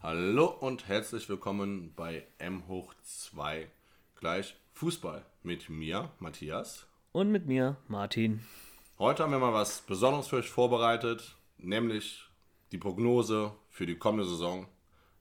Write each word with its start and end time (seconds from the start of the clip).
Hallo 0.00 0.46
und 0.46 0.86
herzlich 0.86 1.28
willkommen 1.28 1.92
bei 1.96 2.24
M 2.38 2.68
hoch 2.68 2.94
2 3.02 3.68
gleich 4.14 4.54
Fußball 4.74 5.26
mit 5.42 5.68
mir, 5.68 6.12
Matthias. 6.20 6.86
Und 7.10 7.32
mit 7.32 7.46
mir, 7.46 7.76
Martin. 7.88 8.44
Heute 9.00 9.24
haben 9.24 9.32
wir 9.32 9.40
mal 9.40 9.52
was 9.52 9.80
Besonderes 9.80 10.28
für 10.28 10.36
euch 10.36 10.48
vorbereitet, 10.48 11.34
nämlich 11.56 12.22
die 12.70 12.78
Prognose 12.78 13.52
für 13.70 13.86
die 13.86 13.98
kommende 13.98 14.24
Saison. 14.24 14.68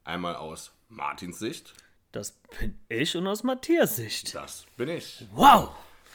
Einmal 0.03 0.35
aus 0.35 0.71
Martins 0.89 1.39
Sicht. 1.39 1.73
Das 2.11 2.39
bin 2.59 2.79
ich 2.87 3.17
und 3.17 3.25
aus 3.25 3.41
Matthias 3.41 3.95
Sicht. 3.95 4.35
Das 4.35 4.67
bin 4.77 4.89
ich. 4.89 5.25
Wow! 5.33 5.71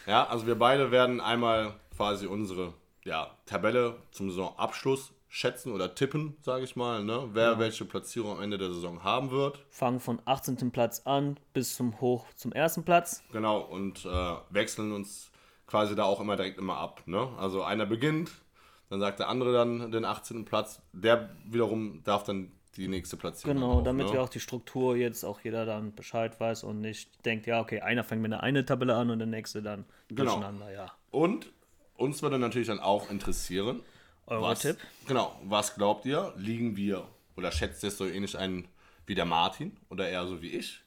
Ja, 0.06 0.28
also 0.28 0.46
wir 0.46 0.56
beide 0.56 0.92
werden 0.92 1.20
einmal 1.20 1.74
quasi 1.96 2.28
unsere 2.28 2.74
ja, 3.04 3.36
Tabelle 3.44 3.98
zum 4.12 4.30
Saisonabschluss 4.30 5.12
schätzen 5.34 5.72
oder 5.72 5.94
tippen, 5.94 6.36
sage 6.42 6.62
ich 6.62 6.76
mal, 6.76 7.02
ne? 7.02 7.30
wer 7.32 7.58
welche 7.58 7.86
Platzierung 7.86 8.36
am 8.36 8.42
Ende 8.42 8.58
der 8.58 8.68
Saison 8.68 9.02
haben 9.02 9.30
wird. 9.30 9.64
Fangen 9.70 9.98
von 9.98 10.20
18. 10.26 10.70
Platz 10.72 11.00
an 11.06 11.40
bis 11.54 11.74
zum 11.74 12.02
Hoch 12.02 12.26
zum 12.34 12.52
ersten 12.52 12.84
Platz. 12.84 13.24
Genau, 13.32 13.60
und 13.62 14.04
äh, 14.04 14.34
wechseln 14.50 14.92
uns 14.92 15.30
quasi 15.66 15.94
da 15.94 16.04
auch 16.04 16.20
immer 16.20 16.36
direkt 16.36 16.58
immer 16.58 16.76
ab. 16.76 17.00
Ne? 17.06 17.30
Also 17.38 17.62
einer 17.62 17.86
beginnt, 17.86 18.30
dann 18.90 19.00
sagt 19.00 19.20
der 19.20 19.30
andere 19.30 19.54
dann 19.54 19.90
den 19.90 20.04
18. 20.04 20.44
Platz, 20.44 20.82
der 20.92 21.34
wiederum 21.46 22.02
darf 22.04 22.24
dann 22.24 22.52
die 22.76 22.88
nächste 22.88 23.16
Platzierung. 23.16 23.56
Genau, 23.56 23.72
auf, 23.78 23.84
damit 23.84 24.08
ne? 24.08 24.12
wir 24.12 24.22
auch 24.22 24.28
die 24.28 24.40
Struktur 24.40 24.96
jetzt 24.96 25.24
auch 25.24 25.40
jeder 25.40 25.64
dann 25.64 25.94
Bescheid 25.94 26.38
weiß 26.38 26.62
und 26.64 26.82
nicht 26.82 27.24
denkt, 27.24 27.46
ja, 27.46 27.58
okay, 27.62 27.80
einer 27.80 28.04
fängt 28.04 28.20
mit 28.20 28.34
einer 28.34 28.42
eine 28.42 28.66
Tabelle 28.66 28.96
an 28.96 29.08
und 29.08 29.18
der 29.18 29.28
nächste 29.28 29.62
dann 29.62 29.86
Genau. 30.08 30.32
durcheinander, 30.32 30.70
ja. 30.70 30.92
Und 31.10 31.50
uns 31.96 32.20
würde 32.20 32.38
natürlich 32.38 32.68
dann 32.68 32.80
auch 32.80 33.10
interessieren, 33.10 33.80
Euer 34.26 34.42
was, 34.42 34.60
Tipp? 34.60 34.78
Genau, 35.06 35.36
was 35.44 35.74
glaubt 35.74 36.04
ihr? 36.06 36.32
Liegen 36.36 36.76
wir 36.76 37.06
oder 37.36 37.50
schätzt 37.52 37.82
ihr 37.82 37.88
es 37.88 37.98
so 37.98 38.06
ähnlich 38.06 38.36
ein 38.38 38.68
wie 39.06 39.14
der 39.14 39.24
Martin 39.24 39.76
oder 39.90 40.08
eher 40.08 40.26
so 40.26 40.40
wie 40.42 40.50
ich? 40.50 40.80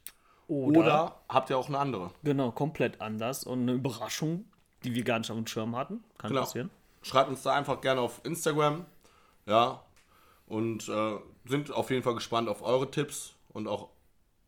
Oder, 0.48 0.80
Oder 0.80 1.22
habt 1.28 1.50
ihr 1.50 1.58
auch 1.58 1.68
eine 1.68 1.80
andere? 1.80 2.12
genau, 2.24 2.52
komplett 2.52 3.02
anders 3.02 3.44
und 3.44 3.62
eine 3.64 3.74
Überraschung, 3.74 4.46
die 4.84 4.94
wir 4.94 5.04
gar 5.04 5.18
nicht 5.20 5.32
auf 5.32 5.38
dem 5.38 5.48
Schirm 5.48 5.76
hatten. 5.76 6.04
Kann 6.20 6.30
Genau. 6.30 6.42
passieren. 6.42 6.70
Schreibt 7.02 7.30
uns 7.30 7.42
da 7.42 7.54
einfach 7.56 7.82
gerne 7.82 8.02
auf 8.02 8.22
Instagram. 8.24 8.86
Ja. 9.48 9.82
Und 10.48 10.88
äh, 10.88 11.18
sind 11.46 11.72
auf 11.72 11.90
jeden 11.90 12.04
Fall 12.04 12.14
gespannt 12.16 12.48
auf 12.50 12.62
eure 12.62 12.90
Tipps 12.92 13.34
und 13.54 13.68
auch 13.68 13.90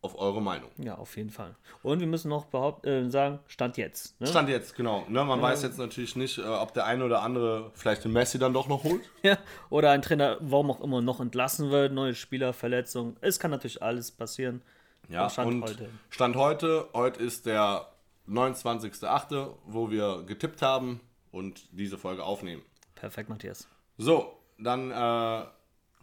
auf 0.02 0.18
eure 0.20 0.42
Meinung. 0.42 0.70
Ja, 0.78 0.96
auf 0.96 1.18
jeden 1.18 1.30
Fall. 1.32 1.56
Und 1.84 2.00
wir 2.00 2.08
müssen 2.08 2.30
noch 2.30 2.46
behaupt, 2.46 2.86
äh, 2.86 3.10
sagen, 3.10 3.40
Stand 3.48 3.78
jetzt. 3.78 4.20
Ne? 4.22 4.28
Stand 4.28 4.50
jetzt, 4.50 4.76
genau. 4.76 5.06
Ne, 5.10 5.24
man 5.26 5.42
weiß 5.42 5.64
jetzt 5.64 5.78
natürlich 5.80 6.16
nicht, 6.16 6.38
äh, 6.38 6.44
ob 6.44 6.74
der 6.74 6.86
eine 6.86 7.04
oder 7.04 7.22
andere 7.22 7.72
vielleicht 7.74 8.04
den 8.04 8.14
Messi 8.14 8.38
dann 8.40 8.54
doch 8.54 8.68
noch 8.68 8.84
holt. 8.84 9.02
Ja, 9.24 9.38
oder 9.70 9.92
ein 9.92 10.02
Trainer, 10.02 10.38
warum 10.40 10.72
auch 10.72 10.82
immer, 10.82 11.02
noch 11.02 11.20
entlassen 11.20 11.72
wird, 11.72 11.92
neue 11.92 12.14
Spieler, 12.16 12.54
Verletzung. 12.54 13.18
Es 13.22 13.40
kann 13.40 13.52
natürlich 13.52 13.82
alles 13.82 14.12
passieren. 14.12 14.62
Ja, 15.10 15.30
Stand 15.30 15.48
und 15.48 15.64
heute. 15.64 15.90
Stand 16.10 16.36
heute, 16.36 16.88
heute 16.94 17.24
ist 17.24 17.46
der 17.46 17.88
29.08., 18.30 19.56
wo 19.66 19.90
wir 19.90 20.24
getippt 20.24 20.62
haben 20.62 21.02
und 21.32 21.68
diese 21.72 21.98
Folge 21.98 22.24
aufnehmen. 22.24 22.62
Perfekt, 22.96 23.30
Matthias. 23.30 23.68
So, 23.98 24.38
dann 24.60 24.92
äh, 24.92 25.46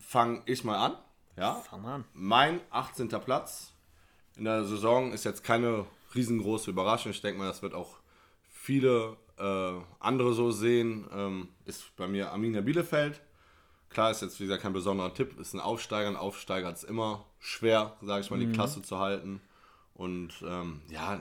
fange 0.01 0.43
ich 0.47 0.65
mal 0.65 0.77
an. 0.79 0.97
Ja, 1.37 1.55
Fang 1.55 1.83
mal 1.83 1.95
an. 1.97 2.05
mein 2.13 2.61
18. 2.71 3.09
Platz 3.09 3.74
in 4.37 4.45
der 4.45 4.65
Saison 4.65 5.13
ist 5.13 5.25
jetzt 5.25 5.45
keine 5.45 5.85
riesengroße 6.15 6.71
Überraschung. 6.71 7.11
Ich 7.13 7.21
denke 7.21 7.39
mal, 7.39 7.47
das 7.49 7.63
wird 7.63 7.75
auch 7.75 7.97
viele 8.51 9.17
äh, 9.39 9.73
andere 10.01 10.35
so 10.35 10.51
sehen. 10.51 11.07
Ähm, 11.15 11.49
ist 11.65 11.95
bei 11.97 12.07
mir 12.07 12.31
Arminia 12.33 12.61
Bielefeld. 12.61 13.21
Klar 13.91 14.11
ist 14.11 14.23
jetzt, 14.23 14.41
wie 14.41 14.45
gesagt, 14.45 14.63
kein 14.63 14.73
besonderer 14.73 15.15
Tipp. 15.15 15.39
Ist 15.39 15.55
ein 15.55 15.61
Aufsteiger. 15.61 16.09
Ein 16.09 16.17
Aufsteiger 16.17 16.69
hat 16.69 16.77
es 16.77 16.85
immer 16.85 17.25
schwer, 17.39 17.97
sage 18.03 18.23
ich 18.23 18.31
mal, 18.31 18.41
die 18.41 18.51
Klasse 18.51 18.83
zu 18.83 18.99
halten. 18.99 19.41
Und 19.95 20.33
ähm, 20.47 20.81
ja, 20.89 21.21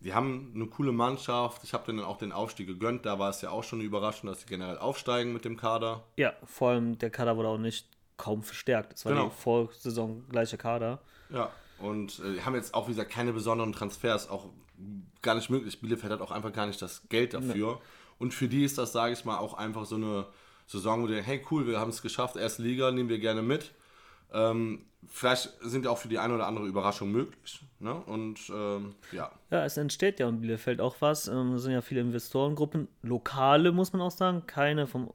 die 0.00 0.14
haben 0.14 0.52
eine 0.54 0.66
coole 0.66 0.92
Mannschaft. 0.92 1.62
Ich 1.64 1.74
habe 1.74 1.84
denen 1.84 2.00
auch 2.00 2.16
den 2.16 2.32
Aufstieg 2.32 2.66
gegönnt. 2.66 3.04
Da 3.04 3.18
war 3.18 3.28
es 3.30 3.42
ja 3.42 3.50
auch 3.50 3.64
schon 3.64 3.80
eine 3.80 3.86
Überraschung, 3.86 4.28
dass 4.30 4.40
sie 4.40 4.46
generell 4.46 4.78
aufsteigen 4.78 5.32
mit 5.34 5.44
dem 5.44 5.56
Kader. 5.58 6.04
Ja, 6.16 6.32
vor 6.44 6.70
allem 6.70 6.96
der 6.98 7.10
Kader 7.10 7.36
wurde 7.36 7.48
auch 7.48 7.58
nicht 7.58 7.86
kaum 8.16 8.42
verstärkt. 8.42 8.94
Es 8.94 9.04
war 9.04 9.12
Genau. 9.12 9.26
die 9.28 9.34
Vorsaison 9.42 10.24
gleiche 10.30 10.56
Kader. 10.56 11.00
Ja, 11.28 11.50
und 11.78 12.18
äh, 12.20 12.34
die 12.34 12.42
haben 12.42 12.54
jetzt 12.54 12.74
auch, 12.74 12.86
wie 12.86 12.92
gesagt, 12.92 13.10
keine 13.10 13.32
besonderen 13.32 13.72
Transfers, 13.72 14.28
auch 14.28 14.50
gar 15.22 15.34
nicht 15.34 15.50
möglich. 15.50 15.80
Bielefeld 15.80 16.12
hat 16.12 16.20
auch 16.20 16.30
einfach 16.30 16.52
gar 16.52 16.66
nicht 16.66 16.80
das 16.80 17.08
Geld 17.08 17.34
dafür. 17.34 17.80
Und 18.18 18.32
für 18.32 18.48
die 18.48 18.64
ist 18.64 18.78
das, 18.78 18.92
sage 18.92 19.12
ich 19.12 19.24
mal, 19.24 19.38
auch 19.38 19.54
einfach 19.54 19.84
so 19.84 19.96
eine 19.96 20.26
Saison, 20.66 21.02
wo 21.02 21.06
die 21.06 21.14
denken, 21.14 21.26
hey 21.26 21.44
cool, 21.50 21.66
wir 21.66 21.78
haben 21.78 21.90
es 21.90 22.02
geschafft, 22.02 22.36
erste 22.36 22.62
Liga, 22.62 22.90
nehmen 22.90 23.08
wir 23.08 23.18
gerne 23.18 23.42
mit. 23.42 23.72
Ähm, 24.32 24.84
vielleicht 25.08 25.50
sind 25.60 25.84
ja 25.84 25.90
auch 25.90 25.98
für 25.98 26.08
die 26.08 26.18
eine 26.18 26.34
oder 26.34 26.46
andere 26.46 26.66
Überraschung 26.66 27.12
möglich. 27.12 27.60
Ne? 27.78 27.94
Und 27.94 28.38
ähm, 28.50 28.94
ja, 29.12 29.30
Ja, 29.50 29.64
es 29.64 29.76
entsteht 29.76 30.18
ja 30.18 30.28
in 30.28 30.40
Bielefeld 30.40 30.80
auch 30.80 30.96
was. 31.00 31.28
Ähm, 31.28 31.54
Es 31.54 31.62
sind 31.62 31.72
ja 31.72 31.82
viele 31.82 32.00
Investorengruppen, 32.00 32.88
lokale 33.02 33.72
muss 33.72 33.92
man 33.92 34.02
auch 34.02 34.10
sagen, 34.10 34.46
keine 34.46 34.86
von 34.86 35.12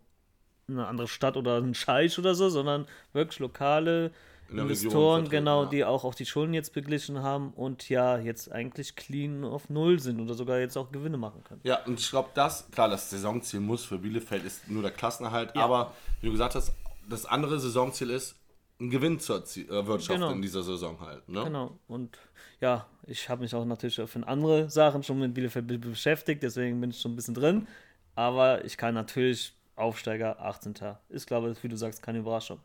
einer 0.67 0.87
anderen 0.87 1.09
Stadt 1.09 1.35
oder 1.37 1.57
ein 1.57 1.73
Scheich 1.73 2.17
oder 2.17 2.35
so, 2.35 2.49
sondern 2.49 2.87
wirklich 3.13 3.39
lokale 3.39 4.11
Investoren, 4.59 5.29
genau, 5.29 5.63
ja. 5.63 5.69
die 5.69 5.85
auch, 5.85 6.03
auch 6.03 6.13
die 6.15 6.25
Schulden 6.25 6.53
jetzt 6.53 6.73
beglichen 6.73 7.21
haben 7.23 7.51
und 7.53 7.87
ja 7.89 8.17
jetzt 8.17 8.51
eigentlich 8.51 8.95
clean 8.95 9.43
auf 9.43 9.69
Null 9.69 9.99
sind 9.99 10.19
oder 10.19 10.33
sogar 10.33 10.59
jetzt 10.59 10.77
auch 10.77 10.91
Gewinne 10.91 11.17
machen 11.17 11.43
können. 11.43 11.61
Ja, 11.63 11.83
und 11.85 11.99
ich 11.99 12.09
glaube, 12.09 12.29
das, 12.33 12.69
klar, 12.71 12.89
das 12.89 13.09
Saisonziel 13.09 13.59
muss 13.59 13.83
für 13.85 13.97
Bielefeld 13.97 14.43
ist 14.43 14.69
nur 14.69 14.81
der 14.81 14.91
Klassenerhalt, 14.91 15.55
aber 15.55 15.93
wie 16.21 16.27
du 16.27 16.31
gesagt 16.33 16.55
hast, 16.55 16.73
das 17.09 17.25
andere 17.25 17.59
Saisonziel 17.59 18.09
ist, 18.09 18.35
einen 18.79 18.89
Gewinn 18.89 19.19
zu 19.19 19.33
erwirtschaften 19.33 20.21
Genau. 20.21 20.31
in 20.31 20.41
dieser 20.41 20.63
Saison 20.63 20.99
halt. 20.99 21.27
Ne? 21.29 21.43
Genau. 21.43 21.77
Und 21.87 22.17
ja, 22.59 22.87
ich 23.05 23.29
habe 23.29 23.41
mich 23.43 23.53
auch 23.53 23.63
natürlich 23.65 23.95
für 23.95 24.27
andere 24.27 24.69
Sachen 24.71 25.03
schon 25.03 25.19
mit 25.19 25.33
Bielefeld 25.35 25.67
be- 25.67 25.77
beschäftigt, 25.77 26.41
deswegen 26.41 26.81
bin 26.81 26.89
ich 26.89 26.99
schon 26.99 27.13
ein 27.13 27.15
bisschen 27.15 27.35
drin. 27.35 27.67
Aber 28.15 28.65
ich 28.65 28.77
kann 28.77 28.95
natürlich 28.95 29.53
Aufsteiger 29.75 30.39
18. 30.41 30.73
Ist, 31.09 31.27
glaube 31.27 31.51
ich, 31.51 31.63
wie 31.63 31.67
du 31.69 31.77
sagst, 31.77 32.01
keine 32.01 32.19
Überraschung. 32.19 32.59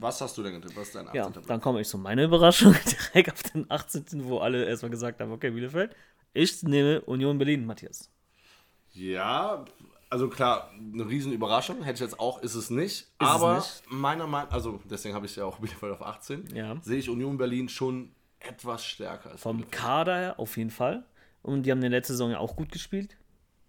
Was 0.00 0.20
hast 0.20 0.36
du 0.38 0.42
denn 0.42 0.54
getippt? 0.54 0.76
Was 0.76 0.88
ist 0.88 0.94
dein 0.94 1.06
18. 1.08 1.16
Ja, 1.20 1.30
Platz? 1.30 1.46
dann 1.46 1.60
komme 1.60 1.80
ich 1.80 1.88
zu 1.88 1.98
meiner 1.98 2.24
Überraschung 2.24 2.74
direkt 3.14 3.32
auf 3.32 3.42
den 3.42 3.70
18., 3.70 4.04
wo 4.24 4.38
alle 4.38 4.64
erstmal 4.64 4.90
gesagt 4.90 5.20
haben, 5.20 5.32
okay, 5.32 5.50
Bielefeld. 5.50 5.94
Ich 6.32 6.62
nehme 6.62 7.00
Union 7.02 7.38
Berlin, 7.38 7.66
Matthias. 7.66 8.10
Ja, 8.92 9.64
also 10.10 10.28
klar, 10.28 10.70
eine 10.92 11.08
riesen 11.08 11.32
Überraschung. 11.32 11.82
Hätte 11.82 11.94
ich 11.94 12.00
jetzt 12.00 12.18
auch, 12.20 12.40
ist 12.42 12.54
es 12.54 12.70
nicht. 12.70 13.08
es 13.18 13.26
aber 13.26 13.56
nicht? 13.56 13.82
meiner 13.88 14.26
Meinung 14.26 14.50
also 14.52 14.80
deswegen 14.88 15.14
habe 15.14 15.26
ich 15.26 15.36
ja 15.36 15.44
auch 15.44 15.58
Bielefeld 15.58 15.92
auf 15.92 16.02
18, 16.02 16.54
Ja. 16.54 16.76
sehe 16.82 16.98
ich 16.98 17.08
Union 17.10 17.36
Berlin 17.36 17.68
schon 17.68 18.12
etwas 18.40 18.84
stärker 18.84 19.30
als 19.32 19.42
Vom 19.42 19.58
Bielefeld. 19.58 19.80
Kader 19.80 20.16
her 20.16 20.38
auf 20.40 20.56
jeden 20.56 20.70
Fall. 20.70 21.04
Und 21.42 21.64
die 21.64 21.70
haben 21.70 21.78
in 21.78 21.82
der 21.90 21.98
letzten 21.98 22.12
Saison 22.14 22.30
ja 22.30 22.38
auch 22.38 22.56
gut 22.56 22.72
gespielt. 22.72 23.16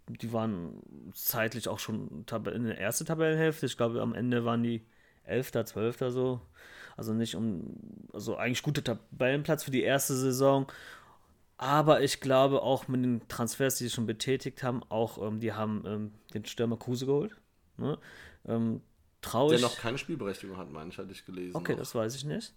Die 0.08 0.34
waren 0.34 0.82
zeitlich 1.14 1.68
auch 1.68 1.80
schon 1.80 2.26
in 2.54 2.64
der 2.66 2.80
ersten 2.80 3.06
Tabellenhälfte. 3.06 3.66
Ich 3.68 3.78
glaube, 3.78 4.02
am 4.02 4.14
Ende 4.16 4.44
waren 4.44 4.64
die 4.64 4.84
11., 5.30 5.52
12. 5.66 5.98
so. 6.10 6.42
Also 6.98 7.14
nicht 7.14 7.36
um, 7.36 7.78
also 8.12 8.36
eigentlich 8.36 8.62
guter 8.62 8.84
Tabellenplatz 8.84 9.64
für 9.64 9.72
die 9.72 9.84
erste 9.84 10.16
Saison. 10.16 10.70
Aber 11.58 12.02
ich 12.02 12.20
glaube 12.20 12.62
auch 12.62 12.88
mit 12.88 13.04
den 13.04 13.28
Transfers, 13.28 13.78
die 13.78 13.86
sie 13.86 13.90
schon 13.90 14.06
betätigt 14.06 14.64
haben, 14.64 14.82
auch 14.90 15.22
ähm, 15.26 15.40
die 15.40 15.54
haben 15.54 15.84
ähm, 15.86 16.12
den 16.34 16.46
Stürmer 16.46 16.78
Kruse 16.78 17.06
geholt. 17.06 17.36
Ne? 17.78 17.98
Ähm, 18.48 18.82
traurig. 19.22 19.60
Der 19.60 19.70
noch 19.70 19.78
keine 19.78 19.98
Spielberechtigung 19.98 20.58
hat, 20.58 20.72
meine 20.72 20.90
ich, 20.90 20.98
hatte 20.98 21.12
ich 21.12 21.26
gelesen. 21.26 21.56
Okay, 21.56 21.74
noch. 21.74 21.80
das 21.80 21.96
weiß 21.96 22.16
ich 22.16 22.26
nicht. 22.26 22.54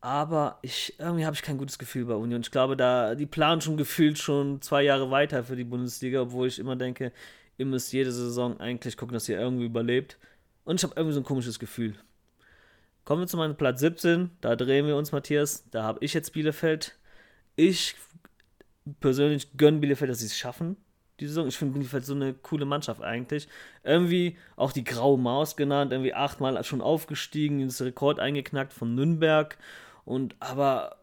Aber 0.00 0.58
ich, 0.62 0.94
irgendwie 0.98 1.26
habe 1.26 1.34
ich 1.34 1.42
kein 1.42 1.58
gutes 1.58 1.78
Gefühl 1.78 2.04
bei 2.04 2.14
Union. 2.14 2.42
Ich 2.42 2.50
glaube, 2.50 2.76
da, 2.76 3.14
die 3.14 3.26
planen 3.26 3.60
schon 3.60 3.76
gefühlt 3.76 4.18
schon 4.18 4.62
zwei 4.62 4.82
Jahre 4.82 5.10
weiter 5.10 5.42
für 5.42 5.56
die 5.56 5.64
Bundesliga, 5.64 6.22
obwohl 6.22 6.46
ich 6.46 6.58
immer 6.58 6.76
denke, 6.76 7.12
ihr 7.56 7.66
müsst 7.66 7.92
jede 7.92 8.12
Saison 8.12 8.60
eigentlich 8.60 8.96
gucken, 8.96 9.14
dass 9.14 9.28
ihr 9.28 9.38
irgendwie 9.38 9.66
überlebt. 9.66 10.18
Und 10.68 10.76
ich 10.76 10.82
habe 10.82 10.92
irgendwie 10.96 11.14
so 11.14 11.20
ein 11.20 11.24
komisches 11.24 11.58
Gefühl. 11.58 11.94
Kommen 13.06 13.22
wir 13.22 13.26
zu 13.26 13.38
meinem 13.38 13.56
Platz 13.56 13.80
17. 13.80 14.32
Da 14.42 14.54
drehen 14.54 14.86
wir 14.86 14.96
uns, 14.96 15.12
Matthias. 15.12 15.64
Da 15.70 15.82
habe 15.82 16.04
ich 16.04 16.12
jetzt 16.12 16.34
Bielefeld. 16.34 16.98
Ich 17.56 17.94
persönlich 19.00 19.56
gönne 19.56 19.78
Bielefeld, 19.78 20.10
dass 20.10 20.18
sie 20.18 20.26
es 20.26 20.36
schaffen. 20.36 20.76
Die 21.20 21.26
Saison. 21.26 21.48
Ich 21.48 21.56
finde 21.56 21.72
Bielefeld 21.72 22.04
so 22.04 22.14
eine 22.14 22.34
coole 22.34 22.66
Mannschaft 22.66 23.00
eigentlich. 23.00 23.48
Irgendwie 23.82 24.36
auch 24.56 24.70
die 24.70 24.84
graue 24.84 25.16
Maus 25.16 25.56
genannt, 25.56 25.90
irgendwie 25.90 26.12
achtmal 26.12 26.62
schon 26.64 26.82
aufgestiegen, 26.82 27.60
ins 27.60 27.80
Rekord 27.80 28.20
eingeknackt 28.20 28.74
von 28.74 28.94
Nürnberg. 28.94 29.56
Und 30.04 30.36
aber 30.38 30.96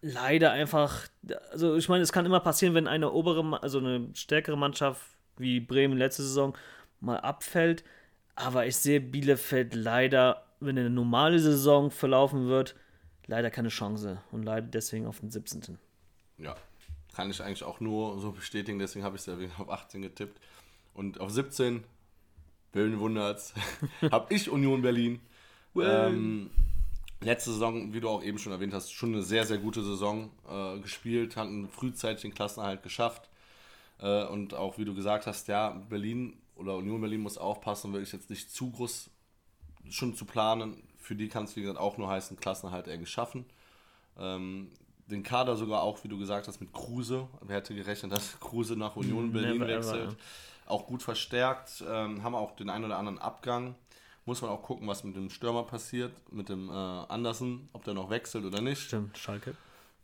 leider 0.00 0.52
einfach, 0.52 1.06
also 1.50 1.76
ich 1.76 1.90
meine, 1.90 2.02
es 2.02 2.12
kann 2.12 2.24
immer 2.24 2.40
passieren, 2.40 2.74
wenn 2.74 2.88
eine 2.88 3.12
obere, 3.12 3.62
also 3.62 3.76
eine 3.76 4.08
stärkere 4.14 4.56
Mannschaft 4.56 5.02
wie 5.36 5.60
Bremen 5.60 5.98
letzte 5.98 6.22
Saison 6.22 6.56
mal 7.00 7.20
abfällt. 7.20 7.84
Aber 8.34 8.66
ich 8.66 8.76
sehe 8.76 9.00
Bielefeld 9.00 9.74
leider, 9.74 10.44
wenn 10.60 10.78
eine 10.78 10.90
normale 10.90 11.38
Saison 11.38 11.90
verlaufen 11.90 12.48
wird, 12.48 12.74
leider 13.26 13.50
keine 13.50 13.68
Chance. 13.68 14.22
Und 14.30 14.42
leider 14.42 14.66
deswegen 14.66 15.06
auf 15.06 15.20
den 15.20 15.30
17. 15.30 15.78
Ja, 16.38 16.56
kann 17.14 17.30
ich 17.30 17.42
eigentlich 17.42 17.64
auch 17.64 17.80
nur 17.80 18.18
so 18.20 18.32
bestätigen, 18.32 18.78
deswegen 18.78 19.04
habe 19.04 19.16
ich 19.16 19.22
es 19.22 19.26
ja 19.26 19.36
auf 19.58 19.70
18 19.70 20.02
getippt. 20.02 20.40
Und 20.94 21.20
auf 21.20 21.30
17, 21.30 21.84
wen 22.72 22.98
wundert's, 22.98 23.54
habe 24.10 24.34
ich 24.34 24.50
Union 24.50 24.82
Berlin. 24.82 25.20
ähm, 25.76 26.50
letzte 27.20 27.52
Saison, 27.52 27.92
wie 27.92 28.00
du 28.00 28.08
auch 28.08 28.22
eben 28.22 28.38
schon 28.38 28.52
erwähnt 28.52 28.74
hast, 28.74 28.92
schon 28.92 29.12
eine 29.12 29.22
sehr, 29.22 29.46
sehr 29.46 29.58
gute 29.58 29.82
Saison 29.82 30.30
äh, 30.48 30.78
gespielt, 30.80 31.36
hatten 31.36 31.68
frühzeitig 31.68 32.22
den 32.22 32.34
Klassenerhalt 32.34 32.82
geschafft. 32.82 33.28
Äh, 34.00 34.24
und 34.26 34.54
auch, 34.54 34.78
wie 34.78 34.84
du 34.84 34.94
gesagt 34.94 35.26
hast, 35.26 35.48
ja, 35.48 35.70
Berlin 35.88 36.36
oder 36.56 36.76
Union 36.76 37.00
Berlin 37.00 37.20
muss 37.20 37.38
aufpassen, 37.38 37.92
wirklich 37.92 38.12
jetzt 38.12 38.30
nicht 38.30 38.50
zu 38.50 38.70
groß 38.70 39.10
schon 39.90 40.14
zu 40.14 40.24
planen. 40.24 40.82
Für 40.98 41.16
die 41.16 41.28
kann 41.28 41.44
es, 41.44 41.56
wie 41.56 41.62
gesagt, 41.62 41.78
auch 41.78 41.98
nur 41.98 42.08
heißen, 42.08 42.36
Klassenerhalt 42.36 42.86
irgendwie 42.86 43.10
schaffen. 43.10 43.44
Ähm, 44.18 44.70
den 45.06 45.22
Kader 45.22 45.56
sogar 45.56 45.82
auch, 45.82 46.02
wie 46.04 46.08
du 46.08 46.18
gesagt 46.18 46.48
hast, 46.48 46.60
mit 46.60 46.72
Kruse. 46.72 47.28
Wer 47.40 47.56
hätte 47.56 47.74
gerechnet, 47.74 48.12
dass 48.12 48.38
Kruse 48.40 48.76
nach 48.76 48.96
Union 48.96 49.32
Berlin 49.32 49.58
Never 49.58 49.68
wechselt? 49.68 50.08
Ever. 50.08 50.16
Auch 50.66 50.86
gut 50.86 51.02
verstärkt. 51.02 51.84
Ähm, 51.86 52.22
haben 52.22 52.34
auch 52.34 52.54
den 52.56 52.70
einen 52.70 52.84
oder 52.84 52.98
anderen 52.98 53.18
Abgang. 53.18 53.74
Muss 54.24 54.40
man 54.40 54.50
auch 54.52 54.62
gucken, 54.62 54.86
was 54.86 55.02
mit 55.02 55.16
dem 55.16 55.30
Stürmer 55.30 55.64
passiert, 55.64 56.12
mit 56.32 56.48
dem 56.48 56.68
äh, 56.68 56.72
Andersen, 56.72 57.68
ob 57.72 57.82
der 57.84 57.94
noch 57.94 58.08
wechselt 58.08 58.44
oder 58.44 58.60
nicht. 58.60 58.80
Stimmt, 58.82 59.18
Schalke. 59.18 59.56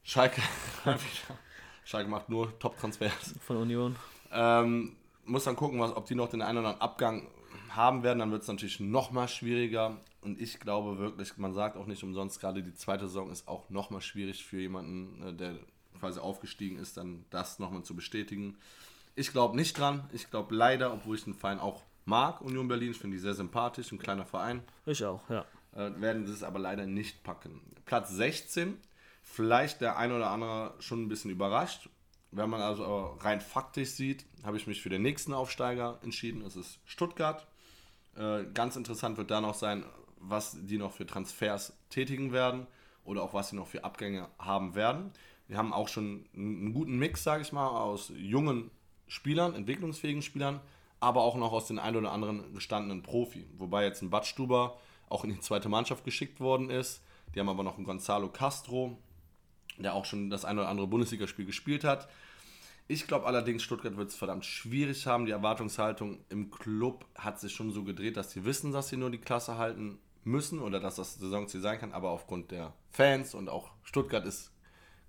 Schalke, 0.02 0.42
Schalke 1.84 2.10
macht 2.10 2.28
nur 2.28 2.58
Top-Transfers. 2.58 3.36
Von 3.46 3.58
Union. 3.58 3.94
Ähm, 4.32 4.96
muss 5.28 5.44
dann 5.44 5.56
gucken, 5.56 5.80
was, 5.80 5.94
ob 5.96 6.06
die 6.06 6.14
noch 6.14 6.28
den 6.28 6.42
einen 6.42 6.58
oder 6.58 6.68
anderen 6.68 6.80
Abgang 6.80 7.28
haben 7.70 8.02
werden. 8.02 8.18
Dann 8.18 8.30
wird 8.30 8.42
es 8.42 8.48
natürlich 8.48 8.80
noch 8.80 9.10
mal 9.10 9.28
schwieriger. 9.28 10.00
Und 10.20 10.40
ich 10.40 10.58
glaube 10.60 10.98
wirklich, 10.98 11.36
man 11.36 11.54
sagt 11.54 11.76
auch 11.76 11.86
nicht 11.86 12.02
umsonst, 12.02 12.40
gerade 12.40 12.62
die 12.62 12.74
zweite 12.74 13.06
Saison 13.06 13.30
ist 13.30 13.46
auch 13.46 13.70
noch 13.70 13.90
mal 13.90 14.00
schwierig 14.00 14.44
für 14.44 14.58
jemanden, 14.58 15.22
äh, 15.22 15.32
der 15.32 15.54
quasi 15.98 16.20
aufgestiegen 16.20 16.78
ist, 16.78 16.96
dann 16.96 17.24
das 17.30 17.58
nochmal 17.58 17.82
zu 17.82 17.94
bestätigen. 17.94 18.56
Ich 19.14 19.32
glaube 19.32 19.56
nicht 19.56 19.78
dran. 19.78 20.08
Ich 20.12 20.30
glaube 20.30 20.54
leider, 20.54 20.92
obwohl 20.92 21.16
ich 21.16 21.24
den 21.24 21.34
Verein 21.34 21.58
auch 21.58 21.82
mag, 22.04 22.40
Union 22.40 22.68
Berlin. 22.68 22.92
Ich 22.92 22.98
finde 22.98 23.16
die 23.16 23.20
sehr 23.22 23.34
sympathisch, 23.34 23.92
ein 23.92 23.98
kleiner 23.98 24.24
Verein. 24.24 24.62
Ich 24.86 25.04
auch, 25.04 25.28
ja. 25.28 25.44
Äh, 25.74 26.00
werden 26.00 26.26
sie 26.26 26.32
es 26.32 26.42
aber 26.42 26.58
leider 26.58 26.86
nicht 26.86 27.22
packen. 27.22 27.60
Platz 27.84 28.10
16, 28.10 28.76
vielleicht 29.22 29.80
der 29.80 29.98
ein 29.98 30.12
oder 30.12 30.30
andere 30.30 30.74
schon 30.78 31.02
ein 31.02 31.08
bisschen 31.08 31.30
überrascht. 31.30 31.88
Wenn 32.30 32.50
man 32.50 32.60
also 32.60 33.16
rein 33.20 33.40
faktisch 33.40 33.90
sieht, 33.90 34.26
habe 34.44 34.56
ich 34.56 34.66
mich 34.66 34.82
für 34.82 34.90
den 34.90 35.02
nächsten 35.02 35.32
Aufsteiger 35.32 35.98
entschieden. 36.02 36.42
Es 36.42 36.56
ist 36.56 36.78
Stuttgart. 36.84 37.46
Äh, 38.16 38.44
ganz 38.52 38.76
interessant 38.76 39.16
wird 39.16 39.30
da 39.30 39.40
noch 39.40 39.54
sein, 39.54 39.84
was 40.20 40.56
die 40.60 40.78
noch 40.78 40.92
für 40.92 41.06
Transfers 41.06 41.72
tätigen 41.90 42.32
werden 42.32 42.66
oder 43.04 43.22
auch 43.22 43.32
was 43.32 43.50
sie 43.50 43.56
noch 43.56 43.68
für 43.68 43.84
Abgänge 43.84 44.28
haben 44.38 44.74
werden. 44.74 45.12
Wir 45.46 45.56
haben 45.56 45.72
auch 45.72 45.88
schon 45.88 46.26
einen 46.34 46.74
guten 46.74 46.98
Mix, 46.98 47.24
sage 47.24 47.42
ich 47.42 47.52
mal, 47.52 47.68
aus 47.68 48.12
jungen 48.14 48.70
Spielern, 49.06 49.54
entwicklungsfähigen 49.54 50.20
Spielern, 50.20 50.60
aber 51.00 51.22
auch 51.22 51.36
noch 51.36 51.52
aus 51.52 51.66
den 51.66 51.78
ein 51.78 51.96
oder 51.96 52.12
anderen 52.12 52.52
gestandenen 52.52 53.02
Profi. 53.02 53.46
Wobei 53.56 53.84
jetzt 53.84 54.02
ein 54.02 54.10
Badstuber 54.10 54.76
auch 55.08 55.24
in 55.24 55.30
die 55.30 55.40
zweite 55.40 55.70
Mannschaft 55.70 56.04
geschickt 56.04 56.40
worden 56.40 56.68
ist. 56.68 57.02
Die 57.34 57.40
haben 57.40 57.48
aber 57.48 57.62
noch 57.62 57.76
einen 57.76 57.86
Gonzalo 57.86 58.28
Castro, 58.28 58.98
der 59.84 59.94
auch 59.94 60.04
schon 60.04 60.30
das 60.30 60.44
ein 60.44 60.58
oder 60.58 60.68
andere 60.68 60.86
Bundesligaspiel 60.86 61.46
gespielt 61.46 61.84
hat. 61.84 62.08
Ich 62.86 63.06
glaube 63.06 63.26
allerdings, 63.26 63.62
Stuttgart 63.62 63.96
wird 63.96 64.08
es 64.08 64.16
verdammt 64.16 64.46
schwierig 64.46 65.06
haben. 65.06 65.26
Die 65.26 65.32
Erwartungshaltung 65.32 66.20
im 66.30 66.50
Club 66.50 67.04
hat 67.14 67.38
sich 67.38 67.52
schon 67.52 67.70
so 67.70 67.84
gedreht, 67.84 68.16
dass 68.16 68.30
sie 68.30 68.44
wissen, 68.44 68.72
dass 68.72 68.88
sie 68.88 68.96
nur 68.96 69.10
die 69.10 69.18
Klasse 69.18 69.58
halten 69.58 69.98
müssen 70.24 70.58
oder 70.58 70.80
dass 70.80 70.96
das 70.96 71.16
Saisonziel 71.16 71.60
sein 71.60 71.78
kann. 71.78 71.92
Aber 71.92 72.10
aufgrund 72.10 72.50
der 72.50 72.72
Fans 72.90 73.34
und 73.34 73.50
auch 73.50 73.70
Stuttgart 73.82 74.24
ist 74.24 74.52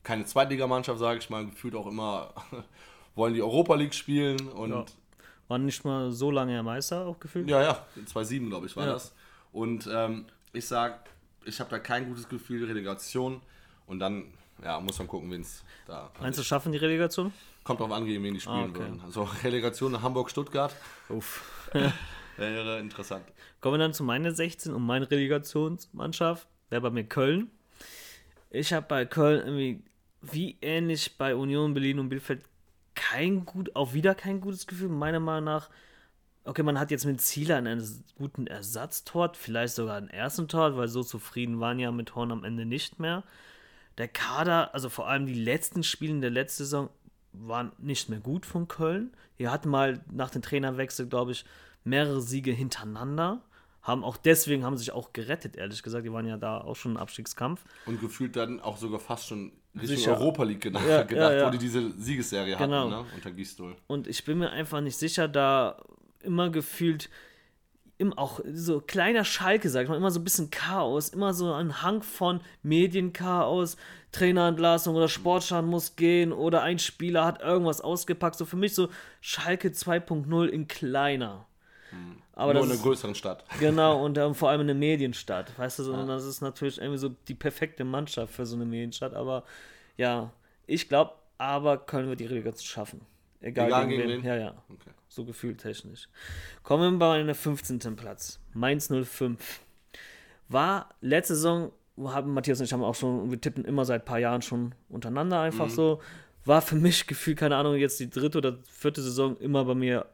keine 0.04 0.26
Zweitligamannschaft, 0.26 1.00
sage 1.00 1.20
ich 1.20 1.30
mal, 1.30 1.46
gefühlt 1.46 1.76
auch 1.76 1.88
immer 1.88 2.34
wollen 3.16 3.34
die 3.34 3.42
Europa 3.42 3.76
League 3.76 3.94
spielen 3.94 4.48
und 4.50 4.72
ja. 4.72 4.86
Waren 5.50 5.66
nicht 5.66 5.84
mal 5.84 6.12
so 6.12 6.30
lange 6.30 6.54
ja 6.54 6.62
Meister 6.62 7.08
auch 7.08 7.20
gefühlt? 7.20 7.50
Ja, 7.50 7.62
ja, 7.62 7.86
2007 7.96 8.50
glaube 8.50 8.68
ich 8.68 8.78
war 8.78 8.86
ja. 8.86 8.94
das. 8.94 9.16
Und 9.52 9.90
ähm, 9.92 10.26
ich 10.54 10.68
sage, 10.68 11.00
ich 11.44 11.60
habe 11.60 11.72
da 11.72 11.80
kein 11.80 12.08
gutes 12.08 12.30
Gefühl, 12.30 12.66
Relegation 12.66 13.42
und 13.88 14.00
dann 14.00 14.26
ja, 14.64 14.80
muss 14.80 15.00
man 15.00 15.08
gucken, 15.08 15.32
wen 15.32 15.42
es 15.42 15.64
da. 15.88 16.12
Meinst 16.20 16.40
du, 16.40 16.44
schaffen 16.44 16.72
die 16.72 16.78
Relegation? 16.78 17.34
Kommt 17.64 17.80
drauf 17.80 17.92
an, 17.92 18.06
gegen 18.06 18.24
wen 18.24 18.34
die 18.34 18.40
spielen 18.40 18.58
ah, 18.58 18.70
okay. 18.70 18.80
würden. 18.80 19.02
Also 19.06 19.30
Relegation 19.44 19.92
nach 19.92 20.02
Hamburg-Stuttgart. 20.02 20.76
Uff. 21.10 21.70
Wäre 22.38 22.80
interessant. 22.80 23.26
Kommen 23.62 23.76
wir 23.76 23.80
dann 23.80 23.94
zu 23.94 24.04
meiner 24.04 24.32
16 24.32 24.74
und 24.74 24.86
meine 24.86 25.10
Relegationsmannschaft. 25.10 26.48
Wäre 26.70 26.82
bei 26.82 26.90
mir 26.90 27.04
Köln. 27.04 27.52
Ich 28.50 28.74
habe 28.74 28.86
bei 28.88 29.06
Köln 29.06 29.42
irgendwie, 29.42 29.84
wie 30.22 30.58
ähnlich 30.62 31.18
bei 31.18 31.36
Union 31.36 31.74
Berlin 31.74 32.00
und 32.00 32.10
Bielefeld, 32.10 32.44
kein 32.96 33.46
gut, 33.46 33.76
auch 33.76 33.94
wieder 33.94 34.16
kein 34.16 34.42
gutes 34.42 34.68
Gefühl. 34.68 34.90
Meiner 34.90 35.20
Meinung 35.20 35.46
nach, 35.46 35.70
okay, 36.46 36.64
man 36.64 36.80
hat 36.80 36.92
jetzt 36.92 37.06
mit 37.06 37.22
Zieler 37.22 37.58
einen 37.58 38.04
guten 38.18 38.48
Ersatztor, 38.48 39.34
vielleicht 39.34 39.76
sogar 39.76 39.98
einen 39.98 40.10
ersten 40.10 40.48
Tor, 40.48 40.78
weil 40.78 40.88
so 40.88 41.04
zufrieden 41.04 41.60
waren 41.60 41.80
ja 41.80 41.92
mit 41.92 42.16
Horn 42.16 42.32
am 42.32 42.44
Ende 42.44 42.66
nicht 42.66 43.00
mehr. 43.00 43.24
Der 44.00 44.08
Kader, 44.08 44.74
also 44.74 44.90
vor 44.90 45.08
allem 45.08 45.28
die 45.28 45.36
letzten 45.36 45.84
Spiele 45.84 46.14
in 46.14 46.22
der 46.22 46.32
letzten 46.32 46.64
Saison, 46.64 46.90
waren 47.34 47.72
nicht 47.78 48.10
mehr 48.10 48.20
gut 48.20 48.46
von 48.46 48.68
Köln. 48.68 49.12
Die 49.38 49.48
hatten 49.48 49.70
mal 49.70 50.02
nach 50.12 50.32
dem 50.32 50.42
Trainerwechsel, 50.42 51.08
glaube 51.08 51.34
ich, 51.34 51.46
mehrere 51.84 52.22
Siege 52.22 52.52
hintereinander. 52.52 53.42
Haben 53.82 54.04
auch 54.04 54.18
deswegen 54.18 54.66
haben 54.66 54.78
sich 54.78 54.92
auch 54.92 55.14
gerettet, 55.14 55.56
ehrlich 55.56 55.84
gesagt. 55.84 56.06
Die 56.06 56.12
waren 56.12 56.26
ja 56.26 56.38
da 56.38 56.60
auch 56.62 56.76
schon 56.76 56.94
im 56.94 56.98
Abstiegskampf. 56.98 57.64
Und 57.86 58.02
gefühlt 58.02 58.36
dann 58.36 58.60
auch 58.60 58.78
sogar 58.78 59.00
fast 59.00 59.28
schon 59.28 59.52
Richtung 59.76 59.98
Sicher. 59.98 60.18
Europa 60.18 60.44
League 60.44 60.62
gedacht, 60.62 60.88
ja, 60.88 61.04
gedacht 61.04 61.32
ja, 61.32 61.38
ja. 61.38 61.48
wo 61.48 61.52
die 61.52 61.58
diese 61.58 61.92
Siegesserie 61.92 62.58
genau. 62.58 62.80
hatten, 62.80 62.90
ne? 62.90 63.06
unter 63.16 63.32
Gisdol. 63.32 63.76
Und 63.88 64.08
ich 64.08 64.24
bin 64.26 64.40
mir 64.40 64.50
einfach 64.50 64.82
nicht 64.82 64.98
sicher, 64.98 65.28
da 65.28 65.82
immer 66.22 66.50
gefühlt 66.50 67.10
im, 68.00 68.18
auch 68.18 68.40
so 68.52 68.80
kleiner 68.80 69.26
Schalke, 69.26 69.70
sag 69.70 69.84
ich 69.84 69.90
mal, 69.90 69.98
immer 69.98 70.10
so 70.10 70.22
ein 70.22 70.24
bisschen 70.24 70.50
Chaos, 70.50 71.10
immer 71.10 71.34
so 71.34 71.54
ein 71.54 71.84
Hang 71.84 72.02
von 72.02 72.40
Medienchaos, 72.64 73.76
Trainerentlassung 74.14 74.96
oder 74.96 75.10
Sportschaden 75.10 75.70
muss 75.70 75.98
gehen 75.98 76.32
oder 76.32 76.64
ein 76.64 76.80
Spieler 76.80 77.26
hat 77.26 77.42
irgendwas 77.42 77.82
ausgepackt. 77.82 78.38
So 78.38 78.46
für 78.46 78.56
mich 78.56 78.74
so 78.74 78.88
Schalke 79.20 79.68
2.0 79.68 80.48
in 80.48 80.68
kleiner. 80.70 81.46
Hm. 81.90 82.22
Aber 82.34 82.54
Nur 82.54 82.64
in 82.64 82.72
einer 82.72 82.82
größeren 82.82 83.16
Stadt. 83.16 83.44
Genau, 83.60 84.02
und 84.06 84.18
ähm, 84.18 84.34
vor 84.34 84.50
allem 84.50 84.62
in 84.62 84.70
einer 84.70 84.80
Medienstadt. 84.80 85.52
Weißt 85.60 85.80
du, 85.80 85.84
so, 85.84 85.94
ja. 85.94 86.06
das 86.06 86.24
ist 86.24 86.40
natürlich 86.42 86.78
irgendwie 86.78 87.00
so 87.00 87.10
die 87.10 87.36
perfekte 87.36 87.84
Mannschaft 87.84 88.34
für 88.34 88.46
so 88.46 88.56
eine 88.56 88.66
Medienstadt. 88.66 89.14
Aber 89.14 89.44
ja, 89.98 90.32
ich 90.68 90.88
glaube, 90.88 91.12
aber 91.38 91.78
können 91.78 92.08
wir 92.08 92.16
die 92.16 92.26
Relegation 92.26 92.66
schaffen. 92.66 93.02
Egal, 93.42 93.68
Egal 93.68 93.88
gegen, 93.88 94.08
gegen 94.08 94.24
wen. 94.24 94.26
Ja, 94.26 94.36
ja. 94.36 94.64
Okay. 94.70 94.92
So 95.08 95.26
gefühltechnisch. 95.26 96.10
Kommen 96.64 96.94
wir 96.94 97.00
bei 97.00 97.20
einem 97.20 97.36
15. 97.36 97.96
Platz. 97.96 98.40
Mainz 98.54 98.90
05. 98.90 99.62
War 100.50 100.90
letzte 101.02 101.36
Saison 101.36 101.72
haben 102.08 102.34
Matthias 102.34 102.60
und 102.60 102.66
ich 102.66 102.74
haben 102.74 102.84
auch 102.84 102.96
schon, 102.96 103.30
wir 103.30 103.42
tippen 103.42 103.66
immer 103.66 103.84
seit 103.86 104.04
ein 104.04 104.06
paar 104.06 104.20
Jahren 104.20 104.42
schon 104.42 104.74
untereinander 104.88 105.42
einfach 105.42 105.68
mhm. 105.68 105.72
so. 105.72 106.02
War 106.46 106.62
für 106.62 106.76
mich 106.76 107.08
gefühlt, 107.08 107.38
keine 107.38 107.58
Ahnung, 107.58 107.76
jetzt 107.76 108.00
die 108.00 108.10
dritte 108.10 108.38
oder 108.38 108.58
vierte 108.64 109.02
Saison 109.02 109.38
immer 109.38 109.66
bei 109.66 109.76
mir 109.76 110.06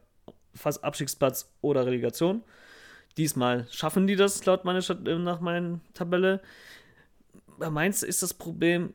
fast 0.54 0.82
Abstiegsplatz 0.82 1.52
oder 1.60 1.86
Relegation. 1.86 2.42
Diesmal 3.16 3.66
schaffen 3.70 4.06
die 4.06 4.16
das 4.16 4.44
laut 4.44 4.64
meiner 4.64 4.82
äh, 4.90 5.18
nach 5.18 5.40
meiner 5.40 5.80
Tabelle. 5.94 6.42
Bei 7.58 7.70
Mainz 7.70 8.02
ist 8.02 8.22
das 8.22 8.34
Problem, 8.34 8.92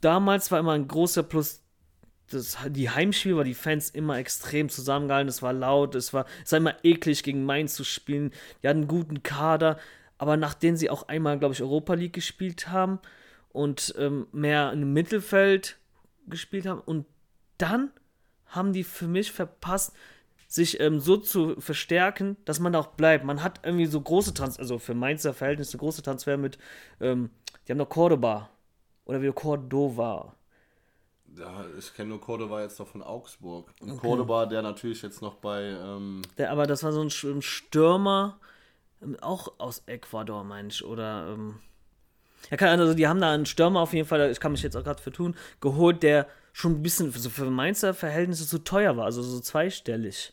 damals 0.00 0.50
war 0.52 0.60
immer 0.60 0.72
ein 0.72 0.86
großer 0.86 1.22
Plus 1.22 1.59
das, 2.32 2.58
die 2.68 2.90
Heimspiele 2.90 3.36
war 3.36 3.44
die 3.44 3.54
Fans 3.54 3.90
immer 3.90 4.18
extrem 4.18 4.68
zusammengehalten. 4.68 5.28
Es 5.28 5.42
war 5.42 5.52
laut, 5.52 5.94
es 5.94 6.12
war, 6.14 6.26
es 6.44 6.52
war 6.52 6.58
immer 6.58 6.84
eklig, 6.84 7.22
gegen 7.22 7.44
Mainz 7.44 7.74
zu 7.74 7.84
spielen. 7.84 8.32
Die 8.62 8.68
hatten 8.68 8.80
einen 8.80 8.88
guten 8.88 9.22
Kader, 9.22 9.78
aber 10.18 10.36
nachdem 10.36 10.76
sie 10.76 10.90
auch 10.90 11.08
einmal, 11.08 11.38
glaube 11.38 11.54
ich, 11.54 11.62
Europa 11.62 11.94
League 11.94 12.12
gespielt 12.12 12.68
haben 12.68 12.98
und 13.52 13.94
ähm, 13.98 14.26
mehr 14.32 14.72
im 14.72 14.92
Mittelfeld 14.92 15.76
gespielt 16.26 16.66
haben 16.66 16.80
und 16.80 17.06
dann 17.58 17.90
haben 18.46 18.72
die 18.72 18.84
für 18.84 19.06
mich 19.06 19.32
verpasst, 19.32 19.92
sich 20.46 20.80
ähm, 20.80 20.98
so 20.98 21.16
zu 21.16 21.60
verstärken, 21.60 22.36
dass 22.44 22.58
man 22.58 22.72
da 22.72 22.80
auch 22.80 22.88
bleibt. 22.88 23.24
Man 23.24 23.42
hat 23.42 23.60
irgendwie 23.62 23.86
so 23.86 24.00
große 24.00 24.34
Transfer, 24.34 24.60
also 24.60 24.78
für 24.78 24.94
Mainzer 24.94 25.32
Verhältnisse 25.32 25.78
große 25.78 26.02
Transfer 26.02 26.36
mit, 26.36 26.58
ähm, 27.00 27.30
die 27.66 27.72
haben 27.72 27.78
noch 27.78 27.88
Cordoba 27.88 28.50
oder 29.04 29.22
wie 29.22 29.30
Cordova. 29.30 30.34
Ja, 31.40 31.64
ich 31.78 31.94
kenne 31.94 32.10
nur 32.10 32.20
Cordoba 32.20 32.60
jetzt 32.60 32.78
noch 32.78 32.86
von 32.86 33.02
Augsburg. 33.02 33.72
Und 33.80 33.92
okay. 33.92 34.00
Cordoba, 34.00 34.44
der 34.46 34.60
natürlich 34.60 35.00
jetzt 35.00 35.22
noch 35.22 35.36
bei. 35.36 35.62
Ähm 35.62 36.20
der, 36.36 36.50
aber 36.50 36.66
das 36.66 36.82
war 36.82 36.92
so 36.92 37.02
ein 37.02 37.42
Stürmer, 37.42 38.38
ähm, 39.02 39.16
auch 39.22 39.58
aus 39.58 39.82
Ecuador, 39.86 40.44
meine 40.44 40.68
ich, 40.68 40.84
oder. 40.84 41.28
Ähm, 41.32 41.60
ja, 42.50 42.56
keine 42.56 42.72
Ahnung, 42.72 42.86
also 42.86 42.96
die 42.96 43.06
haben 43.08 43.20
da 43.20 43.32
einen 43.32 43.46
Stürmer 43.46 43.80
auf 43.80 43.92
jeden 43.92 44.06
Fall, 44.06 44.30
ich 44.30 44.40
kann 44.40 44.52
mich 44.52 44.62
jetzt 44.62 44.76
auch 44.76 44.84
gerade 44.84 45.02
vertun, 45.02 45.36
geholt, 45.60 46.02
der 46.02 46.26
schon 46.52 46.72
ein 46.72 46.82
bisschen 46.82 47.12
so 47.12 47.28
für 47.28 47.44
Mainzer 47.44 47.94
Verhältnisse 47.94 48.46
zu 48.46 48.58
teuer 48.58 48.96
war, 48.96 49.04
also 49.04 49.22
so 49.22 49.40
zweistellig. 49.40 50.32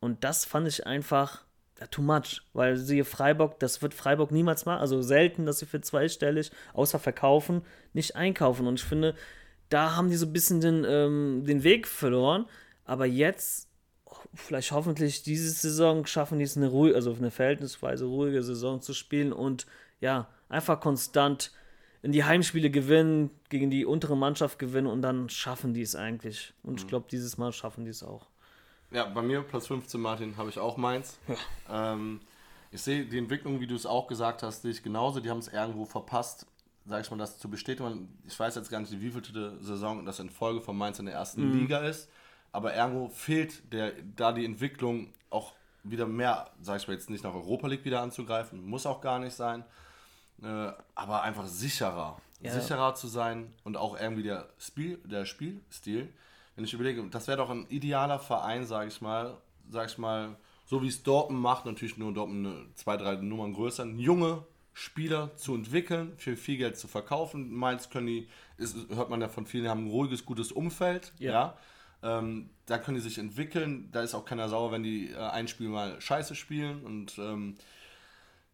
Und 0.00 0.24
das 0.24 0.44
fand 0.44 0.66
ich 0.68 0.86
einfach 0.86 1.44
ja, 1.80 1.86
too 1.86 2.02
much, 2.02 2.42
weil 2.52 2.76
sie 2.76 3.04
Freiburg, 3.04 3.58
das 3.60 3.82
wird 3.82 3.94
Freiburg 3.94 4.32
niemals 4.32 4.66
machen, 4.66 4.80
also 4.80 5.02
selten, 5.02 5.46
dass 5.46 5.58
sie 5.58 5.66
für 5.66 5.80
zweistellig, 5.80 6.50
außer 6.72 6.98
verkaufen, 6.98 7.62
nicht 7.92 8.16
einkaufen. 8.16 8.66
Und 8.66 8.80
ich 8.80 8.84
finde, 8.84 9.14
da 9.68 9.96
haben 9.96 10.10
die 10.10 10.16
so 10.16 10.26
ein 10.26 10.32
bisschen 10.32 10.60
den, 10.60 10.84
ähm, 10.86 11.44
den 11.46 11.62
Weg 11.62 11.86
verloren. 11.86 12.46
Aber 12.84 13.06
jetzt 13.06 13.68
vielleicht 14.34 14.72
hoffentlich 14.72 15.22
diese 15.22 15.50
Saison 15.50 16.06
schaffen 16.06 16.38
die 16.38 16.44
es 16.44 16.56
eine 16.56 16.68
ruhige, 16.68 16.94
also 16.94 17.12
eine 17.12 17.30
verhältnisweise 17.30 18.04
ruhige 18.04 18.42
Saison 18.42 18.80
zu 18.80 18.94
spielen 18.94 19.32
und 19.32 19.66
ja, 20.00 20.28
einfach 20.48 20.80
konstant 20.80 21.52
in 22.02 22.12
die 22.12 22.24
Heimspiele 22.24 22.70
gewinnen, 22.70 23.30
gegen 23.48 23.70
die 23.70 23.84
untere 23.84 24.16
Mannschaft 24.16 24.58
gewinnen 24.58 24.86
und 24.86 25.02
dann 25.02 25.28
schaffen 25.28 25.74
die 25.74 25.82
es 25.82 25.96
eigentlich. 25.96 26.52
Und 26.62 26.74
mhm. 26.74 26.78
ich 26.78 26.86
glaube, 26.86 27.06
dieses 27.10 27.38
Mal 27.38 27.52
schaffen 27.52 27.84
die 27.84 27.90
es 27.90 28.02
auch. 28.02 28.26
Ja, 28.92 29.06
bei 29.06 29.22
mir 29.22 29.42
Platz 29.42 29.66
15, 29.66 30.00
Martin, 30.00 30.36
habe 30.36 30.48
ich 30.48 30.58
auch 30.58 30.76
meins. 30.76 31.18
Ja. 31.68 31.94
Ähm, 31.94 32.20
ich 32.70 32.82
sehe 32.82 33.04
die 33.04 33.18
Entwicklung, 33.18 33.60
wie 33.60 33.66
du 33.66 33.74
es 33.74 33.86
auch 33.86 34.06
gesagt 34.06 34.42
hast, 34.42 34.62
sehe 34.62 34.70
ich 34.70 34.82
genauso. 34.82 35.18
Die 35.20 35.30
haben 35.30 35.38
es 35.38 35.48
irgendwo 35.48 35.84
verpasst, 35.84 36.46
sage 36.86 37.02
ich 37.02 37.10
mal, 37.10 37.18
das 37.18 37.38
zu 37.38 37.50
bestätigen. 37.50 38.08
Ich 38.26 38.38
weiß 38.38 38.54
jetzt 38.54 38.70
gar 38.70 38.80
nicht, 38.80 38.92
wie 39.00 39.10
vielte 39.10 39.56
Saison 39.60 40.04
das 40.04 40.20
in 40.20 40.30
Folge 40.30 40.60
von 40.60 40.76
Mainz 40.76 40.98
in 40.98 41.06
der 41.06 41.14
ersten 41.14 41.48
mhm. 41.48 41.60
Liga 41.60 41.78
ist. 41.78 42.08
Aber 42.52 42.74
irgendwo 42.74 43.08
fehlt 43.08 43.72
der, 43.72 43.92
da 44.16 44.32
die 44.32 44.44
Entwicklung 44.44 45.12
auch 45.30 45.52
wieder 45.82 46.06
mehr, 46.06 46.50
sage 46.60 46.78
ich 46.78 46.88
mal 46.88 46.94
jetzt 46.94 47.10
nicht 47.10 47.24
nach 47.24 47.34
Europa 47.34 47.66
League 47.66 47.84
wieder 47.84 48.00
anzugreifen, 48.00 48.64
muss 48.64 48.86
auch 48.86 49.00
gar 49.00 49.18
nicht 49.18 49.34
sein, 49.34 49.64
äh, 50.42 50.72
aber 50.94 51.22
einfach 51.22 51.46
sicherer, 51.46 52.20
ja. 52.40 52.52
sicherer 52.52 52.94
zu 52.94 53.08
sein 53.08 53.52
und 53.64 53.76
auch 53.76 53.98
irgendwie 54.00 54.22
der, 54.22 54.48
Spiel, 54.58 54.98
der 55.04 55.24
Spielstil. 55.24 56.12
Wenn 56.54 56.64
ich 56.64 56.72
überlege, 56.72 57.04
das 57.10 57.28
wäre 57.28 57.38
doch 57.38 57.50
ein 57.50 57.66
idealer 57.68 58.18
Verein, 58.18 58.64
sage 58.64 58.88
ich 58.88 59.00
mal, 59.00 59.36
sage 59.68 59.90
ich 59.90 59.98
mal, 59.98 60.36
so 60.64 60.82
wie 60.82 60.88
es 60.88 61.02
Dortmund 61.02 61.42
macht, 61.42 61.66
natürlich 61.66 61.96
nur 61.96 62.12
Dortmund 62.12 62.46
eine, 62.46 62.74
zwei, 62.74 62.96
drei 62.96 63.16
Nummern 63.16 63.52
größer, 63.52 63.84
junge 63.84 64.44
Spieler 64.78 65.34
zu 65.36 65.54
entwickeln, 65.54 66.12
für 66.18 66.36
viel 66.36 66.58
Geld 66.58 66.76
zu 66.76 66.86
verkaufen. 66.86 67.50
Mainz 67.50 67.88
können 67.88 68.08
die, 68.08 68.28
ist, 68.58 68.76
hört 68.90 69.08
man 69.08 69.22
ja 69.22 69.30
von 69.30 69.46
vielen, 69.46 69.66
haben 69.68 69.86
ein 69.86 69.90
ruhiges, 69.90 70.26
gutes 70.26 70.52
Umfeld, 70.52 71.14
ja. 71.18 71.32
ja. 72.02 72.18
Ähm, 72.18 72.50
da 72.66 72.76
können 72.76 72.96
die 72.96 73.02
sich 73.02 73.16
entwickeln. 73.16 73.88
Da 73.90 74.02
ist 74.02 74.14
auch 74.14 74.26
keiner 74.26 74.50
sauer, 74.50 74.72
wenn 74.72 74.82
die 74.82 75.12
äh, 75.12 75.16
ein 75.16 75.48
Spiel 75.48 75.70
mal 75.70 75.98
scheiße 75.98 76.34
spielen. 76.34 76.84
Und 76.84 77.16
ähm, 77.16 77.56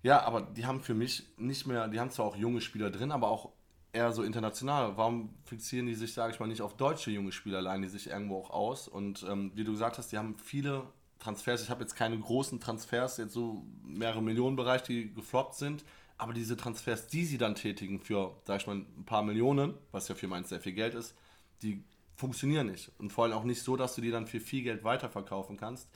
ja, 0.05 0.23
aber 0.23 0.43
die 0.43 0.65
haben 0.65 0.81
für 0.81 0.95
mich 0.95 1.25
nicht 1.39 1.67
mehr, 1.67 1.89
die 1.89 1.99
haben 1.99 2.13
zwar 2.13 2.27
auch 2.27 2.37
junge 2.37 2.61
Spieler 2.61 2.91
drin, 2.91 3.11
aber 3.11 3.27
auch 3.27 3.51
eher 3.93 4.13
so 4.13 4.23
international. 4.23 4.97
Warum 4.97 5.35
fixieren 5.45 5.87
die 5.87 5.97
sich, 5.97 6.15
sage 6.15 6.33
ich 6.33 6.39
mal, 6.39 6.47
nicht 6.47 6.63
auf 6.63 6.77
deutsche 6.77 7.11
junge 7.11 7.33
Spieler, 7.33 7.61
leihen 7.61 7.83
die 7.83 7.89
sich 7.89 8.11
irgendwo 8.11 8.39
auch 8.39 8.51
aus? 8.51 8.87
Und 8.87 9.27
ähm, 9.29 9.51
wie 9.57 9.65
du 9.65 9.73
gesagt 9.73 9.99
hast, 9.99 10.13
die 10.13 10.19
haben 10.19 10.37
viele 10.39 10.85
Transfers. 11.19 11.65
Ich 11.65 11.71
habe 11.71 11.81
jetzt 11.81 11.97
keine 11.97 12.17
großen 12.17 12.61
Transfers, 12.61 13.17
jetzt 13.17 13.33
so 13.33 13.67
mehrere 13.85 14.23
Millionen 14.23 14.55
Bereich, 14.55 14.85
die 14.85 15.13
gefloppt 15.13 15.57
sind. 15.57 15.85
Aber 16.23 16.35
diese 16.35 16.57
Transfers, 16.57 17.09
die 17.09 17.25
sie 17.25 17.37
dann 17.37 17.57
tätigen 17.57 17.99
für, 17.99 18.37
sag 18.45 18.61
ich 18.61 18.67
mal, 18.69 18.77
ein 18.77 19.05
paar 19.05 19.25
Millionen, 19.25 19.75
was 19.91 20.07
ja 20.07 20.15
für 20.15 20.29
Mainz 20.29 20.51
sehr 20.51 20.61
viel 20.61 20.73
Geld 20.73 20.95
ist, 20.95 21.17
die 21.63 21.83
funktionieren 22.15 22.69
nicht. 22.69 22.93
Und 22.99 23.13
vor 23.13 23.25
allem 23.25 23.33
auch 23.33 23.43
nicht 23.43 23.61
so, 23.61 23.77
dass 23.77 23.97
du 23.97 24.01
die 24.01 24.13
dann 24.13 24.29
für 24.29 24.39
viel 24.39 24.63
Geld 24.63 24.85
weiterverkaufen 24.85 25.57
kannst. 25.57 25.89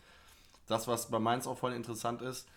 Das, 0.66 0.88
was 0.88 1.12
bei 1.12 1.21
Mainz 1.21 1.47
auch 1.47 1.56
voll 1.56 1.73
interessant 1.75 2.23
ist, 2.23 2.49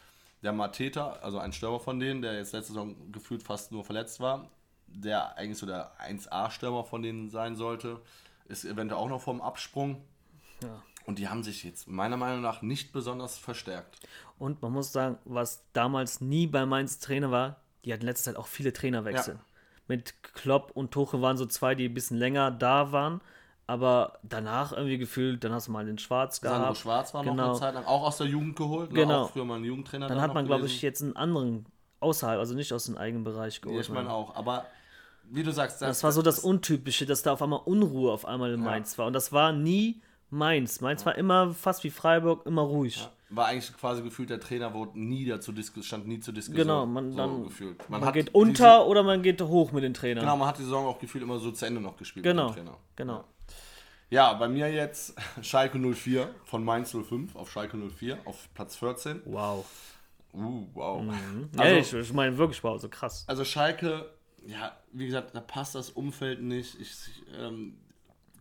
der 0.42 0.52
Mateta, 0.52 1.12
also 1.22 1.38
ein 1.38 1.54
Stürmer 1.54 1.80
von 1.80 2.00
denen, 2.00 2.24
der 2.24 2.34
jetzt 2.34 2.54
letzte 2.54 2.74
Saison 2.74 3.12
gefühlt 3.12 3.44
fast 3.44 3.72
nur 3.72 3.86
verletzt 3.86 4.20
war, 4.20 4.50
der 4.88 5.38
eigentlich 5.38 5.60
so 5.60 5.68
der 5.68 5.92
1A-Stürmer 6.00 6.86
von 6.86 7.04
denen 7.04 7.30
sein 7.30 7.56
sollte, 7.56 8.02
ist 8.46 8.66
eventuell 8.66 9.00
auch 9.00 9.10
noch 9.10 9.22
vom 9.22 9.42
Absprung. 9.42 10.02
Ja. 10.64 10.82
Und 11.06 11.20
die 11.20 11.28
haben 11.28 11.44
sich 11.44 11.64
jetzt 11.64 11.88
meiner 11.88 12.18
Meinung 12.18 12.42
nach 12.42 12.62
nicht 12.62 12.92
besonders 12.92 13.38
verstärkt. 13.38 14.00
Und 14.38 14.62
man 14.62 14.72
muss 14.72 14.92
sagen, 14.92 15.18
was 15.26 15.64
damals 15.74 16.22
nie 16.22 16.48
bei 16.48 16.66
Mainz 16.66 17.00
Trainer 17.00 17.32
war, 17.32 17.58
die 17.86 17.94
hatten 17.94 18.06
letzte 18.06 18.26
Zeit 18.26 18.36
auch 18.36 18.48
viele 18.48 18.74
Trainerwechsel. 18.74 19.36
Ja. 19.36 19.42
Mit 19.88 20.22
Klopp 20.22 20.72
und 20.76 20.92
Tuche 20.92 21.22
waren 21.22 21.38
so 21.38 21.46
zwei, 21.46 21.74
die 21.74 21.86
ein 21.86 21.94
bisschen 21.94 22.18
länger 22.18 22.52
da 22.52 22.92
waren 22.92 23.22
aber 23.70 24.18
danach 24.24 24.72
irgendwie 24.72 24.98
gefühlt, 24.98 25.44
dann 25.44 25.52
hast 25.54 25.68
du 25.68 25.72
mal 25.72 25.86
den 25.86 26.00
Schwarz 26.00 26.42
gehabt. 26.42 26.58
Sandro 26.58 26.74
Schwarz 26.74 27.14
war 27.14 27.22
genau. 27.22 27.36
noch 27.36 27.44
eine 27.44 27.52
genau. 27.54 27.60
Zeit 27.60 27.74
lang 27.76 27.86
auch 27.86 28.02
aus 28.02 28.18
der 28.18 28.26
Jugend 28.26 28.56
geholt, 28.56 28.92
ne? 28.92 29.02
genau. 29.02 29.26
auch 29.26 29.30
früher 29.30 29.46
mal 29.46 29.58
einen 29.58 29.66
Jugendtrainer. 29.66 30.08
Dann 30.08 30.20
hat 30.20 30.34
man, 30.34 30.48
glaube 30.48 30.66
ich, 30.66 30.82
jetzt 30.82 31.04
einen 31.04 31.16
anderen 31.16 31.68
außerhalb, 32.00 32.40
also 32.40 32.56
nicht 32.56 32.74
aus 32.74 32.86
dem 32.86 32.98
eigenen 32.98 33.24
Bereich 33.24 33.62
geholt. 33.62 33.76
Ja, 33.76 33.82
ich 33.82 33.90
meine 33.90 34.12
auch, 34.12 34.36
aber 34.36 34.66
wie 35.30 35.44
du 35.44 35.52
sagst, 35.52 35.84
das, 35.84 35.88
das 35.88 36.04
war 36.04 36.12
so 36.12 36.24
das 36.24 36.40
Untypische, 36.40 37.06
dass 37.06 37.22
da 37.22 37.34
auf 37.34 37.44
einmal 37.44 37.62
Unruhe 37.64 38.12
auf 38.12 38.26
einmal 38.26 38.52
in 38.52 38.60
Mainz 38.60 38.94
ja. 38.94 38.98
war 39.00 39.06
und 39.06 39.14
das 39.14 39.32
war 39.32 39.52
nie 39.52 40.02
Mainz. 40.30 40.82
Mainz 40.82 41.06
war 41.06 41.16
immer 41.16 41.54
fast 41.54 41.84
wie 41.84 41.90
Freiburg, 41.90 42.46
immer 42.46 42.62
ruhig. 42.62 42.98
Ja. 42.98 43.12
War 43.32 43.46
eigentlich 43.46 43.76
quasi 43.78 44.02
gefühlt, 44.02 44.32
der 44.32 44.40
Trainer 44.40 44.74
wurde 44.74 45.00
nie 45.00 45.26
dazu 45.26 45.54
stand 45.82 46.08
nie 46.08 46.20
zur 46.20 46.34
Diskussion. 46.34 46.68
Genau, 46.68 46.86
man, 46.88 47.12
so 47.12 47.18
dann, 47.18 47.44
gefühlt. 47.44 47.90
man, 47.90 48.02
man 48.02 48.14
geht 48.14 48.34
unter 48.34 48.88
oder 48.88 49.04
man 49.04 49.22
geht 49.22 49.42
hoch 49.42 49.72
mit 49.72 49.84
den 49.84 49.94
Trainern. 49.94 50.24
Genau, 50.24 50.36
man 50.36 50.48
hat 50.48 50.58
die 50.58 50.64
Saison 50.64 50.88
auch 50.88 51.00
gefühlt 51.00 51.24
immer 51.24 51.38
so 51.38 51.52
zu 51.52 51.66
Ende 51.66 51.80
noch 51.80 51.96
gespielt 51.96 52.24
genau, 52.24 52.48
mit 52.48 52.58
dem 52.58 52.66
Trainer. 52.66 52.78
Genau. 52.96 53.24
Ja, 54.10 54.34
bei 54.34 54.48
mir 54.48 54.72
jetzt 54.72 55.16
Schalke 55.42 55.78
04 55.78 56.34
von 56.46 56.64
Mainz 56.64 56.92
05 56.92 57.36
auf 57.36 57.52
Schalke 57.52 57.78
04 57.78 58.18
auf 58.26 58.50
Platz 58.56 58.76
14. 58.78 59.22
Wow. 59.26 59.66
Uh, 60.34 60.66
wow. 60.74 61.02
Mhm. 61.02 61.50
Also, 61.58 61.64
ja, 61.64 61.80
ich, 61.80 61.94
ich 61.94 62.14
meine 62.14 62.38
wirklich 62.38 62.64
wow, 62.64 62.80
so 62.80 62.90
krass. 62.90 63.26
Also 63.28 63.46
Schalke, 63.46 64.10
ja, 64.46 64.76
wie 64.92 65.06
gesagt, 65.06 65.36
da 65.36 65.42
passt 65.42 65.76
das 65.76 65.92
Umfeld 65.92 66.42
nicht. 66.42 66.80
Ich, 66.80 66.92
ähm, 67.38 67.78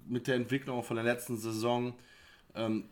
mit 0.08 0.26
der 0.26 0.36
Entwicklung 0.36 0.82
von 0.82 0.96
der 0.96 1.04
letzten 1.04 1.36
Saison, 1.36 1.94
ähm, 2.54 2.88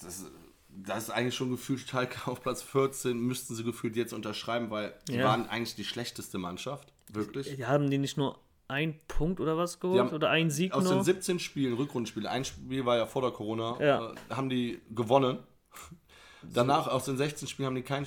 das, 0.00 0.30
das 0.68 1.04
ist 1.04 1.10
eigentlich 1.10 1.34
schon 1.34 1.50
gefühlt 1.50 1.80
Schalke 1.80 2.30
auf 2.30 2.42
Platz 2.42 2.62
14, 2.62 3.18
müssten 3.18 3.54
sie 3.54 3.64
gefühlt 3.64 3.96
jetzt 3.96 4.12
unterschreiben, 4.12 4.70
weil 4.70 4.94
die 5.08 5.14
ja. 5.14 5.24
waren 5.24 5.48
eigentlich 5.48 5.74
die 5.74 5.84
schlechteste 5.84 6.38
Mannschaft. 6.38 6.92
Wirklich. 7.12 7.54
Die 7.54 7.66
haben 7.66 7.90
die 7.90 7.98
nicht 7.98 8.16
nur 8.16 8.38
ein 8.68 8.98
Punkt 9.06 9.40
oder 9.40 9.56
was 9.56 9.78
geholt? 9.78 10.12
Oder 10.12 10.30
ein 10.30 10.50
Sieg 10.50 10.72
Aus 10.72 10.84
nur? 10.84 10.94
den 10.94 11.04
17 11.04 11.38
Spielen, 11.38 11.74
Rückrundenspiele, 11.74 12.28
ein 12.28 12.44
Spiel 12.44 12.84
war 12.84 12.96
ja 12.96 13.06
vor 13.06 13.22
der 13.22 13.30
Corona, 13.30 13.76
ja. 13.80 14.12
Äh, 14.12 14.14
haben 14.34 14.48
die 14.48 14.80
gewonnen. 14.90 15.38
Danach 16.42 16.88
aus 16.88 17.04
den 17.04 17.16
16 17.16 17.48
Spielen 17.48 17.66
haben 17.66 17.74
die 17.74 17.82
kein, 17.82 18.06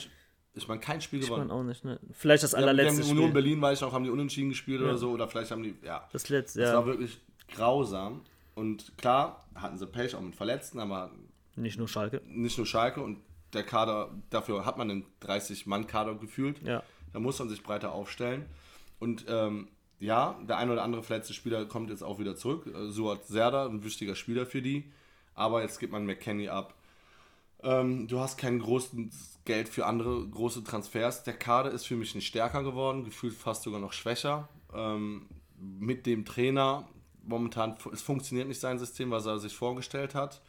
ich 0.53 0.67
meine, 0.67 0.79
kein 0.79 1.01
Spiel 1.01 1.21
gewonnen. 1.21 1.43
Ich 1.43 1.47
meine 1.47 1.59
auch 1.59 1.63
nicht, 1.63 1.85
ne? 1.85 1.99
Vielleicht 2.11 2.43
das 2.43 2.53
allerletzte 2.53 3.03
Spiel. 3.03 3.17
Union 3.17 3.33
Berlin, 3.33 3.61
weiß 3.61 3.79
ich 3.79 3.81
noch, 3.81 3.93
haben 3.93 4.03
die 4.03 4.09
unentschieden 4.09 4.49
gespielt 4.49 4.81
ja. 4.81 4.87
oder 4.87 4.97
so, 4.97 5.11
oder 5.11 5.27
vielleicht 5.27 5.51
haben 5.51 5.63
die, 5.63 5.75
ja. 5.83 6.07
Das 6.11 6.29
letzte, 6.29 6.59
ja. 6.59 6.67
Das 6.67 6.75
war 6.75 6.85
wirklich 6.85 7.19
grausam. 7.51 8.21
Und 8.55 8.97
klar, 8.97 9.45
hatten 9.55 9.77
sie 9.77 9.87
Pech 9.87 10.15
auch 10.15 10.21
mit 10.21 10.35
Verletzten, 10.35 10.79
aber. 10.79 11.11
Nicht 11.55 11.77
nur 11.77 11.87
Schalke. 11.87 12.21
Nicht 12.27 12.57
nur 12.57 12.67
Schalke 12.67 13.01
und 13.01 13.19
der 13.53 13.63
Kader, 13.63 14.11
dafür 14.29 14.65
hat 14.65 14.77
man 14.77 14.89
einen 14.91 15.05
30-Mann-Kader 15.21 16.15
gefühlt. 16.15 16.61
Ja. 16.61 16.83
Da 17.13 17.19
muss 17.19 17.39
man 17.39 17.49
sich 17.49 17.63
breiter 17.63 17.91
aufstellen. 17.91 18.45
Und 18.99 19.25
ähm, 19.27 19.69
ja, 19.99 20.39
der 20.47 20.57
ein 20.57 20.69
oder 20.69 20.83
andere 20.83 21.03
verletzte 21.03 21.33
Spieler 21.33 21.65
kommt 21.65 21.89
jetzt 21.89 22.03
auch 22.03 22.19
wieder 22.19 22.35
zurück. 22.35 22.67
Äh, 22.67 22.89
Suat 22.89 23.25
Serda, 23.27 23.65
ein 23.65 23.83
wichtiger 23.83 24.15
Spieler 24.15 24.45
für 24.45 24.61
die. 24.61 24.91
Aber 25.33 25.61
jetzt 25.61 25.79
gibt 25.79 25.91
man 25.91 26.05
McKenny 26.05 26.49
ab. 26.49 26.73
Ähm, 27.61 28.07
du 28.07 28.19
hast 28.19 28.37
kein 28.37 28.59
großes 28.59 29.39
Geld 29.45 29.67
für 29.67 29.85
andere 29.85 30.27
große 30.27 30.63
Transfers. 30.63 31.23
Der 31.23 31.33
Kader 31.33 31.71
ist 31.71 31.85
für 31.85 31.95
mich 31.95 32.15
nicht 32.15 32.27
stärker 32.27 32.63
geworden, 32.63 33.03
gefühlt 33.03 33.33
fast 33.33 33.63
sogar 33.63 33.79
noch 33.79 33.93
schwächer. 33.93 34.47
Ähm, 34.73 35.27
mit 35.57 36.05
dem 36.05 36.23
Trainer, 36.23 36.87
momentan, 37.29 37.77
es 37.93 38.01
funktioniert 38.01 38.47
nicht 38.47 38.59
sein 38.59 38.79
System, 38.79 39.11
was 39.11 39.25
er 39.25 39.39
sich 39.39 39.55
vorgestellt 39.55 40.15
hat. 40.15 40.41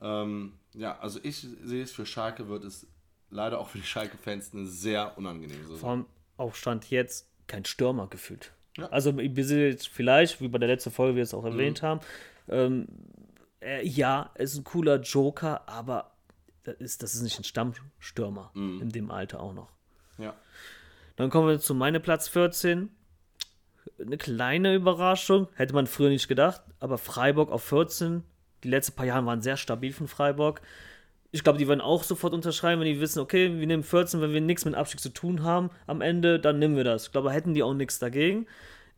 Ähm, 0.00 0.54
ja, 0.74 0.98
also 0.98 1.20
ich 1.22 1.46
sehe 1.62 1.82
es 1.82 1.92
für 1.92 2.06
Schalke 2.06 2.48
wird 2.48 2.64
es 2.64 2.86
leider 3.30 3.58
auch 3.58 3.68
für 3.68 3.78
die 3.78 3.84
Schalke-Fans 3.84 4.52
eine 4.54 4.66
sehr 4.66 5.16
unangenehme 5.16 5.62
Saison. 5.62 5.78
Vor 5.78 5.90
allem 5.90 6.06
Aufstand 6.36 6.90
jetzt 6.90 7.28
kein 7.46 7.64
Stürmer 7.64 8.08
gefühlt. 8.08 8.52
Ja. 8.76 8.88
Also 8.88 9.12
vielleicht, 9.14 10.40
wie 10.40 10.48
bei 10.48 10.58
der 10.58 10.68
letzten 10.68 10.90
Folge 10.90 11.16
wir 11.16 11.22
es 11.22 11.32
auch 11.32 11.42
mhm. 11.42 11.52
erwähnt 11.52 11.82
haben, 11.82 12.00
ähm, 12.48 12.86
äh, 13.60 13.86
ja, 13.86 14.30
er 14.34 14.44
ist 14.44 14.56
ein 14.56 14.64
cooler 14.64 15.00
Joker, 15.00 15.68
aber 15.68 16.12
das 16.64 16.76
ist, 16.76 17.02
das 17.02 17.14
ist 17.14 17.22
nicht 17.22 17.38
ein 17.38 17.44
Stammstürmer 17.44 18.50
mhm. 18.54 18.82
in 18.82 18.88
dem 18.90 19.10
Alter 19.10 19.40
auch 19.40 19.54
noch. 19.54 19.70
Ja. 20.18 20.34
Dann 21.16 21.30
kommen 21.30 21.48
wir 21.48 21.58
zu 21.60 21.74
meinem 21.74 22.02
Platz 22.02 22.28
14. 22.28 22.90
Eine 24.00 24.18
kleine 24.18 24.74
Überraschung, 24.74 25.48
hätte 25.54 25.74
man 25.74 25.86
früher 25.86 26.08
nicht 26.08 26.28
gedacht, 26.28 26.62
aber 26.80 26.98
Freiburg 26.98 27.50
auf 27.50 27.62
14. 27.64 28.22
Die 28.64 28.68
letzten 28.68 28.96
paar 28.96 29.06
Jahre 29.06 29.26
waren 29.26 29.42
sehr 29.42 29.56
stabil 29.56 29.92
von 29.92 30.08
Freiburg. 30.08 30.60
Ich 31.30 31.44
glaube, 31.44 31.58
die 31.58 31.68
werden 31.68 31.80
auch 31.80 32.02
sofort 32.02 32.32
unterschreiben, 32.32 32.80
wenn 32.80 32.88
die 32.88 33.00
wissen, 33.00 33.20
okay, 33.20 33.58
wir 33.58 33.66
nehmen 33.66 33.82
14, 33.82 34.20
wenn 34.20 34.32
wir 34.32 34.40
nichts 34.40 34.64
mit 34.64 34.74
Abstieg 34.74 35.00
zu 35.00 35.10
tun 35.10 35.42
haben 35.42 35.70
am 35.86 36.00
Ende, 36.00 36.40
dann 36.40 36.58
nehmen 36.58 36.76
wir 36.76 36.84
das. 36.84 37.06
Ich 37.06 37.12
glaube, 37.12 37.30
hätten 37.30 37.54
die 37.54 37.62
auch 37.62 37.74
nichts 37.74 37.98
dagegen. 37.98 38.46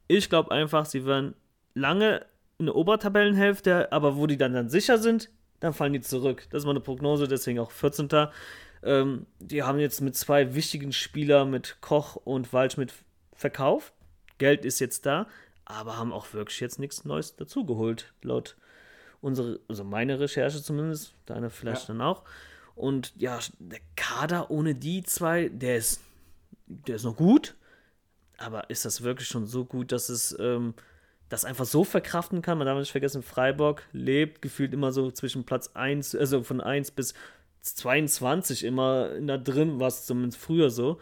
Ich 0.06 0.28
glaube 0.28 0.50
einfach, 0.50 0.86
sie 0.86 1.04
werden 1.04 1.34
lange 1.74 2.24
in 2.58 2.66
der 2.66 2.76
Obertabellenhälfte, 2.76 3.92
aber 3.92 4.16
wo 4.16 4.26
die 4.26 4.36
dann, 4.36 4.52
dann 4.52 4.68
sicher 4.68 4.98
sind, 4.98 5.30
dann 5.60 5.72
fallen 5.72 5.92
die 5.92 6.00
zurück. 6.00 6.46
Das 6.50 6.62
ist 6.62 6.66
meine 6.66 6.80
Prognose, 6.80 7.28
deswegen 7.28 7.58
auch 7.58 7.70
14. 7.70 8.08
Ähm, 8.82 9.26
die 9.40 9.62
haben 9.62 9.78
jetzt 9.78 10.00
mit 10.00 10.16
zwei 10.16 10.54
wichtigen 10.54 10.92
Spielern, 10.92 11.50
mit 11.50 11.78
Koch 11.80 12.16
und 12.16 12.52
Waldschmidt, 12.52 12.92
verkauft. 13.34 13.92
Geld 14.38 14.64
ist 14.64 14.78
jetzt 14.78 15.06
da, 15.06 15.26
aber 15.64 15.96
haben 15.96 16.12
auch 16.12 16.32
wirklich 16.32 16.60
jetzt 16.60 16.78
nichts 16.78 17.04
Neues 17.04 17.36
dazugeholt, 17.36 18.12
laut 18.22 18.56
unsere, 19.20 19.60
also 19.68 19.84
meine 19.84 20.20
Recherche 20.20 20.62
zumindest, 20.62 21.14
deine 21.26 21.50
vielleicht 21.50 21.82
ja. 21.82 21.86
dann 21.88 22.00
auch. 22.00 22.24
Und 22.74 23.12
ja, 23.16 23.38
der 23.58 23.80
Kader 23.96 24.50
ohne 24.50 24.74
die 24.74 25.02
zwei, 25.02 25.48
der 25.48 25.76
ist, 25.76 26.00
der 26.66 26.96
ist 26.96 27.04
noch 27.04 27.16
gut, 27.16 27.56
aber 28.36 28.70
ist 28.70 28.84
das 28.84 29.02
wirklich 29.02 29.28
schon 29.28 29.46
so 29.46 29.64
gut, 29.64 29.90
dass 29.90 30.08
es 30.08 30.36
ähm, 30.38 30.74
das 31.28 31.44
einfach 31.44 31.64
so 31.64 31.82
verkraften 31.82 32.40
kann? 32.40 32.58
Man 32.58 32.66
darf 32.66 32.78
nicht 32.78 32.92
vergessen, 32.92 33.22
Freiburg 33.22 33.82
lebt 33.92 34.42
gefühlt 34.42 34.72
immer 34.72 34.92
so 34.92 35.10
zwischen 35.10 35.44
Platz 35.44 35.70
1, 35.74 36.14
also 36.14 36.42
von 36.44 36.60
1 36.60 36.92
bis 36.92 37.14
22 37.62 38.64
immer 38.64 39.12
in 39.16 39.26
da 39.26 39.36
drin, 39.36 39.80
war 39.80 39.88
es 39.88 40.06
zumindest 40.06 40.40
früher 40.40 40.70
so. 40.70 41.00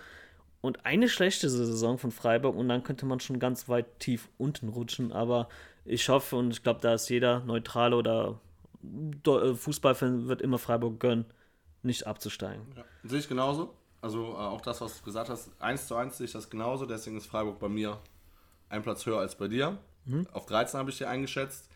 Und 0.61 0.85
eine 0.85 1.09
schlechte 1.09 1.49
Saison 1.49 1.99
von 1.99 2.11
Freiburg 2.11 2.57
und 2.57 2.69
dann 2.69 2.83
könnte 2.83 3.07
man 3.07 3.21
schon 3.21 3.39
ganz 3.39 3.69
weit 3.69 4.01
tief 4.01 4.29
unten 4.39 4.69
rutschen. 4.69 5.13
Aber 5.13 5.49
ich 5.85 6.09
hoffe 6.09 6.37
und 6.37 6.51
ich 6.51 6.63
glaube, 6.63 6.81
da 6.81 6.95
ist 6.95 7.09
jeder 7.09 7.41
neutrale 7.41 7.97
oder 7.97 8.41
äh, 8.83 9.55
Fußballfan 9.55 10.29
wird 10.29 10.43
immer 10.43 10.59
Freiburg 10.59 11.01
gönnen, 11.01 11.27
nicht 11.83 12.07
abzusteigen. 12.07 12.67
Ja, 12.77 12.85
sehe 13.05 13.21
ich 13.21 13.29
genauso. 13.29 13.75
Also 14.01 14.33
äh, 14.33 14.37
auch 14.37 14.61
das, 14.61 14.81
was 14.81 14.99
du 14.99 15.05
gesagt 15.05 15.29
hast, 15.29 15.51
1 15.61 15.87
zu 15.87 15.97
1 15.97 16.17
sehe 16.17 16.27
ich 16.27 16.33
das 16.33 16.51
genauso. 16.51 16.87
Deswegen 16.87 17.17
ist 17.17 17.27
Freiburg 17.27 17.59
bei 17.59 17.69
mir 17.69 17.99
ein 18.69 18.83
Platz 18.83 19.07
höher 19.07 19.19
als 19.19 19.37
bei 19.37 19.49
dir. 19.49 19.79
Mhm. 20.05 20.27
Auf 20.33 20.47
13 20.47 20.79
habe 20.79 20.91
ich 20.91 20.99
dir 20.99 21.09
eingeschätzt. 21.09 21.71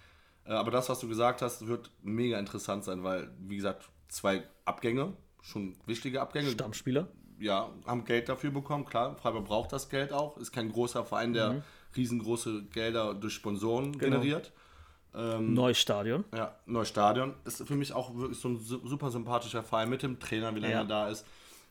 Äh, 0.44 0.52
aber 0.52 0.70
das, 0.70 0.88
was 0.88 1.00
du 1.00 1.08
gesagt 1.08 1.42
hast, 1.42 1.66
wird 1.66 1.90
mega 2.02 2.38
interessant 2.38 2.84
sein, 2.84 3.04
weil, 3.04 3.30
wie 3.38 3.56
gesagt, 3.56 3.88
zwei 4.08 4.42
Abgänge, 4.64 5.12
schon 5.42 5.76
wichtige 5.86 6.20
Abgänge. 6.20 6.50
Stammspieler 6.50 7.08
ja, 7.40 7.70
haben 7.86 8.04
Geld 8.04 8.28
dafür 8.28 8.50
bekommen. 8.50 8.84
Klar, 8.84 9.16
Freiburg 9.16 9.46
braucht 9.46 9.72
das 9.72 9.88
Geld 9.88 10.12
auch. 10.12 10.36
Ist 10.36 10.52
kein 10.52 10.70
großer 10.70 11.04
Verein, 11.04 11.32
der 11.32 11.52
mhm. 11.54 11.62
riesengroße 11.96 12.64
Gelder 12.72 13.14
durch 13.14 13.34
Sponsoren 13.34 13.92
genau. 13.92 14.20
generiert. 14.20 14.52
Ähm, 15.14 15.54
neues 15.54 15.78
Stadion. 15.78 16.24
Ja, 16.34 16.54
neues 16.66 16.88
Stadion. 16.88 17.34
Ist 17.44 17.66
für 17.66 17.74
mich 17.74 17.92
auch 17.92 18.14
wirklich 18.14 18.38
so 18.38 18.48
ein 18.48 18.60
super 18.60 19.10
sympathischer 19.10 19.62
Verein 19.62 19.90
mit 19.90 20.02
dem 20.02 20.20
Trainer, 20.20 20.54
wie 20.54 20.60
lange 20.60 20.74
ja. 20.74 20.80
er 20.80 20.86
da 20.86 21.08
ist. 21.08 21.26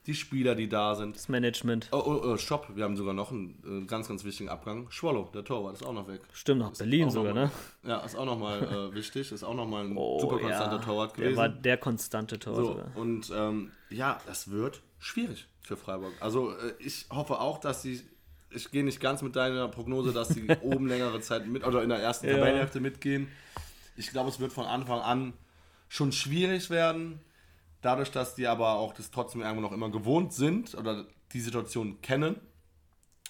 Die 0.09 0.15
Spieler, 0.15 0.55
die 0.55 0.67
da 0.67 0.95
sind. 0.95 1.15
Das 1.15 1.29
Management. 1.29 1.89
Oh, 1.91 2.01
oh, 2.03 2.21
oh 2.23 2.37
Stopp, 2.37 2.75
wir 2.75 2.83
haben 2.83 2.97
sogar 2.97 3.13
noch 3.13 3.29
einen 3.31 3.83
äh, 3.83 3.85
ganz, 3.85 4.07
ganz 4.07 4.23
wichtigen 4.23 4.49
Abgang. 4.49 4.89
Schwollo, 4.89 5.29
der 5.35 5.43
Torwart, 5.43 5.75
ist 5.75 5.85
auch 5.85 5.93
noch 5.93 6.07
weg. 6.07 6.21
Stimmt, 6.33 6.61
nach 6.61 6.71
Berlin 6.71 7.11
sogar, 7.11 7.35
mal, 7.35 7.43
ne? 7.43 7.51
Ja, 7.83 7.99
ist 7.99 8.15
auch 8.15 8.25
nochmal 8.25 8.63
äh, 8.63 8.95
wichtig. 8.95 9.31
Ist 9.31 9.43
auch 9.43 9.53
nochmal 9.53 9.85
ein 9.85 9.95
oh, 9.95 10.19
super 10.19 10.39
konstanter 10.39 10.77
ja. 10.77 10.81
Torwart 10.81 11.13
gewesen. 11.13 11.35
Der 11.35 11.37
war 11.37 11.49
der 11.49 11.77
konstante 11.77 12.39
Torwart. 12.39 12.87
So, 12.95 12.99
und 12.99 13.31
ähm, 13.35 13.71
ja, 13.91 14.19
das 14.25 14.49
wird 14.49 14.81
schwierig 14.97 15.45
für 15.61 15.77
Freiburg. 15.77 16.13
Also 16.21 16.53
äh, 16.53 16.73
ich 16.79 17.05
hoffe 17.11 17.39
auch, 17.39 17.59
dass 17.59 17.83
sie, 17.83 18.01
ich 18.49 18.71
gehe 18.71 18.83
nicht 18.83 18.99
ganz 18.99 19.21
mit 19.21 19.35
deiner 19.35 19.67
Prognose, 19.67 20.11
dass 20.11 20.29
sie 20.29 20.47
oben 20.63 20.87
längere 20.87 21.21
Zeit 21.21 21.45
mit 21.45 21.63
oder 21.67 21.83
in 21.83 21.89
der 21.89 21.99
ersten 21.99 22.25
ja. 22.25 22.33
Tabellenhälfte 22.33 22.79
mitgehen. 22.79 23.27
Ich 23.95 24.09
glaube, 24.09 24.29
es 24.29 24.39
wird 24.39 24.53
von 24.53 24.65
Anfang 24.65 25.01
an 25.01 25.33
schon 25.87 26.11
schwierig 26.11 26.71
werden. 26.71 27.19
Dadurch, 27.81 28.11
dass 28.11 28.35
die 28.35 28.47
aber 28.47 28.73
auch 28.73 28.93
das 28.93 29.11
trotzdem 29.11 29.41
irgendwo 29.41 29.61
noch 29.61 29.71
immer 29.71 29.89
gewohnt 29.89 30.33
sind 30.33 30.75
oder 30.75 31.05
die 31.33 31.39
Situation 31.39 32.01
kennen, 32.01 32.35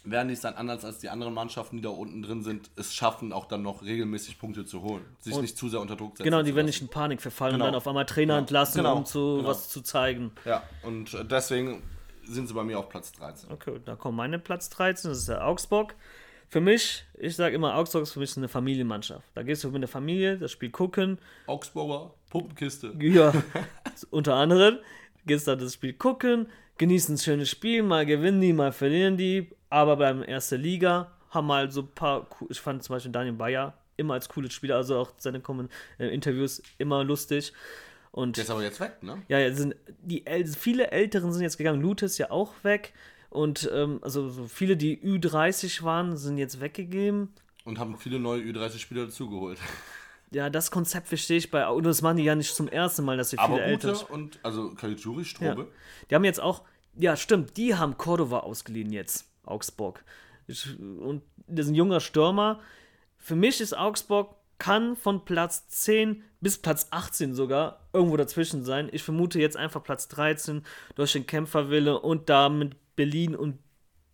werden 0.03 0.29
die 0.29 0.33
es 0.33 0.41
dann 0.41 0.55
anders 0.55 0.85
als 0.85 0.99
die 0.99 1.09
anderen 1.09 1.33
Mannschaften, 1.33 1.77
die 1.77 1.81
da 1.81 1.89
unten 1.89 2.21
drin 2.21 2.43
sind, 2.43 2.71
es 2.75 2.93
schaffen, 2.93 3.33
auch 3.33 3.45
dann 3.45 3.61
noch 3.61 3.83
regelmäßig 3.83 4.39
Punkte 4.39 4.65
zu 4.65 4.81
holen. 4.81 5.05
Sich 5.19 5.33
und 5.33 5.41
nicht 5.41 5.57
zu 5.57 5.69
sehr 5.69 5.81
unter 5.81 5.95
Druck 5.95 6.17
setzen. 6.17 6.23
Genau, 6.23 6.41
die 6.41 6.55
werden 6.55 6.67
nicht 6.67 6.81
in 6.81 6.87
Panik 6.87 7.21
verfallen 7.21 7.53
genau. 7.53 7.65
und 7.65 7.71
dann 7.71 7.77
auf 7.77 7.87
einmal 7.87 8.05
Trainer 8.05 8.35
ja. 8.35 8.39
entlassen, 8.39 8.77
genau. 8.77 8.97
um 8.97 9.05
zu, 9.05 9.37
genau. 9.37 9.49
was 9.49 9.69
zu 9.69 9.81
zeigen. 9.81 10.31
Ja, 10.45 10.63
und 10.83 11.17
deswegen 11.29 11.83
sind 12.23 12.47
sie 12.47 12.53
bei 12.53 12.63
mir 12.63 12.79
auf 12.79 12.89
Platz 12.89 13.11
13. 13.13 13.51
Okay, 13.51 13.79
da 13.83 13.95
kommt 13.95 14.17
meine 14.17 14.39
Platz 14.39 14.69
13, 14.69 15.11
das 15.11 15.19
ist 15.19 15.29
der 15.29 15.45
Augsburg. 15.45 15.95
Für 16.49 16.61
mich, 16.61 17.05
ich 17.19 17.35
sage 17.35 17.55
immer, 17.55 17.75
Augsburg 17.75 18.03
ist 18.03 18.13
für 18.13 18.19
mich 18.19 18.35
eine 18.35 18.47
Familienmannschaft. 18.47 19.23
Da 19.35 19.43
gehst 19.43 19.63
du 19.63 19.69
mit 19.69 19.83
der 19.83 19.87
Familie, 19.87 20.37
das 20.37 20.51
Spiel 20.51 20.71
gucken. 20.71 21.19
Augsburger 21.45 22.11
Puppenkiste. 22.31 22.93
Ja, 22.99 23.31
unter 24.09 24.33
anderem. 24.35 24.79
Gehst 25.25 25.47
da 25.47 25.55
das 25.55 25.75
Spiel 25.75 25.93
gucken, 25.93 26.47
genießen 26.79 27.15
ein 27.15 27.17
schönes 27.19 27.49
Spiel, 27.49 27.83
mal 27.83 28.05
gewinnen 28.05 28.41
die, 28.41 28.53
mal 28.53 28.71
verlieren 28.71 29.15
die, 29.15 29.49
aber 29.69 29.97
beim 29.97 30.23
erste 30.23 30.55
Liga 30.55 31.11
haben 31.29 31.45
mal 31.45 31.69
so 31.71 31.81
ein 31.81 31.91
paar, 31.93 32.27
ich 32.49 32.59
fand 32.59 32.83
zum 32.83 32.95
Beispiel 32.95 33.11
Daniel 33.11 33.35
Bayer 33.35 33.75
immer 33.97 34.15
als 34.15 34.27
cooles 34.29 34.53
Spieler, 34.53 34.77
also 34.77 34.97
auch 34.97 35.11
seine 35.17 35.43
äh, 35.99 36.07
Interviews 36.07 36.63
immer 36.79 37.03
lustig. 37.03 37.53
Und 38.11 38.37
der 38.37 38.45
ist 38.45 38.49
aber 38.49 38.63
jetzt 38.63 38.79
weg, 38.79 39.03
ne? 39.03 39.21
Ja, 39.27 39.53
sind 39.53 39.75
die 40.01 40.23
viele 40.57 40.89
Älteren 40.89 41.31
sind 41.31 41.43
jetzt 41.43 41.57
gegangen. 41.57 41.79
Lute 41.79 42.05
ist 42.05 42.17
ja 42.17 42.31
auch 42.31 42.53
weg. 42.63 42.93
Und 43.29 43.69
ähm, 43.73 43.99
also 44.01 44.29
so 44.29 44.47
viele, 44.47 44.75
die 44.75 44.97
Ü30 44.97 45.83
waren, 45.83 46.17
sind 46.17 46.37
jetzt 46.37 46.59
weggegeben. 46.59 47.29
Und 47.63 47.77
haben 47.77 47.97
viele 47.97 48.19
neue 48.19 48.41
Ü30-Spieler 48.41 49.05
dazugeholt. 49.05 49.59
Ja, 50.31 50.49
das 50.49 50.71
Konzept 50.71 51.07
verstehe 51.07 51.37
ich 51.37 51.49
bei. 51.51 51.67
Und 51.67 51.83
das 51.83 52.01
machen 52.01 52.17
die 52.17 52.23
ja 52.23 52.35
nicht 52.35 52.53
zum 52.53 52.67
ersten 52.67 53.03
Mal, 53.03 53.17
dass 53.17 53.31
sie 53.31 53.37
viele 53.37 53.47
aber 53.47 53.63
ältere. 53.63 54.05
und 54.07 54.39
also 54.43 54.71
Caligiuri, 54.75 55.25
Strobe. 55.25 55.61
Ja. 55.61 55.67
Die 56.09 56.15
haben 56.15 56.23
jetzt 56.23 56.39
auch. 56.39 56.63
Ja, 56.95 57.15
stimmt, 57.15 57.55
die 57.57 57.75
haben 57.75 57.97
Cordova 57.97 58.39
ausgeliehen 58.39 58.91
jetzt. 58.91 59.25
Augsburg. 59.45 60.03
Ich, 60.47 60.77
und 60.79 61.23
das 61.47 61.65
ist 61.65 61.71
ein 61.71 61.75
junger 61.75 61.99
Stürmer. 61.99 62.59
Für 63.17 63.35
mich 63.35 63.61
ist 63.61 63.75
Augsburg 63.75 64.35
kann 64.59 64.95
von 64.95 65.23
Platz 65.25 65.67
10 65.69 66.23
bis 66.41 66.57
Platz 66.57 66.87
18 66.91 67.33
sogar 67.33 67.87
irgendwo 67.93 68.17
dazwischen 68.17 68.63
sein. 68.63 68.89
Ich 68.91 69.03
vermute 69.03 69.39
jetzt 69.39 69.57
einfach 69.57 69.81
Platz 69.81 70.07
13 70.09 70.63
durch 70.95 71.13
den 71.13 71.25
Kämpferwille 71.25 71.99
und 71.99 72.29
damit 72.29 72.75
Berlin 72.99 73.33
und 73.33 73.57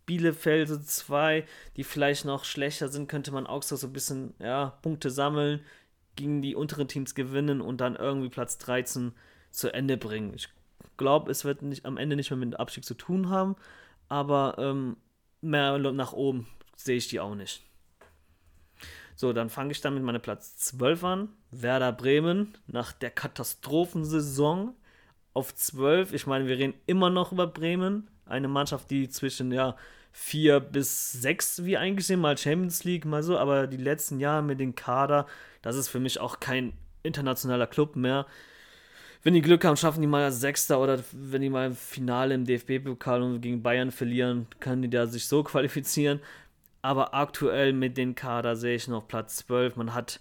Bielefeld 0.06 0.68
so 0.68 0.78
zwei, 0.78 1.44
die 1.76 1.82
vielleicht 1.82 2.24
noch 2.24 2.44
schlechter 2.44 2.88
sind, 2.88 3.08
könnte 3.08 3.32
man 3.32 3.48
Augsburg 3.48 3.80
so 3.80 3.88
ein 3.88 3.92
bisschen 3.92 4.34
ja, 4.38 4.78
Punkte 4.80 5.10
sammeln, 5.10 5.60
gegen 6.14 6.40
die 6.40 6.54
unteren 6.54 6.86
Teams 6.86 7.16
gewinnen 7.16 7.60
und 7.60 7.80
dann 7.80 7.96
irgendwie 7.96 8.28
Platz 8.28 8.58
13 8.58 9.12
zu 9.50 9.74
Ende 9.74 9.96
bringen. 9.96 10.34
Ich 10.36 10.48
glaube, 10.96 11.32
es 11.32 11.44
wird 11.44 11.62
nicht, 11.62 11.84
am 11.84 11.96
Ende 11.96 12.14
nicht 12.14 12.30
mehr 12.30 12.38
mit 12.38 12.52
dem 12.52 12.60
Abstieg 12.60 12.84
zu 12.84 12.94
tun 12.94 13.28
haben, 13.28 13.56
aber 14.08 14.54
ähm, 14.58 14.96
mehr 15.40 15.78
nach 15.78 16.12
oben 16.12 16.46
sehe 16.76 16.98
ich 16.98 17.08
die 17.08 17.18
auch 17.18 17.34
nicht. 17.34 17.64
So, 19.16 19.32
dann 19.32 19.50
fange 19.50 19.72
ich 19.72 19.80
dann 19.80 19.94
mit 19.94 20.04
meinem 20.04 20.22
Platz 20.22 20.58
12 20.58 21.02
an. 21.02 21.28
Werder 21.50 21.90
Bremen 21.90 22.56
nach 22.68 22.92
der 22.92 23.10
Katastrophensaison 23.10 24.76
auf 25.34 25.52
12. 25.52 26.12
Ich 26.12 26.28
meine, 26.28 26.46
wir 26.46 26.56
reden 26.56 26.74
immer 26.86 27.10
noch 27.10 27.32
über 27.32 27.48
Bremen. 27.48 28.08
Eine 28.26 28.48
Mannschaft, 28.48 28.90
die 28.90 29.08
zwischen 29.08 29.52
ja, 29.52 29.76
4 30.12 30.60
bis 30.60 31.12
6 31.12 31.64
wie 31.64 31.76
eingesehen, 31.76 32.20
mal 32.20 32.38
Champions 32.38 32.84
League, 32.84 33.04
mal 33.04 33.22
so, 33.22 33.38
aber 33.38 33.66
die 33.66 33.76
letzten 33.76 34.18
Jahre 34.18 34.42
mit 34.42 34.58
dem 34.60 34.74
Kader, 34.74 35.26
das 35.62 35.76
ist 35.76 35.88
für 35.88 36.00
mich 36.00 36.20
auch 36.20 36.40
kein 36.40 36.72
internationaler 37.02 37.66
Club 37.66 37.96
mehr. 37.96 38.26
Wenn 39.22 39.34
die 39.34 39.42
Glück 39.42 39.64
haben, 39.64 39.76
schaffen 39.76 40.00
die 40.00 40.06
mal 40.06 40.32
Sechster 40.32 40.80
oder 40.80 41.00
wenn 41.12 41.42
die 41.42 41.50
mal 41.50 41.66
im 41.66 41.74
Finale 41.74 42.34
im 42.34 42.44
DFB-Pokal 42.44 43.22
und 43.22 43.40
gegen 43.40 43.62
Bayern 43.62 43.90
verlieren, 43.90 44.46
können 44.58 44.82
die 44.82 44.90
da 44.90 45.06
sich 45.06 45.28
so 45.28 45.42
qualifizieren. 45.44 46.20
Aber 46.80 47.12
aktuell 47.14 47.72
mit 47.72 47.96
dem 47.96 48.14
Kader 48.14 48.56
sehe 48.56 48.76
ich 48.76 48.88
noch 48.88 49.08
Platz 49.08 49.36
12. 49.38 49.76
Man 49.76 49.94
hat 49.94 50.20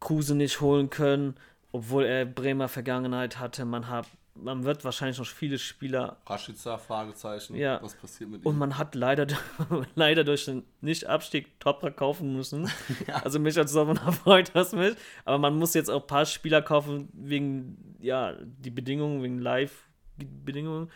Kruse 0.00 0.34
nicht 0.34 0.60
holen 0.60 0.90
können, 0.90 1.34
obwohl 1.72 2.04
er 2.04 2.26
Bremer 2.26 2.68
Vergangenheit 2.68 3.38
hatte. 3.40 3.64
Man 3.64 3.88
hat 3.88 4.06
man 4.42 4.64
wird 4.64 4.84
wahrscheinlich 4.84 5.18
noch 5.18 5.26
viele 5.26 5.58
Spieler. 5.58 6.18
Rashica, 6.26 6.78
Fragezeichen. 6.78 7.56
Ja. 7.56 7.80
Was 7.82 7.94
passiert 7.94 8.30
mit 8.30 8.42
ihm? 8.42 8.46
Und 8.46 8.58
man 8.58 8.78
hat 8.78 8.94
leider, 8.94 9.26
leider 9.94 10.24
durch 10.24 10.44
den 10.44 10.64
Nicht-Abstieg 10.80 11.58
Topra 11.60 11.90
kaufen 11.90 12.34
müssen. 12.34 12.70
ja. 13.06 13.16
Also 13.16 13.38
mich 13.38 13.58
als 13.58 13.72
Sommer 13.72 13.96
freut 14.12 14.54
das 14.54 14.72
mich. 14.72 14.94
Aber 15.24 15.38
man 15.38 15.56
muss 15.56 15.74
jetzt 15.74 15.90
auch 15.90 16.02
ein 16.02 16.06
paar 16.06 16.26
Spieler 16.26 16.62
kaufen 16.62 17.08
wegen, 17.12 17.96
ja, 18.00 18.34
die 18.42 18.70
Bedingungen, 18.70 19.22
wegen 19.22 19.38
Live-Bedingungen 19.38 20.90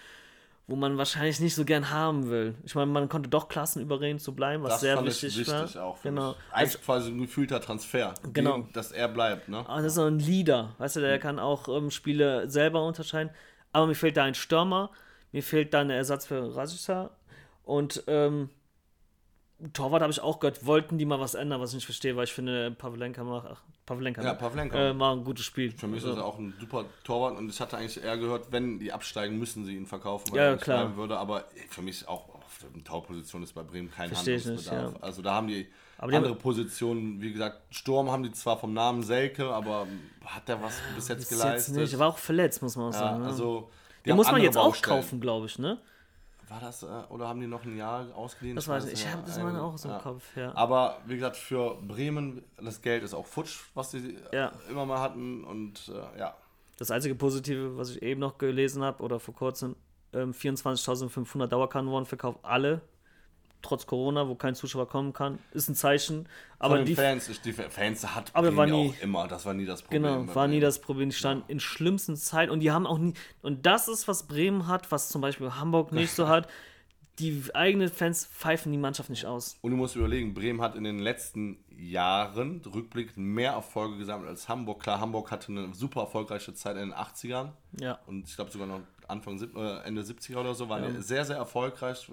wo 0.71 0.77
man 0.77 0.97
wahrscheinlich 0.97 1.41
nicht 1.41 1.57
so 1.57 1.65
gern 1.65 1.91
haben 1.91 2.31
will. 2.31 2.55
Ich 2.65 2.77
meine, 2.77 2.87
man 2.93 3.09
konnte 3.09 3.29
doch 3.29 3.49
Klassen 3.49 3.83
überreden 3.83 4.21
zu 4.21 4.37
bleiben, 4.37 4.63
was 4.63 4.75
das 4.75 4.81
sehr 4.83 5.05
wichtig, 5.05 5.37
wichtig 5.37 5.75
war. 5.75 5.85
Auch 5.85 6.01
genau. 6.01 6.37
Eigentlich 6.53 6.77
also, 6.77 6.79
quasi 6.79 7.11
ein 7.11 7.21
gefühlter 7.21 7.61
Transfer, 7.61 8.15
genau. 8.33 8.59
Den, 8.59 8.73
dass 8.73 8.93
er 8.93 9.09
bleibt. 9.09 9.49
Ne? 9.49 9.59
Aber 9.59 9.79
das 9.79 9.87
ist 9.87 9.95
so 9.97 10.05
ein 10.05 10.21
Leader, 10.21 10.77
weißt 10.79 10.97
du, 10.97 11.01
der 11.01 11.17
mhm. 11.17 11.21
kann 11.21 11.39
auch 11.41 11.69
ähm, 11.69 11.91
Spiele 11.91 12.49
selber 12.49 12.87
unterscheiden. 12.87 13.33
Aber 13.73 13.89
mir 13.89 13.97
fehlt 13.97 14.17
da 14.17 14.23
ein 14.23 14.37
Stürmer, 14.37 14.91
mir 15.33 15.43
fehlt 15.43 15.75
da 15.75 15.81
ein 15.81 15.91
Ersatz 15.91 16.27
für 16.27 16.55
Rashica 16.55 17.11
und 17.65 18.05
ähm, 18.07 18.49
Torwart 19.73 20.03
habe 20.03 20.13
ich 20.13 20.21
auch 20.21 20.41
gehört, 20.41 20.65
wollten 20.65 20.99
die 20.99 21.05
mal 21.05 21.21
was 21.21 21.35
ändern, 21.35 21.61
was 21.61 21.71
ich 21.71 21.77
nicht 21.77 21.85
verstehe, 21.85 22.17
weil 22.17 22.25
ich 22.25 22.33
finde, 22.33 22.71
Pavlenka 22.71 23.25
macht, 23.25 23.47
ach, 23.51 23.63
Pavlenka, 23.87 24.23
ja, 24.23 24.35
Pavlenka. 24.35 24.91
Äh, 24.91 24.95
macht 24.95 25.19
ein 25.19 25.25
gutes 25.25 25.45
Spiel. 25.45 25.73
Für 25.73 25.87
mich 25.87 26.03
also. 26.03 26.15
ist 26.15 26.19
er 26.19 26.25
auch 26.25 26.39
ein 26.39 26.55
super 26.59 26.85
Torwart 27.05 27.37
und 27.37 27.49
ich 27.51 27.61
hatte 27.61 27.77
eigentlich 27.77 28.03
eher 28.03 28.17
gehört, 28.17 28.53
wenn 28.53 28.79
die 28.79 28.93
absteigen, 28.93 29.39
müssen 29.39 29.65
sie 29.65 29.77
ihn 29.77 29.87
verkaufen, 29.87 30.33
weil 30.33 30.39
ja, 30.39 30.45
er 30.45 30.53
nicht 30.53 30.65
klar. 30.65 30.85
bleiben 30.85 30.97
würde, 30.97 31.19
aber 31.19 31.45
für 31.69 31.83
mich 31.83 32.07
auch 32.09 32.29
auf 32.37 32.59
der 32.75 32.85
Torposition 32.85 33.43
ist 33.43 33.53
bei 33.53 33.63
Bremen 33.63 33.91
kein 33.91 34.09
Verstehe 34.09 34.39
Handlungsbedarf. 34.39 34.93
Nicht, 34.93 35.01
ja. 35.01 35.03
Also 35.03 35.23
da 35.23 35.35
haben 35.35 35.49
die 35.49 35.69
aber 35.99 36.17
andere 36.17 36.33
die 36.33 36.41
Positionen, 36.41 37.21
wie 37.21 37.33
gesagt, 37.33 37.61
Sturm 37.75 38.11
haben 38.11 38.23
die 38.23 38.33
zwar 38.33 38.59
vom 38.59 38.73
Namen 38.73 39.03
Selke, 39.03 39.53
aber 39.53 39.87
hat 40.25 40.49
der 40.49 40.63
was 40.63 40.75
bis 40.95 41.09
jetzt 41.09 41.29
geleistet? 41.29 41.77
Jetzt 41.77 41.93
nicht, 41.93 41.99
war 41.99 42.09
auch 42.09 42.19
verletzt, 42.19 42.63
muss 42.63 42.77
man 42.77 42.89
auch 42.89 42.95
ja, 42.95 42.99
sagen. 42.99 43.21
Ne? 43.21 43.27
Also, 43.27 43.71
den 44.07 44.17
muss 44.17 44.31
man 44.31 44.41
jetzt 44.41 44.57
auch 44.57 44.81
kaufen, 44.81 45.21
glaube 45.21 45.47
ich, 45.47 45.59
ne? 45.59 45.79
War 46.51 46.59
das, 46.59 46.83
äh, 46.83 46.87
oder 47.11 47.29
haben 47.29 47.41
die 47.41 47.47
noch 47.47 47.65
ein 47.65 47.77
Jahr 47.77 48.13
ausgeliehen? 48.13 48.57
Das 48.57 48.67
weiß 48.67 48.87
ich, 48.87 48.95
ich 48.95 49.09
habe 49.09 49.23
das 49.25 49.39
meine 49.39 49.63
auch 49.63 49.79
so 49.79 49.89
im 49.89 49.95
ja. 49.95 50.01
Kopf, 50.01 50.37
ja. 50.37 50.53
Aber 50.57 50.99
wie 51.07 51.15
gesagt, 51.15 51.37
für 51.37 51.77
Bremen, 51.81 52.43
das 52.61 52.83
Geld 52.83 53.05
ist 53.05 53.15
auch 53.15 53.27
futsch, 53.27 53.71
was 53.75 53.93
sie 53.93 54.19
ja. 54.33 54.51
immer 54.69 54.85
mal 54.85 54.99
hatten 54.99 55.45
und 55.45 55.93
äh, 55.95 56.19
ja. 56.19 56.35
Das 56.77 56.91
einzige 56.91 57.15
Positive, 57.15 57.77
was 57.77 57.91
ich 57.91 58.03
eben 58.03 58.19
noch 58.19 58.37
gelesen 58.37 58.83
habe, 58.83 59.01
oder 59.05 59.21
vor 59.21 59.33
kurzem, 59.33 59.77
ähm, 60.13 60.33
24.500 60.33 61.47
Dauerkarten 61.47 61.89
wurden 61.89 62.07
verkauft, 62.07 62.41
alle 62.43 62.81
trotz 63.63 63.87
Corona, 63.87 64.29
wo 64.29 64.35
kein 64.35 64.55
Zuschauer 64.55 64.89
kommen 64.89 65.13
kann, 65.13 65.39
ist 65.53 65.69
ein 65.69 65.75
Zeichen. 65.75 66.29
Aber 66.59 66.77
Von 66.77 66.85
die 66.85 66.95
Fans, 66.95 67.31
die 67.43 67.53
Fans 67.53 68.15
hat 68.15 68.31
aber 68.35 68.55
war 68.57 68.67
nie, 68.67 68.91
auch 68.91 69.03
immer, 69.03 69.29
das 69.29 69.47
war 69.47 69.55
nie 69.55 69.67
das 69.67 69.83
Problem. 69.83 70.03
Genau, 70.03 70.35
war 70.35 70.49
nie 70.49 70.61
das 70.61 70.81
Problem. 70.81 71.11
Die 71.11 71.17
standen 71.17 71.45
ja. 71.49 71.53
in 71.53 71.61
schlimmsten 71.61 72.17
Zeiten 72.17 72.51
und 72.51 72.61
die 72.61 72.71
haben 72.71 72.87
auch 72.87 72.99
nie, 72.99 73.15
und 73.43 73.67
das 73.67 73.89
ist, 73.89 74.09
was 74.09 74.27
Bremen 74.27 74.67
hat, 74.67 74.91
was 74.91 75.09
zum 75.09 75.21
Beispiel 75.21 75.53
Hamburg 75.53 75.93
nicht 75.93 76.13
so 76.13 76.29
hat. 76.29 76.49
die 77.19 77.45
eigenen 77.53 77.91
Fans 77.91 78.27
pfeifen 78.27 78.73
die 78.73 78.79
Mannschaft 78.79 79.11
nicht 79.11 79.27
aus. 79.27 79.59
Und 79.61 79.73
du 79.73 79.77
musst 79.77 79.97
überlegen, 79.97 80.33
Bremen 80.33 80.61
hat 80.63 80.75
in 80.75 80.85
den 80.85 80.99
letzten 80.99 81.59
Jahren 81.77 82.63
rückblickend 82.63 83.19
mehr 83.19 83.53
Erfolge 83.53 83.99
gesammelt 83.99 84.29
als 84.29 84.49
Hamburg. 84.49 84.83
Klar, 84.83 85.01
Hamburg 85.01 85.31
hatte 85.31 85.53
eine 85.53 85.75
super 85.75 86.03
erfolgreiche 86.03 86.55
Zeit 86.55 86.77
in 86.77 86.91
den 86.91 86.95
80ern. 86.95 87.51
Ja. 87.79 87.99
Und 88.07 88.29
ich 88.29 88.37
glaube 88.37 88.51
sogar 88.51 88.67
noch 88.67 88.81
Anfang, 89.11 89.41
äh, 89.41 89.87
Ende 89.87 90.03
70er 90.03 90.39
oder 90.39 90.55
so, 90.55 90.69
waren 90.69 90.95
die 90.95 91.03
sehr, 91.03 91.25
sehr 91.25 91.37
erfolgreich. 91.37 92.11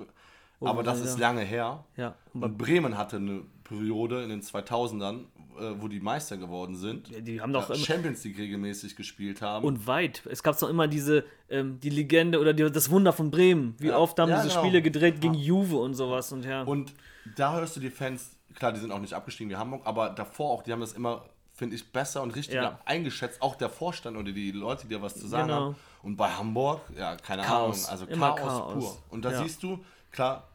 Aber 0.61 0.83
das 0.83 0.99
ist 1.01 1.19
lange 1.19 1.41
her. 1.41 1.83
Ja. 1.95 2.15
Und 2.33 2.57
Bremen 2.57 2.97
hatte 2.97 3.17
eine 3.17 3.41
Periode 3.63 4.23
in 4.23 4.29
den 4.29 4.41
2000ern, 4.41 5.19
äh, 5.59 5.73
wo 5.79 5.87
die 5.87 5.99
Meister 5.99 6.37
geworden 6.37 6.75
sind. 6.75 7.09
Die 7.27 7.41
haben 7.41 7.53
doch 7.53 7.69
immer, 7.69 7.77
Champions 7.77 8.23
League 8.23 8.37
regelmäßig 8.37 8.95
gespielt 8.95 9.41
haben. 9.41 9.65
und 9.65 9.85
weit. 9.87 10.23
Es 10.31 10.41
gab 10.43 10.57
doch 10.59 10.69
immer 10.69 10.87
diese, 10.87 11.25
ähm, 11.49 11.79
die 11.79 11.89
Legende 11.89 12.39
oder 12.39 12.53
die, 12.53 12.69
das 12.71 12.89
Wunder 12.89 13.13
von 13.13 13.29
Bremen. 13.29 13.75
Wie 13.79 13.91
oft 13.91 14.19
haben 14.19 14.29
Ja, 14.29 14.37
diese 14.41 14.49
genau. 14.49 14.61
Spiele 14.61 14.81
gedreht 14.81 15.21
gegen 15.21 15.33
Juve 15.35 15.77
und 15.77 15.93
sowas 15.95 16.31
und 16.31 16.43
ja. 16.45 16.63
Und 16.63 16.93
da 17.35 17.53
hörst 17.55 17.75
du 17.75 17.79
die 17.79 17.89
Fans, 17.89 18.35
klar, 18.55 18.71
die 18.73 18.79
sind 18.79 18.91
auch 18.91 18.99
nicht 18.99 19.13
abgestiegen 19.13 19.51
wie 19.51 19.55
Hamburg, 19.57 19.81
aber 19.85 20.09
davor 20.09 20.51
auch, 20.51 20.63
die 20.63 20.71
haben 20.71 20.79
das 20.81 20.93
immer, 20.93 21.25
finde 21.53 21.75
ich, 21.75 21.91
besser 21.91 22.21
und 22.23 22.35
richtiger 22.35 22.61
Ja. 22.63 22.79
eingeschätzt. 22.85 23.41
Auch 23.41 23.55
der 23.55 23.69
Vorstand 23.69 24.15
oder 24.17 24.31
die 24.31 24.51
Leute, 24.51 24.87
die 24.87 24.95
da 24.95 25.01
was 25.01 25.15
zu 25.19 25.27
sagen 25.27 25.47
Genau. 25.49 25.59
haben. 25.59 25.75
Und 26.03 26.15
bei 26.15 26.29
Hamburg, 26.29 26.81
ja, 26.97 27.15
keine 27.17 27.41
Chaos. 27.41 27.85
Ahnung, 27.89 28.07
also 28.07 28.19
Chaos, 28.19 28.39
Chaos. 28.39 28.73
pur. 28.73 28.97
Und 29.09 29.25
da 29.25 29.31
Ja. 29.31 29.43
siehst 29.43 29.61
du, 29.63 29.79
klar, 30.17 30.47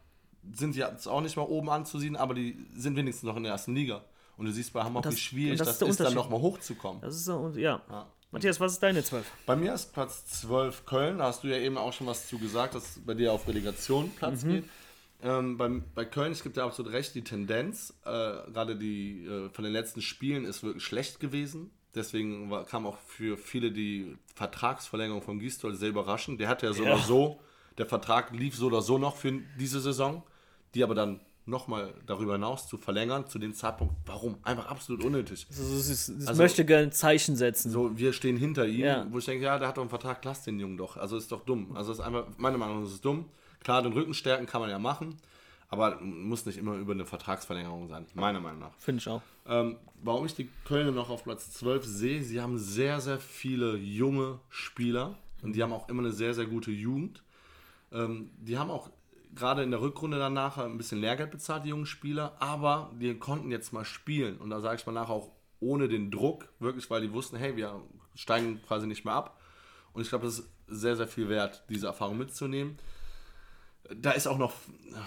sind 0.53 0.73
sie 0.73 0.81
jetzt 0.81 1.07
auch 1.07 1.21
nicht 1.21 1.37
mal 1.37 1.43
oben 1.45 1.71
anzusehen, 1.71 2.17
aber 2.17 2.35
die 2.35 2.67
sind 2.77 2.97
wenigstens 2.97 3.23
noch 3.29 3.37
in 3.37 3.45
der 3.45 3.53
ersten 3.53 3.75
Liga. 3.75 4.03
Und 4.37 4.47
du 4.47 4.53
siehst 4.53 4.73
bei 4.73 4.83
Hamburg, 4.83 5.05
das- 5.05 5.15
wie 5.15 5.19
schwierig 5.21 5.59
das 5.59 5.79
das, 5.79 5.83
ist 5.83 5.89
ist, 5.91 6.01
dann 6.01 6.15
nochmal 6.15 6.41
hochzukommen. 6.41 7.01
Das 7.01 7.15
ist 7.15 7.25
so, 7.27 7.37
und 7.37 7.57
ja. 7.57 7.81
Matthias, 8.33 8.59
was 8.61 8.73
ist 8.73 8.83
deine 8.83 9.05
12? 9.05 9.25
Bei 9.47 9.55
mir 9.57 9.75
ist 9.75 9.93
Platz 9.93 10.25
12 10.41 10.85
Köln, 10.87 11.19
da 11.19 11.25
hast 11.27 11.45
du 11.45 11.49
ja 11.49 11.59
eben 11.59 11.77
auch 11.79 11.93
schon 11.93 12.07
was 12.07 12.27
zu 12.29 12.39
gesagt, 12.39 12.75
dass 12.75 12.99
bei 13.07 13.15
dir 13.15 13.33
auf 13.33 13.47
Relegation 13.47 14.11
Platz 14.17 14.43
geht. 14.45 14.65
Ähm, 15.23 15.57
beim, 15.59 15.85
bei 15.95 16.05
Köln, 16.07 16.33
ich 16.33 16.43
gebe 16.43 16.55
dir 16.55 16.65
absolut 16.65 16.93
recht, 16.93 17.15
die 17.15 17.23
Tendenz, 17.23 17.95
äh, 18.05 18.09
gerade 18.09 18.75
die 18.75 19.25
äh, 19.27 19.49
von 19.51 19.63
den 19.65 19.73
letzten 19.73 20.03
Spielen 20.03 20.45
ist 20.45 20.65
wirklich 20.65 20.83
schlecht 20.83 21.21
gewesen. 21.21 21.71
Deswegen 21.95 22.51
war, 22.51 22.65
kam 22.65 22.87
auch 22.87 22.97
für 23.07 23.37
viele 23.37 23.71
die 23.71 24.17
Vertragsverlängerung 24.35 25.23
von 25.23 25.39
Gistol 25.39 25.75
sehr 25.77 25.91
überraschend. 25.91 26.41
Der 26.41 26.49
hatte 26.49 26.67
ja 26.67 26.73
so 26.73 26.83
Ja. 26.85 26.95
oder 26.95 27.03
so, 27.03 27.41
der 27.79 27.87
Vertrag 27.87 28.31
lief 28.33 28.57
so 28.57 28.67
oder 28.67 28.83
so 28.83 28.99
noch 28.99 29.17
für 29.17 29.33
diese 29.59 29.81
Saison, 29.81 30.23
die 30.75 30.83
aber 30.85 30.95
dann 30.95 31.21
nochmal 31.45 31.93
darüber 32.07 32.35
hinaus 32.35 32.69
zu 32.69 32.79
verlängern, 32.79 33.27
zu 33.27 33.39
dem 33.41 33.53
Zeitpunkt, 33.53 33.95
warum? 34.07 34.37
Einfach 34.45 34.67
absolut 34.67 35.05
unnötig. 35.05 35.47
Also, 35.51 35.63
es 35.75 35.89
ist- 35.89 36.09
es 36.09 36.29
Also- 36.29 36.41
möchte 36.43 36.65
gerne 36.65 36.85
ein 36.85 36.93
Zeichen 36.93 37.35
setzen. 37.35 37.73
So, 37.73 37.99
wir 37.99 38.13
stehen 38.13 38.37
hinter 38.37 38.67
ihm, 38.67 38.81
Ja. 38.85 39.07
wo 39.11 39.19
ich 39.19 39.25
denke, 39.25 39.45
ja, 39.45 39.59
der 39.59 39.67
hat 39.69 39.77
doch 39.77 39.83
einen 39.83 39.91
Vertrag, 39.91 40.25
lass 40.25 40.45
den 40.45 40.61
Jungen 40.61 40.77
doch. 40.77 40.97
Also 40.97 41.17
ist 41.17 41.33
doch 41.33 41.45
dumm. 41.45 41.75
Also 41.77 41.91
ist 41.93 42.01
einfach, 42.01 42.27
meiner 42.37 42.59
Meinung 42.59 42.81
nach 42.81 42.87
ist 42.87 42.95
es 42.95 43.01
dumm. 43.01 43.25
Klar, 43.61 43.83
den 43.83 43.93
Rücken 43.93 44.15
stärken 44.15 44.47
kann 44.47 44.61
man 44.61 44.71
ja 44.71 44.79
machen, 44.79 45.17
aber 45.69 46.01
muss 46.01 46.47
nicht 46.47 46.59
immer 46.59 46.77
über 46.77 46.93
eine 46.93 47.07
Vertragsverlängerung 47.07 47.89
sein, 47.89 48.07
meiner 48.15 48.39
Meinung 48.41 48.61
nach. 48.61 48.75
Finde 48.79 49.01
ich 49.01 49.09
auch. 49.09 49.23
Ähm, 49.47 49.79
warum 50.01 50.25
ich 50.27 50.35
die 50.37 50.49
Kölner 50.65 50.93
noch 50.93 51.11
auf 51.11 51.25
Platz 51.25 51.51
12 51.51 51.85
sehe, 51.85 52.23
sie 52.23 52.41
haben 52.41 52.57
sehr, 52.57 53.01
sehr 53.01 53.19
viele 53.19 53.77
junge 53.77 54.39
Spieler 54.49 55.17
und 55.43 55.57
die 55.57 55.63
haben 55.65 55.73
auch 55.73 55.89
immer 55.89 56.03
eine 56.03 56.13
sehr, 56.13 56.35
sehr 56.35 56.47
gute 56.47 56.71
Jugend. 56.71 57.22
Ähm, 57.93 58.31
die 58.37 58.59
haben 58.59 58.71
auch 58.71 58.91
gerade 59.35 59.63
in 59.63 59.71
der 59.71 59.81
Rückrunde 59.81 60.19
dann 60.19 60.35
nachher 60.35 60.65
ein 60.65 60.77
bisschen 60.77 61.01
Lehrgeld 61.01 61.31
bezahlt, 61.31 61.65
die 61.65 61.71
jungen 61.71 61.87
Spieler, 61.87 62.37
aber 62.39 62.91
die 63.01 63.19
konnten 63.19 63.51
jetzt 63.51 63.73
mal 63.73 63.85
spielen 63.85 64.37
und 64.39 64.51
da 64.51 64.61
sage 64.61 64.77
ich 64.77 64.87
mal 64.87 64.93
nachher 64.93 65.15
auch 65.15 65.31
ohne 65.61 65.89
den 65.89 66.11
Druck, 66.11 66.49
wirklich, 66.59 66.91
weil 66.91 67.01
die 67.01 67.13
wussten, 67.13 67.37
hey, 67.37 67.57
wir 67.57 67.81
steigen 68.15 68.61
quasi 68.67 68.87
nicht 68.87 69.05
mehr 69.05 69.15
ab. 69.15 69.41
Und 69.93 70.03
ich 70.03 70.09
glaube, 70.09 70.25
das 70.25 70.41
ist 70.41 70.51
sehr, 70.67 70.97
sehr 70.97 71.07
viel 71.07 71.29
wert, 71.29 71.65
diese 71.69 71.87
Erfahrung 71.87 72.19
mitzunehmen. 72.19 72.79
Da 73.95 74.13
ist 74.13 74.27
auch 74.27 74.39
noch, 74.39 74.55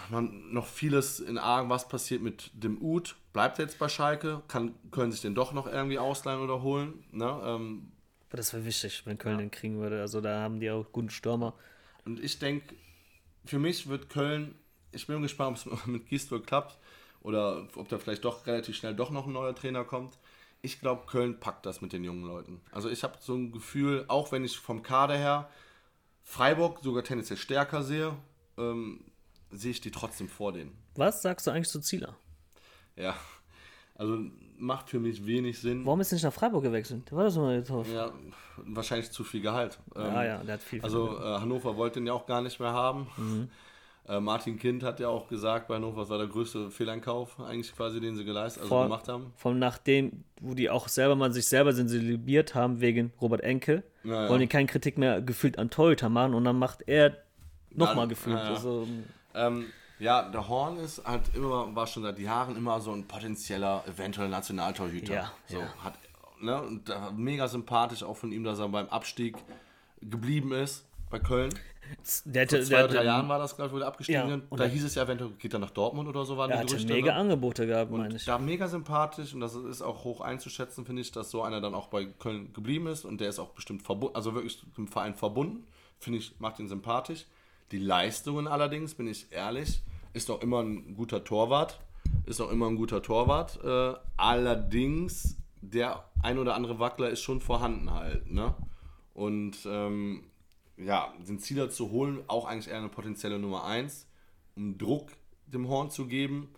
man, 0.10 0.54
noch 0.54 0.68
vieles 0.68 1.20
in 1.20 1.38
Argen, 1.38 1.70
was 1.70 1.88
passiert 1.88 2.22
mit 2.22 2.52
dem 2.54 2.82
Ud. 2.82 3.16
Bleibt 3.34 3.60
er 3.60 3.66
jetzt 3.66 3.80
bei 3.80 3.90
Schalke? 3.90 4.44
Kann, 4.48 4.76
können 4.92 5.12
sich 5.12 5.22
den 5.22 5.36
doch 5.36 5.54
noch 5.54 5.68
irgendwie 5.68 5.98
ausleihen 5.98 6.42
oder 6.42 6.62
holen? 6.62 7.04
Ne? 7.12 7.42
Ähm, 7.44 7.92
das 8.30 8.54
wäre 8.54 8.66
wichtig, 8.66 9.04
wenn 9.06 9.18
Köln 9.18 9.38
den 9.38 9.52
kriegen 9.52 9.80
würde. 9.80 10.02
Also 10.02 10.22
da 10.22 10.42
haben 10.42 10.60
die 10.60 10.70
auch 10.70 10.92
guten 10.92 11.10
Stürmer. 11.10 11.54
Und 12.06 12.24
ich 12.24 12.40
denke, 12.40 12.76
für 13.46 13.60
mich 13.60 13.88
wird 13.88 14.10
Köln, 14.10 14.56
ich 14.92 15.08
bin 15.08 15.22
gespannt, 15.22 15.66
ob 15.68 15.80
es 15.80 15.86
mit 15.86 16.08
Gistol 16.08 16.42
klappt 16.42 16.78
oder 17.22 17.68
ob 17.76 17.90
da 17.90 17.98
vielleicht 17.98 18.24
doch 18.24 18.46
relativ 18.48 18.76
schnell 18.76 18.96
doch 18.96 19.10
noch 19.10 19.28
ein 19.28 19.34
neuer 19.34 19.56
Trainer 19.56 19.84
kommt. 19.84 20.18
Ich 20.62 20.80
glaube, 20.80 21.06
Köln 21.06 21.40
packt 21.40 21.66
das 21.66 21.82
mit 21.82 21.94
den 21.94 22.04
jungen 22.04 22.26
Leuten. 22.26 22.62
Also 22.72 22.90
ich 22.90 23.04
habe 23.04 23.18
so 23.20 23.36
ein 23.36 23.52
Gefühl, 23.52 24.06
auch 24.08 24.32
wenn 24.32 24.44
ich 24.44 24.58
vom 24.58 24.82
Kader 24.82 25.18
her 25.18 25.50
Freiburg 26.24 26.80
sogar 26.84 27.04
tendenziell 27.04 27.38
stärker 27.38 27.84
sehe, 27.84 28.16
ähm, 28.58 29.04
sehe 29.52 29.72
ich 29.72 29.82
die 29.82 29.92
trotzdem 29.92 30.28
vor 30.28 30.54
denen. 30.54 30.76
Was 30.96 31.22
sagst 31.22 31.46
du 31.46 31.52
eigentlich 31.52 31.70
zu 31.70 31.82
Zieler? 31.82 32.16
Ja, 32.96 33.16
also 33.96 34.20
macht 34.58 34.90
für 34.90 35.00
mich 35.00 35.26
wenig 35.26 35.60
Sinn. 35.60 35.86
Warum 35.86 36.00
ist 36.02 36.12
er 36.12 36.16
nicht 36.16 36.24
nach 36.24 36.34
Freiburg 36.34 36.64
gewechselt? 36.64 37.10
Der 37.10 37.18
war 37.18 37.24
das 37.26 37.36
mal 37.38 37.58
getauft. 37.62 37.92
Ja, 37.94 38.12
wahrscheinlich 38.58 39.12
zu 39.12 39.24
viel 39.24 39.42
Gehalt. 39.42 39.78
Ähm, 39.96 40.02
Ja, 40.04 40.24
ja, 40.24 40.44
der 40.44 40.54
hat 40.56 40.62
viel. 40.62 40.82
Also 40.82 41.18
äh, 41.20 41.40
Hannover 41.40 41.76
wollte 41.76 42.00
ihn 42.00 42.08
ja 42.08 42.14
auch 42.14 42.26
gar 42.26 42.42
nicht 42.42 42.60
mehr 42.60 42.72
haben. 42.74 43.08
Mhm. 43.18 43.50
Äh, 44.08 44.20
Martin 44.20 44.58
Kind 44.60 44.84
hat 44.84 45.00
ja 45.00 45.08
auch 45.10 45.28
gesagt, 45.28 45.68
bei 45.68 45.76
Hannover 45.76 46.02
das 46.02 46.10
war 46.12 46.20
der 46.20 46.28
größte 46.28 46.70
Fehleinkauf 46.70 47.40
eigentlich 47.40 47.76
quasi, 47.76 48.00
den 48.00 48.16
sie 48.16 48.24
geleistet, 48.24 48.62
also 48.64 48.70
Vor- 48.76 48.84
gemacht 48.84 49.08
haben. 49.08 49.34
Von 49.36 49.58
nachdem, 49.60 50.24
wo 50.42 50.54
die 50.54 50.70
auch 50.70 50.88
selber 50.88 51.16
mal 51.16 51.34
sich 51.34 51.48
selber 51.48 51.74
sensibilisiert 51.74 52.54
haben 52.54 52.82
wegen 52.82 53.12
Robert 53.20 53.42
Enke, 53.42 53.84
Ja, 54.04 54.24
ja. 54.26 54.30
wollen 54.30 54.42
die 54.42 54.48
keine 54.48 54.68
Kritik 54.68 54.98
mehr 55.00 55.22
gefühlt 55.22 55.58
an 55.58 55.70
Torhüter 55.72 56.10
machen 56.10 56.36
und 56.36 56.44
dann 56.46 56.58
macht 56.60 56.84
er 56.88 57.18
nochmal 57.72 58.08
gefühlt. 58.08 58.38
ja, 58.38 58.44
ja. 58.44 58.50
Also, 58.52 58.88
Ähm, 59.34 59.66
ja, 60.00 60.30
der 60.30 60.48
Horn 60.48 60.78
ist 60.78 61.06
halt 61.06 61.22
immer, 61.36 61.74
war 61.76 61.88
schon 61.88 62.04
seit 62.04 62.20
Jahren 62.20 62.56
immer 62.58 62.80
so 62.82 62.92
ein 62.92 63.08
potenzieller, 63.08 63.84
eventuell 63.88 64.30
Nationaltorhüter. 64.30 65.14
Ja, 65.14 65.32
so, 65.48 65.60
ja. 65.60 65.68
Hat, 65.84 65.94
ne, 66.42 66.62
und 66.62 66.90
mega 67.18 67.48
sympathisch 67.48 68.04
auch 68.04 68.18
von 68.18 68.32
ihm, 68.32 68.44
dass 68.44 68.60
er 68.60 68.68
beim 68.70 68.88
Abstieg 68.90 69.36
geblieben 70.02 70.52
ist 70.52 70.86
bei 71.10 71.20
Köln. 71.20 71.54
der 72.26 72.48
Vor 72.50 72.62
zwei, 72.62 72.76
der, 72.78 72.88
drei 72.88 73.04
Jahren 73.06 73.30
war 73.30 73.38
das, 73.40 73.56
glaube 73.56 73.68
ich, 73.70 73.74
wo 73.76 73.78
der 73.80 73.88
abgestiegen 73.88 74.28
Ja, 74.30 74.40
und 74.50 74.60
da 74.60 74.64
er- 74.66 74.70
hieß 74.70 74.84
es 74.86 74.96
ja 74.96 75.04
eventuell, 75.04 75.30
geht 75.38 75.54
er 75.54 75.60
nach 75.60 75.70
Dortmund 75.70 76.10
oder 76.10 76.26
so, 76.26 76.36
waren 76.36 76.50
er 76.50 76.58
die 76.58 76.62
hatte 76.64 76.74
Gerüchte. 76.76 76.94
mega 76.94 77.14
ne? 77.14 77.20
Angebote 77.20 77.68
gehabt, 77.68 77.92
meine 77.92 78.16
ich. 78.16 78.26
Da 78.26 78.38
mega 78.40 78.68
sympathisch 78.68 79.34
und 79.34 79.40
das 79.40 79.54
ist 79.56 79.82
auch 79.84 80.04
hoch 80.04 80.22
einzuschätzen, 80.22 80.84
finde 80.86 81.04
ich, 81.04 81.12
dass 81.12 81.30
so 81.32 81.44
einer 81.44 81.62
dann 81.62 81.76
auch 81.76 81.88
bei 81.88 82.06
Köln 82.06 82.52
geblieben 82.54 82.88
ist 82.88 83.06
und 83.06 83.22
der 83.22 83.30
ist 83.30 83.40
auch 83.40 83.50
bestimmt 83.52 83.84
verbunden, 83.84 84.16
also 84.16 84.34
wirklich 84.34 84.62
dem 84.76 84.88
Verein 84.88 85.14
verbunden. 85.16 85.66
Finde 86.00 86.20
ich, 86.20 86.34
macht 86.40 86.60
ihn 86.60 86.68
sympathisch. 86.68 87.26
Die 87.72 87.80
Leistungen 87.80 88.48
allerdings, 88.48 88.96
bin 88.96 89.08
ich 89.08 89.32
ehrlich, 89.32 89.82
ist 90.14 90.30
doch 90.30 90.42
immer 90.42 90.62
ein 90.62 90.96
guter 90.96 91.24
Torwart. 91.24 91.80
Ist 92.26 92.42
auch 92.42 92.52
immer 92.52 92.68
ein 92.68 92.76
guter 92.76 93.02
Torwart. 93.02 93.64
Äh, 93.64 94.00
allerdings, 94.18 95.38
der 95.62 96.06
ein 96.22 96.38
oder 96.38 96.56
andere 96.56 96.80
Wackler 96.80 97.10
ist 97.10 97.22
schon 97.22 97.42
vorhanden 97.42 97.92
halt. 97.92 98.32
Ne? 98.32 98.54
Und 99.14 99.58
ähm, 99.66 100.24
ja, 100.78 101.14
den 101.28 101.40
Zieler 101.40 101.70
zu 101.70 101.92
holen, 101.92 102.24
auch 102.28 102.46
eigentlich 102.46 102.70
eher 102.70 102.78
eine 102.78 102.90
potenzielle 102.90 103.40
Nummer 103.40 103.66
1, 103.66 104.08
um 104.56 104.78
Druck 104.78 105.12
dem 105.48 105.68
Horn 105.68 105.90
zu 105.90 106.08
geben. 106.08 106.50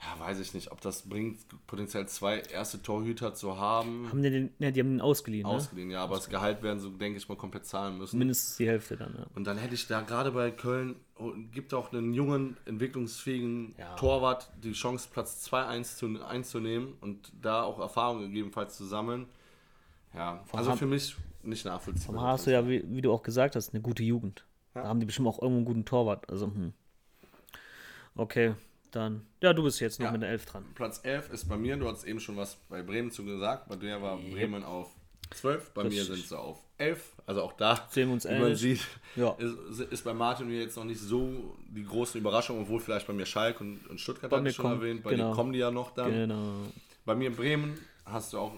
Ja, 0.00 0.24
weiß 0.24 0.38
ich 0.38 0.54
nicht, 0.54 0.70
ob 0.70 0.80
das 0.80 1.02
bringt, 1.08 1.38
potenziell 1.66 2.06
zwei 2.06 2.38
erste 2.38 2.80
Torhüter 2.80 3.34
zu 3.34 3.58
haben. 3.58 4.06
Haben 4.08 4.22
die 4.22 4.30
den, 4.30 4.50
ne, 4.60 4.70
die 4.72 4.78
haben 4.80 4.90
den 4.90 5.00
ausgeliehen, 5.00 5.42
ne? 5.46 5.52
Ausgeliehen, 5.52 5.90
ja, 5.90 6.04
aber 6.04 6.14
das 6.14 6.28
Gehalt 6.28 6.62
werden 6.62 6.78
sie, 6.78 6.88
denke 6.90 7.18
ich 7.18 7.28
mal, 7.28 7.36
komplett 7.36 7.66
zahlen 7.66 7.98
müssen. 7.98 8.16
Mindestens 8.16 8.56
die 8.58 8.68
Hälfte 8.68 8.96
dann, 8.96 9.14
ja. 9.18 9.26
Und 9.34 9.44
dann 9.48 9.58
hätte 9.58 9.74
ich 9.74 9.88
da 9.88 10.02
gerade 10.02 10.30
bei 10.30 10.52
Köln, 10.52 10.94
oh, 11.18 11.32
gibt 11.52 11.74
auch 11.74 11.92
einen 11.92 12.14
jungen, 12.14 12.56
entwicklungsfähigen 12.64 13.74
Ja. 13.76 13.96
Torwart 13.96 14.48
die 14.62 14.72
Chance, 14.72 15.08
Platz 15.12 15.40
2 15.42 15.64
1 15.66 15.96
zu, 15.96 16.06
einzunehmen 16.24 16.94
und 17.00 17.32
da 17.42 17.64
auch 17.64 17.80
Erfahrung 17.80 18.20
gegebenenfalls 18.20 18.76
zu 18.76 18.84
sammeln. 18.84 19.26
Ja, 20.14 20.44
also 20.52 20.70
Ham- 20.70 20.78
für 20.78 20.86
mich 20.86 21.16
nicht 21.42 21.64
nachvollziehbar. 21.64 22.20
Aber 22.20 22.28
hast 22.28 22.46
du 22.46 22.52
ja, 22.52 22.66
wie, 22.68 22.84
wie 22.88 23.00
du 23.00 23.12
auch 23.12 23.22
gesagt 23.24 23.56
hast, 23.56 23.74
eine 23.74 23.82
gute 23.82 24.04
Jugend. 24.04 24.44
Da 24.74 24.84
haben 24.84 25.00
die 25.00 25.06
bestimmt 25.06 25.26
auch 25.26 25.42
irgendwo 25.42 25.56
einen 25.58 25.64
guten 25.66 25.84
Torwart. 25.84 26.28
Also, 26.30 26.46
hm. 26.46 26.72
Okay, 28.14 28.54
dann. 28.92 29.26
Ja, 29.40 29.52
du 29.52 29.62
bist 29.62 29.80
jetzt 29.80 29.98
noch 29.98 30.06
Ja. 30.06 30.12
mit 30.12 30.22
der 30.22 30.30
Elf 30.30 30.46
dran. 30.46 30.64
Platz 30.74 31.00
11 31.02 31.30
ist 31.32 31.48
bei 31.48 31.56
mir, 31.56 31.76
du 31.76 31.88
hast 31.88 32.04
eben 32.04 32.20
schon 32.20 32.36
was 32.36 32.56
bei 32.68 32.82
Bremen 32.82 33.10
zu 33.10 33.24
gesagt, 33.24 33.68
bei 33.68 33.76
dir 33.76 34.00
war 34.02 34.16
Bremen 34.18 34.62
auf 34.64 34.90
12, 35.34 35.70
bei 35.74 35.84
mir 35.84 35.90
Richtig. 35.90 36.06
sind 36.06 36.26
sie 36.28 36.38
auf 36.38 36.58
11, 36.78 37.12
also 37.26 37.42
auch 37.42 37.52
da, 37.52 37.86
Sehen 37.90 38.08
wir 38.08 38.14
uns 38.14 38.24
wie 38.24 38.38
man 38.38 38.54
sieht, 38.56 38.80
Ja. 39.16 39.32
ist, 39.38 39.80
ist 39.80 40.04
bei 40.04 40.14
Martin 40.14 40.46
mir 40.48 40.60
jetzt 40.60 40.76
noch 40.76 40.84
nicht 40.84 41.00
so 41.00 41.56
die 41.68 41.84
große 41.84 42.16
Überraschung, 42.18 42.60
obwohl 42.62 42.80
vielleicht 42.80 43.06
bei 43.06 43.12
mir 43.12 43.26
Schalke 43.26 43.62
und, 43.62 43.86
und 43.88 44.00
Stuttgart 44.00 44.30
Bei 44.30 44.36
hatte 44.36 44.44
mir 44.44 44.52
schon 44.52 44.64
kommt- 44.64 44.82
erwähnt, 44.82 45.02
bei 45.02 45.10
genau. 45.10 45.30
dir 45.30 45.34
kommen 45.36 45.52
die 45.52 45.58
ja 45.58 45.70
noch 45.70 45.90
dann. 45.92 46.12
Genau. 46.12 46.52
Bei 47.04 47.14
mir 47.14 47.30
Bremen 47.34 47.78
hast 48.06 48.32
du 48.32 48.38
auch 48.38 48.52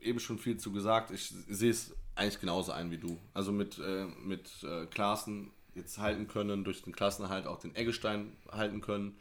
eben 0.00 0.18
schon 0.18 0.38
viel 0.38 0.56
zu 0.58 0.72
gesagt. 0.72 1.10
Ich 1.12 1.32
sehe 1.48 1.70
es 1.70 1.94
eigentlich 2.16 2.40
genauso 2.40 2.72
ein 2.72 2.90
wie 2.90 2.98
du. 2.98 3.18
Also 3.34 3.52
mit, 3.52 3.78
äh, 3.78 4.06
mit 4.24 4.48
äh, 4.64 4.86
Klaassen 4.86 5.50
jetzt 5.74 5.98
halten 5.98 6.26
können, 6.26 6.64
durch 6.64 6.82
den 6.82 6.94
Klassenerhalt 6.94 7.46
auch 7.46 7.58
den 7.60 7.74
Eggestein 7.76 8.32
halten 8.50 8.80
können. 8.80 9.16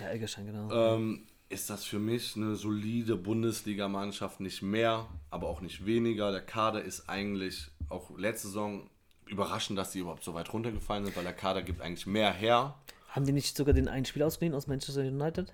Ja, 0.00 0.10
Eggestein, 0.10 0.46
genau. 0.46 0.70
Ähm, 0.72 1.26
ist 1.48 1.68
das 1.68 1.84
für 1.84 1.98
mich 1.98 2.36
eine 2.36 2.54
solide 2.54 3.16
Bundesligamannschaft, 3.16 4.40
nicht 4.40 4.62
mehr, 4.62 5.08
aber 5.30 5.48
auch 5.48 5.60
nicht 5.60 5.84
weniger. 5.84 6.30
Der 6.30 6.42
Kader 6.42 6.82
ist 6.82 7.08
eigentlich 7.08 7.70
auch 7.88 8.16
letzte 8.16 8.48
Saison 8.48 8.88
überraschend, 9.26 9.78
dass 9.78 9.90
die 9.90 9.98
überhaupt 9.98 10.24
so 10.24 10.34
weit 10.34 10.52
runtergefallen 10.52 11.04
sind, 11.04 11.16
weil 11.16 11.24
der 11.24 11.32
Kader 11.32 11.62
gibt 11.62 11.80
eigentlich 11.80 12.06
mehr 12.06 12.32
her. 12.32 12.76
Haben 13.08 13.26
die 13.26 13.32
nicht 13.32 13.56
sogar 13.56 13.74
den 13.74 13.88
einen 13.88 14.04
Spieler 14.04 14.26
ausgeliehen 14.26 14.54
aus 14.54 14.68
Manchester 14.68 15.02
United? 15.02 15.52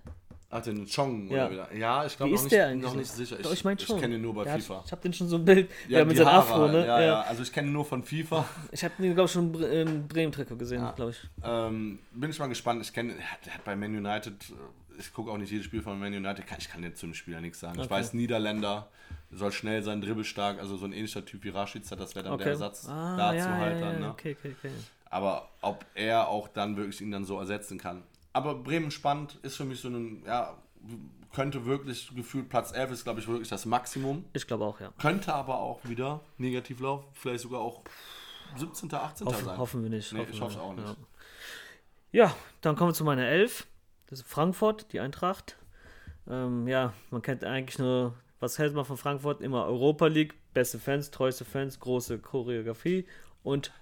Ach, 0.57 0.63
den 0.63 0.87
Chong 0.87 1.29
Ja. 1.29 1.47
oder 1.47 1.51
wieder. 1.51 1.75
Ja, 1.75 2.07
ich 2.07 2.17
glaube 2.17 2.33
noch 2.35 2.41
nicht, 2.43 2.53
der 2.53 2.67
eigentlich? 2.69 2.83
noch 2.83 2.95
nicht 2.97 3.11
sicher. 3.11 3.37
Ich 3.53 3.65
meine 3.65 3.79
schon. 3.81 3.97
Ich 3.97 4.03
kenne 4.03 4.15
ihn 4.17 4.23
nur 4.23 4.35
bei 4.35 4.45
Der 4.45 4.55
hat- 4.55 4.61
FIFA. 4.63 4.83
Ich 4.87 4.93
habe 4.93 5.03
den 5.03 5.13
schon 5.13 5.29
so 5.29 5.37
ein 5.37 5.45
Bild. 5.45 5.71
Ja, 5.89 6.05
mit 6.05 6.17
seinem 6.17 6.29
Afro, 6.29 6.69
ne? 6.69 6.87
Ja, 6.87 7.01
ja, 7.01 7.21
also 7.23 7.43
ich 7.43 7.53
kenne 7.53 7.69
ihn 7.69 7.73
nur 7.73 7.85
von 7.85 8.03
FIFA. 8.03 8.45
Ich 8.73 8.83
habe 8.85 8.95
den, 8.99 9.15
glaube 9.15 9.27
ich, 9.27 9.33
schon 9.33 9.55
im 9.63 10.09
Bremen-Trikot 10.09 10.57
gesehen, 10.57 10.81
Ja. 10.83 10.93
glaube 10.93 11.11
ich. 11.13 11.19
Ähm, 11.45 11.99
bin 12.13 12.31
ich 12.31 12.39
mal 12.39 12.47
gespannt. 12.49 12.83
Ich 12.83 12.93
kenne, 12.93 13.13
er 13.19 13.33
hat- 13.33 13.47
der 13.47 13.55
hat 13.55 13.65
bei 13.65 13.77
Man 13.77 13.95
United, 13.97 14.35
ich 14.99 15.13
gucke 15.13 15.31
auch 15.31 15.37
nicht 15.39 15.51
jedes 15.53 15.67
Spiel 15.67 15.83
von 15.83 15.99
Man 15.99 16.13
United, 16.15 16.47
kann- 16.47 16.59
ich 16.61 16.69
kann 16.71 16.83
jetzt 16.83 17.01
zum 17.01 17.13
Spieler 17.15 17.41
nichts 17.41 17.61
sagen. 17.61 17.75
Ich 17.79 17.85
Okay. 17.87 17.91
weiß, 17.91 18.15
Niederländer, 18.15 18.89
soll 19.31 19.53
schnell 19.53 19.83
sein, 19.83 20.01
dribbelstark, 20.01 20.59
also 20.59 20.77
so 20.77 20.87
ein 20.87 20.93
ähnlicher 20.93 21.25
Typ 21.25 21.45
wie 21.45 21.51
Rashica, 21.51 21.97
das 21.97 22.15
wäre 22.15 22.25
dann 22.25 22.35
Okay. 22.35 22.45
der 22.45 22.53
Ersatz 22.53 22.89
ah, 22.89 23.17
dazu 23.17 23.37
ja, 23.39 23.57
halt 23.57 23.75
ja, 23.81 23.81
dann. 23.87 23.95
ja, 23.95 24.07
Ne? 24.07 24.11
Okay, 24.11 24.37
okay, 24.39 24.55
okay. 24.59 24.71
Aber 25.11 25.49
ob 25.63 25.85
er 25.95 26.29
auch 26.29 26.49
dann 26.49 26.77
wirklich 26.77 27.01
ihn 27.01 27.11
dann 27.11 27.25
so 27.25 27.39
ersetzen 27.39 27.79
kann. 27.79 28.03
Aber 28.37 28.55
Bremen 28.55 28.91
spannend 28.91 29.39
ist 29.41 29.57
für 29.57 29.65
mich 29.65 29.81
so 29.81 29.89
ein, 29.89 30.23
ja, 30.27 30.59
könnte 31.33 31.65
wirklich 31.65 32.15
gefühlt 32.15 32.51
Platz 32.51 32.71
11 32.71 32.91
ist, 32.91 33.05
glaube 33.05 33.19
ich, 33.19 33.27
wirklich 33.27 33.49
das 33.49 33.65
Maximum. 33.65 34.27
Ich 34.35 34.47
glaube 34.47 34.67
auch, 34.67 34.79
ja. 34.79 34.93
Könnte 34.99 35.33
aber 35.33 35.59
auch 35.59 35.81
wieder 35.85 36.21
negativ 36.37 36.81
laufen, 36.81 37.07
vielleicht 37.15 37.41
sogar 37.41 37.63
auch 37.63 37.81
17., 38.59 38.93
18. 38.93 39.27
Hoffen, 39.27 39.45
sein. 39.47 39.57
hoffen 39.57 39.83
wir 39.83 39.89
nicht. 39.89 40.13
Nee, 40.13 40.19
hoffen 40.19 40.33
ich 40.35 40.41
hoffe 40.43 40.61
auch 40.61 40.75
nicht. 40.75 40.97
Ja. 42.13 42.25
ja, 42.27 42.35
dann 42.61 42.77
kommen 42.77 42.91
wir 42.91 42.95
zu 42.95 43.05
meiner 43.05 43.27
Elf. 43.27 43.67
Das 44.09 44.21
ist 44.21 44.29
Frankfurt, 44.29 44.93
die 44.93 45.01
Eintracht. 45.01 45.57
Ähm, 46.29 46.69
ja, 46.69 46.93
man 47.11 47.23
kennt 47.23 47.43
eigentlich 47.43 47.79
nur, 47.79 48.13
was 48.39 48.59
hält 48.59 48.75
man 48.75 48.85
von 48.85 48.99
Frankfurt? 48.99 49.41
Immer 49.41 49.65
Europa 49.65 50.09
League, 50.09 50.35
beste 50.53 50.79
Fans, 50.79 51.11
treueste 51.11 51.47
Fans, 51.47 51.81
große 51.81 52.19
Choreografie 52.19 53.07
und 53.43 53.73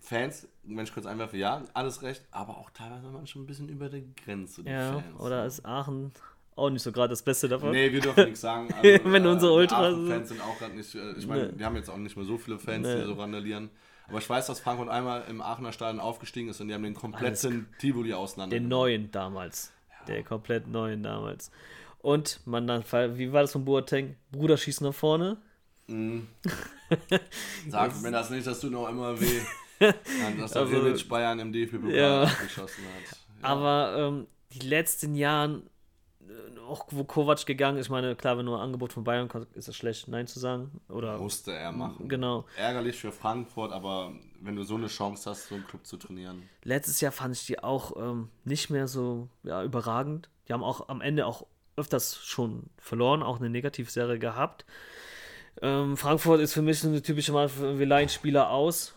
Fans, 0.00 0.48
wenn 0.62 0.84
ich 0.84 0.92
kurz 0.92 1.06
einwerfe, 1.06 1.36
ja, 1.36 1.62
alles 1.74 2.02
recht, 2.02 2.22
aber 2.30 2.58
auch 2.58 2.70
teilweise 2.70 3.08
manchmal 3.08 3.44
ein 3.44 3.46
bisschen 3.46 3.68
über 3.68 3.88
der 3.88 4.02
Grenze, 4.24 4.62
die 4.62 4.70
ja, 4.70 4.92
Fans. 5.00 5.20
oder 5.20 5.46
ist 5.46 5.64
Aachen 5.64 6.12
auch 6.56 6.70
nicht 6.70 6.82
so 6.82 6.92
gerade 6.92 7.08
das 7.10 7.22
Beste 7.22 7.48
davon? 7.48 7.70
Nee, 7.70 7.90
wir 7.92 8.00
dürfen 8.00 8.24
nichts 8.24 8.42
sagen. 8.42 8.68
Also, 8.74 9.04
Wenn 9.12 9.26
unsere 9.26 9.52
die 9.52 9.58
Ultras 9.58 10.28
sind 10.28 10.40
auch 10.42 10.58
gerade 10.58 10.74
nicht, 10.76 10.94
äh, 10.94 11.12
ich 11.12 11.26
meine, 11.26 11.46
Nee. 11.46 11.52
die 11.58 11.64
haben 11.64 11.76
jetzt 11.76 11.88
auch 11.88 11.96
nicht 11.96 12.16
mehr 12.16 12.26
so 12.26 12.36
viele 12.38 12.58
Fans, 12.58 12.86
Nee. 12.86 13.00
die 13.00 13.06
so 13.06 13.14
randalieren. 13.14 13.70
Aber 14.08 14.18
ich 14.18 14.28
weiß, 14.28 14.48
dass 14.48 14.58
Frankfurt 14.60 14.88
einmal 14.88 15.24
im 15.30 15.40
Aachener 15.40 15.72
Stadion 15.72 16.00
aufgestiegen 16.00 16.48
ist 16.48 16.60
und 16.60 16.68
die 16.68 16.74
haben 16.74 16.82
den 16.82 16.94
kompletten 16.94 17.68
Tivoli 17.78 18.12
auseinander. 18.12 18.56
Den 18.56 18.68
neuen 18.68 19.10
damals. 19.12 19.72
Der 20.08 20.24
komplett 20.24 20.66
neuen 20.66 21.02
damals. 21.02 21.50
Und 21.98 22.40
man 22.44 22.66
dann, 22.66 22.82
wie 23.16 23.32
war 23.32 23.42
das 23.42 23.52
von 23.52 23.64
Boateng? 23.64 24.16
Bruder 24.32 24.56
schießt 24.56 24.80
nach 24.82 24.94
vorne. 24.94 25.36
Sag 27.68 28.02
mir 28.02 28.10
das 28.10 28.30
nicht, 28.30 28.46
dass 28.46 28.60
du 28.60 28.70
noch 28.70 28.88
immer 28.88 29.20
weh. 29.20 29.40
Dass 29.80 30.52
der 30.52 30.62
Also- 30.62 30.76
Rebic 30.78 31.08
Bayern 31.08 31.38
im 31.40 31.52
DFB-Pokal 31.52 31.94
Ja. 31.94 32.24
geschossen 32.42 32.84
hat. 32.84 33.18
Ja. 33.42 33.48
Aber 33.48 33.94
ähm, 33.98 34.26
die 34.52 34.66
letzten 34.66 35.14
Jahren, 35.14 35.62
äh, 36.28 36.58
auch 36.68 36.86
wo 36.90 37.04
Kovac 37.04 37.46
gegangen 37.46 37.78
ist, 37.78 37.86
ich 37.86 37.90
meine, 37.90 38.14
klar, 38.14 38.36
wenn 38.36 38.44
nur 38.44 38.58
ein 38.58 38.64
Angebot 38.64 38.92
von 38.92 39.02
Bayern 39.04 39.28
kommt, 39.28 39.52
ist 39.56 39.68
es 39.68 39.76
schlecht, 39.76 40.08
Nein 40.08 40.26
zu 40.26 40.38
sagen. 40.38 40.80
Oder 40.88 41.18
musste 41.18 41.52
er 41.52 41.72
machen. 41.72 42.08
genau. 42.08 42.44
Ärgerlich 42.56 42.96
für 42.96 43.10
Frankfurt, 43.12 43.72
aber 43.72 44.12
wenn 44.42 44.56
du 44.56 44.62
so 44.62 44.74
eine 44.76 44.86
Chance 44.88 45.30
hast, 45.30 45.48
so 45.48 45.54
einen 45.54 45.66
Club 45.66 45.86
zu 45.86 45.96
trainieren. 45.96 46.42
Letztes 46.64 47.00
Jahr 47.00 47.12
fand 47.12 47.34
ich 47.34 47.46
die 47.46 47.62
auch 47.62 47.96
ähm, 47.96 48.28
nicht 48.44 48.68
mehr 48.70 48.86
so 48.88 49.28
ja, 49.42 49.62
überragend. 49.64 50.28
Die 50.48 50.52
haben 50.52 50.62
auch 50.64 50.88
am 50.88 51.00
Ende 51.00 51.24
auch 51.26 51.46
öfters 51.76 52.16
schon 52.24 52.64
verloren, 52.78 53.22
auch 53.22 53.38
eine 53.38 53.48
Negativserie 53.48 54.18
gehabt. 54.18 54.66
Ähm, 55.62 55.96
Frankfurt 55.96 56.40
ist 56.40 56.52
für 56.52 56.62
mich 56.62 56.84
eine 56.84 57.00
typische 57.02 57.32
Mal, 57.32 57.50
wir 57.78 57.86
leihen 57.86 58.08
Spieler 58.08 58.50
aus. 58.50 58.94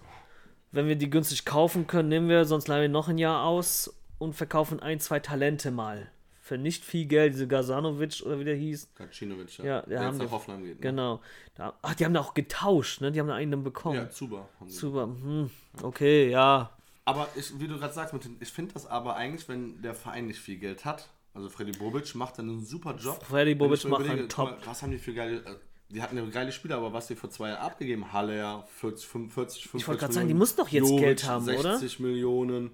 Wenn 0.73 0.87
wir 0.87 0.95
die 0.95 1.09
günstig 1.09 1.45
kaufen 1.45 1.85
können, 1.85 2.09
nehmen 2.09 2.27
wir, 2.29 2.45
sonst 2.45 2.67
leihen 2.67 2.81
wir 2.81 2.89
noch 2.89 3.07
ein 3.07 3.19
Jahr 3.19 3.45
aus 3.45 3.93
und 4.17 4.33
verkaufen 4.33 4.79
ein, 4.79 4.99
zwei 4.99 5.19
Talente 5.19 5.69
mal. 5.69 6.09
Für 6.41 6.57
nicht 6.57 6.83
viel 6.83 7.05
Geld, 7.05 7.35
diese 7.35 7.47
Gazanovic 7.47 8.23
oder 8.25 8.39
wie 8.39 8.43
der 8.43 8.55
hieß. 8.55 8.89
Kacinovic, 8.95 9.59
Ja, 9.59 9.81
der 9.81 9.83
der 9.83 9.99
haben 10.01 10.15
jetzt 10.15 10.25
nach 10.25 10.31
Hoffenheim 10.31 10.63
geht. 10.63 10.75
Ne? 10.75 10.81
Genau. 10.81 11.21
Da, 11.55 11.73
ach, 11.83 11.93
die 11.93 12.03
haben 12.03 12.13
da 12.13 12.21
auch 12.21 12.33
getauscht, 12.33 13.01
ne? 13.01 13.11
Die 13.11 13.19
haben 13.19 13.27
da 13.27 13.35
einen 13.35 13.51
dann 13.51 13.63
bekommen. 13.63 13.95
Ja, 13.95 14.09
Zuba. 14.09 14.49
Super. 14.67 15.03
Hm, 15.03 15.51
okay, 15.83 16.29
ja. 16.29 16.71
Aber 17.05 17.27
ich, 17.35 17.57
wie 17.59 17.67
du 17.67 17.77
gerade 17.77 17.93
sagst, 17.93 18.13
ich 18.39 18.49
finde 18.49 18.73
das 18.73 18.87
aber 18.87 19.15
eigentlich, 19.15 19.47
wenn 19.47 19.81
der 19.81 19.93
Verein 19.93 20.25
nicht 20.25 20.39
viel 20.39 20.57
Geld 20.57 20.85
hat, 20.85 21.07
also 21.35 21.49
Freddy 21.49 21.71
Bobic 21.71 22.13
macht 22.15 22.39
dann 22.39 22.49
einen 22.49 22.65
super 22.65 22.95
Job. 22.95 23.23
Freddy 23.23 23.55
Bobic 23.55 23.85
macht 23.85 24.01
überlege, 24.01 24.21
einen 24.21 24.29
Top. 24.29 24.57
Was 24.65 24.81
haben 24.81 24.91
die 24.91 24.97
für 24.97 25.13
geile, 25.13 25.37
äh, 25.37 25.55
die 25.93 26.01
hatten 26.01 26.17
ja 26.17 26.25
geile 26.25 26.51
Spieler, 26.51 26.77
aber 26.77 26.91
was 26.91 27.07
die 27.07 27.15
vor 27.15 27.29
zwei 27.29 27.49
Jahren 27.49 27.61
abgegeben, 27.61 28.11
Halle 28.11 28.37
ja 28.37 28.63
40, 28.79 29.07
45, 29.07 29.63
45 29.69 29.81
Ich 29.81 29.87
wollte 29.87 29.99
gerade 29.99 30.13
sagen, 30.13 30.27
die 30.27 30.33
mussten 30.33 30.57
doch 30.57 30.69
jetzt 30.69 30.89
Jovic, 30.89 31.03
Geld 31.03 31.23
haben, 31.25 31.45
60 31.45 31.99
oder? 31.99 32.07
Millionen. 32.07 32.71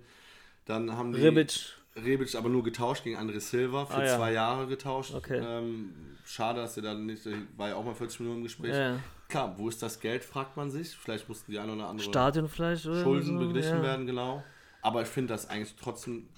Dann 0.65 0.95
haben 0.95 1.11
die 1.11 1.21
Rebic. 1.21 1.75
Rebic 1.95 2.35
aber 2.35 2.49
nur 2.49 2.63
getauscht 2.63 3.03
gegen 3.03 3.17
André 3.17 3.39
Silva, 3.39 3.85
für 3.85 3.95
Ah, 3.95 4.05
ja. 4.05 4.17
zwei 4.17 4.31
Jahre 4.31 4.67
getauscht. 4.67 5.13
Okay. 5.13 5.41
Ähm, 5.43 5.93
schade, 6.25 6.61
dass 6.61 6.77
er 6.77 6.83
dann 6.83 7.05
nicht, 7.05 7.27
war 7.57 7.69
ja 7.69 7.75
auch 7.75 7.83
mal 7.83 7.95
40 7.95 8.21
Millionen 8.21 8.39
im 8.39 8.43
Gespräch. 8.43 8.71
Ja, 8.71 8.91
ja. 8.93 8.99
Klar, 9.27 9.55
wo 9.57 9.67
ist 9.67 9.81
das 9.81 9.99
Geld, 9.99 10.23
fragt 10.23 10.55
man 10.55 10.71
sich. 10.71 10.95
Vielleicht 10.95 11.27
mussten 11.27 11.51
die 11.51 11.59
eine 11.59 11.73
oder 11.73 11.87
andere 11.87 12.07
Stadion 12.07 12.47
vielleicht 12.47 12.85
oder 12.85 13.03
Schulden 13.03 13.39
so, 13.39 13.47
beglichen 13.47 13.77
ja. 13.77 13.83
werden, 13.83 14.05
genau. 14.05 14.43
Aber 14.81 15.01
ich 15.01 15.07
finde 15.07 15.33
das 15.33 15.49
eigentlich 15.49 15.75
trotzdem, 15.75 16.29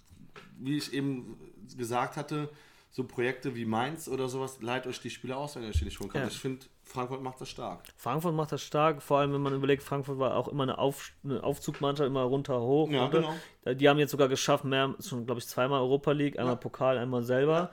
wie 0.59 0.77
ich 0.77 0.93
eben 0.93 1.37
gesagt 1.77 2.17
hatte, 2.17 2.49
so 2.91 3.05
Projekte 3.05 3.55
wie 3.55 3.65
Mainz 3.65 4.07
oder 4.07 4.27
sowas, 4.27 4.61
leiht 4.61 4.85
euch 4.87 4.99
die 4.99 5.09
Spieler 5.09 5.37
aus, 5.37 5.55
wenn 5.55 5.63
ihr 5.63 5.69
euch 5.69 5.79
die 5.79 5.85
nicht 5.85 5.99
holen 5.99 6.09
könnt. 6.09 6.25
Ja. 6.25 6.29
Ich 6.29 6.39
finde, 6.39 6.65
Frankfurt 6.91 7.21
macht 7.21 7.39
das 7.39 7.49
stark. 7.49 7.83
Frankfurt 7.95 8.33
macht 8.35 8.51
das 8.51 8.61
stark, 8.61 9.01
vor 9.01 9.19
allem 9.19 9.33
wenn 9.33 9.41
man 9.41 9.53
überlegt, 9.53 9.81
Frankfurt 9.81 10.19
war 10.19 10.35
auch 10.35 10.47
immer 10.49 10.63
eine, 10.63 10.77
Auf, 10.77 11.11
eine 11.23 11.41
Aufzugmannschaft, 11.43 12.07
immer 12.07 12.23
runter, 12.23 12.59
hoch. 12.59 12.89
Ja, 12.89 13.03
runter. 13.03 13.23
genau. 13.63 13.73
Die 13.75 13.87
haben 13.87 13.97
jetzt 13.99 14.11
sogar 14.11 14.27
geschafft, 14.27 14.65
mehr, 14.65 14.93
schon 14.99 15.25
glaube 15.25 15.39
ich 15.39 15.47
zweimal 15.47 15.79
Europa 15.81 16.11
League, 16.11 16.37
einmal 16.37 16.55
Ja. 16.55 16.59
Pokal, 16.59 16.97
einmal 16.97 17.23
selber. 17.23 17.71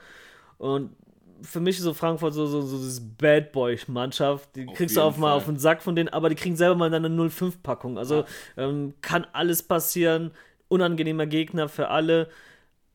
Und 0.58 0.94
für 1.42 1.60
mich 1.60 1.76
ist 1.78 1.84
so 1.84 1.94
Frankfurt 1.94 2.34
so, 2.34 2.46
so, 2.46 2.62
so 2.62 2.76
dieses 2.76 3.00
Bad 3.16 3.52
Boy-Mannschaft. 3.52 4.54
Die 4.56 4.68
Auf 4.68 4.74
kriegst 4.76 4.96
du 4.96 5.00
auch 5.00 5.16
mal 5.16 5.28
Fall. 5.30 5.36
auf 5.36 5.44
den 5.46 5.58
Sack 5.58 5.82
von 5.82 5.94
denen, 5.96 6.08
aber 6.08 6.28
die 6.28 6.34
kriegen 6.34 6.56
selber 6.56 6.74
mal 6.76 6.92
eine 6.92 7.08
0-5-Packung. 7.08 7.98
Also 7.98 8.24
ähm, 8.56 8.94
kann 9.02 9.26
alles 9.32 9.62
passieren. 9.62 10.32
Unangenehmer 10.68 11.26
Gegner 11.26 11.68
für 11.68 11.88
alle. 11.88 12.28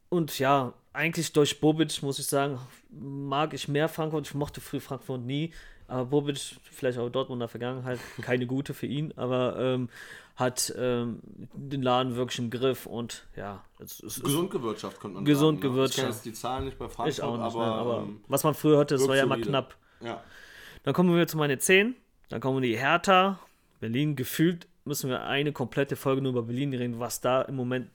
Und 0.10 0.38
ja, 0.40 0.74
eigentlich 0.92 1.34
durch 1.34 1.60
Bobic, 1.60 2.04
muss 2.04 2.20
ich 2.20 2.28
sagen, 2.28 2.60
mag 2.92 3.54
ich 3.54 3.68
mehr 3.68 3.90
Frankfurt. 3.90 4.28
Ich 4.28 4.36
mochte 4.36 4.62
früher 4.62 4.82
Frankfurt 4.82 5.22
nie. 5.22 5.54
Aber 5.88 6.06
Bobic, 6.06 6.58
vielleicht 6.72 6.98
auch 6.98 7.10
Dortmund 7.10 7.38
in 7.38 7.42
der 7.42 7.48
Vergangenheit, 7.50 8.00
keine 8.22 8.46
gute 8.46 8.74
für 8.74 8.86
ihn, 8.86 9.14
aber 9.16 9.58
ähm, 9.60 9.90
hat 10.36 10.74
ähm, 10.78 11.20
den 11.54 11.82
Laden 11.84 12.16
wirklich 12.16 12.40
im 12.40 12.50
Griff 12.50 12.86
und 12.86 13.28
ja, 13.36 13.64
es, 13.80 14.00
es 14.00 14.18
ist 14.18 14.24
Gesund 14.24 14.50
gewirtschaftet, 14.50 15.00
könnte 15.00 15.16
man 15.16 15.26
Gesund 15.26 15.62
sagen. 15.62 15.76
ne? 15.76 15.86
Ich 15.86 15.96
kenne 15.96 16.08
gewirtschaftet. 16.08 16.16
jetzt 16.16 16.26
die 16.26 16.34
Zahlen 16.34 16.66
nicht 16.66 16.80
bei 16.80 16.88
Frankfurt, 16.88 17.18
ich 17.18 17.22
auch 17.22 17.38
nicht, 17.38 17.56
aber, 17.56 17.66
ne, 17.66 17.74
aber 17.74 17.98
ähm, 18.00 18.22
was 18.28 18.44
man 18.44 18.54
früher 18.56 18.78
hörte, 18.78 18.96
das 18.96 19.08
war 19.08 19.16
ja 19.16 19.26
mal 19.26 19.36
solide. 19.36 19.50
knapp. 19.50 19.78
ja. 20.02 20.24
Dann 20.84 20.94
kommen 20.94 21.16
wir 21.16 21.28
zu 21.28 21.38
meine 21.38 21.58
10. 21.58 21.96
Dann 22.30 22.42
kommen 22.42 22.62
die 22.62 22.78
Hertha. 22.78 23.40
Berlin 23.80 24.16
gefühlt 24.16 24.68
müssen 24.86 25.10
wir 25.10 25.24
eine 25.24 25.52
komplette 25.54 25.96
Folge 25.96 26.22
nur 26.22 26.32
über 26.32 26.44
Berlin 26.44 26.74
reden, 26.74 27.00
was 27.00 27.22
da 27.22 27.42
im 27.44 27.56
Moment 27.56 27.90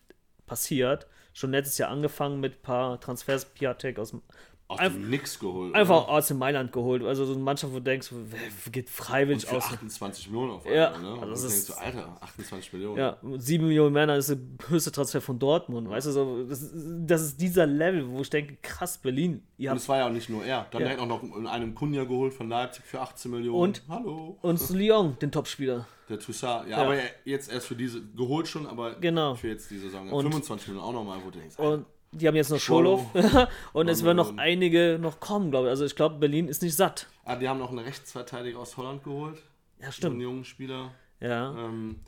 passiert. 0.47 1.07
Schon 1.35 1.51
letztes 1.51 1.79
Jahr 1.79 1.91
angefangen 1.91 2.41
mit 2.41 2.55
ein 2.55 2.63
paar 2.63 3.01
Transfers, 3.01 3.45
Piatek 3.45 3.99
aus 3.99 4.11
dem 4.11 4.23
aus 4.71 4.79
Einf- 4.81 4.93
dem 4.93 5.09
Nix 5.09 5.39
geholt. 5.39 5.75
einfach 5.75 6.07
ne? 6.07 6.13
aus 6.13 6.29
dem 6.29 6.37
Mailand 6.39 6.73
geholt. 6.73 7.03
Also 7.03 7.25
so 7.25 7.33
eine 7.33 7.43
Mannschaft, 7.43 7.73
wo 7.73 7.79
du 7.79 7.83
denkst, 7.85 8.11
wer 8.13 8.71
geht 8.71 8.87
Und 8.87 8.91
freiwillig 8.93 9.47
für 9.47 9.57
aus. 9.57 9.65
28 9.65 10.29
Millionen 10.29 10.51
auf 10.53 10.67
Ja, 10.67 10.93
einmal, 10.93 11.01
ne? 11.03 11.13
Und 11.15 11.15
also 11.21 11.25
du 11.27 11.31
das 11.33 11.41
denkst 11.41 11.57
ist- 11.57 11.67
so, 11.69 11.75
Alter, 11.75 12.19
28 12.21 12.73
Millionen. 12.75 12.99
Ja, 12.99 13.17
7 13.39 13.67
Millionen 13.67 13.95
Männer 13.95 14.17
ist 14.17 14.29
der 14.29 14.37
höchste 14.69 14.93
Transfer 14.93 15.23
von 15.23 15.39
Dortmund. 15.39 15.89
Weißt 15.89 16.07
du, 16.09 16.11
so, 16.13 16.45
das, 16.45 16.61
ist- 16.61 16.75
das 16.75 17.23
ist 17.23 17.41
dieser 17.41 17.67
Level, 17.67 18.11
wo 18.11 18.21
ich 18.21 18.29
denke, 18.29 18.59
krass, 18.61 18.99
Berlin, 18.99 19.43
ihr 19.57 19.71
Und 19.71 19.79
es 19.79 19.89
war 19.89 19.97
ja 19.99 20.07
auch 20.07 20.11
nicht 20.13 20.29
nur 20.29 20.45
er. 20.45 20.67
Dann 20.71 20.83
Ja. 20.83 20.89
direkt 20.89 21.01
auch 21.03 21.07
noch 21.07 21.23
einen 21.51 21.75
Kunja 21.75 22.05
geholt 22.05 22.35
von 22.35 22.51
Leipzig 22.51 22.85
für 22.85 23.01
18 23.01 23.31
Millionen. 23.31 23.59
Und? 23.59 23.83
Hallo. 23.89 24.37
uns 24.43 24.69
Lyon, 24.71 25.17
den 25.23 25.33
Topspieler. 25.33 25.87
Der 26.11 26.19
Toussaint. 26.19 26.69
Ja, 26.69 26.77
Ja. 26.79 26.85
aber 26.85 26.97
er- 26.97 27.11
jetzt 27.25 27.51
erst 27.51 27.67
für 27.69 27.75
diese, 27.75 28.03
geholt 28.03 28.47
schon, 28.49 28.67
aber 28.67 28.95
Genau. 28.97 29.35
für 29.35 29.49
jetzt 29.49 29.71
die 29.71 29.79
Saison. 29.79 30.11
Und- 30.11 30.23
25 30.25 30.69
Millionen 30.69 30.87
auch 30.89 30.93
nochmal, 30.93 31.19
wo 31.25 31.31
du 31.31 31.39
denkst, 31.39 31.59
Und 31.59 31.87
die 32.13 32.27
haben 32.29 32.37
jetzt 32.37 32.51
noch. 32.51 32.59
Scholow. 32.59 33.07
und 33.73 33.89
es 33.89 34.05
werden 34.05 34.17
noch 34.17 34.37
einige 34.37 34.99
noch 35.01 35.21
kommen, 35.21 35.51
glaube 35.51 35.67
ich. 35.69 35.71
Also 35.71 35.85
ich 35.85 35.95
glaube, 35.97 36.17
Berlin 36.17 36.49
ist 36.49 36.63
nicht 36.63 36.75
satt. 36.77 37.07
ah, 37.25 37.37
die 37.37 37.49
haben 37.49 37.59
noch 37.59 37.71
einen 37.71 37.81
Rechtsverteidiger 37.81 38.59
aus 38.59 38.77
Holland 38.77 39.05
geholt. 39.05 39.37
Ja, 39.37 39.43
So 39.83 39.85
einen 39.85 39.93
stimmt. 39.93 40.23
jungen 40.23 40.45
Spieler. 40.45 40.93
Ja. 41.21 41.51
Ähm, 41.53 42.01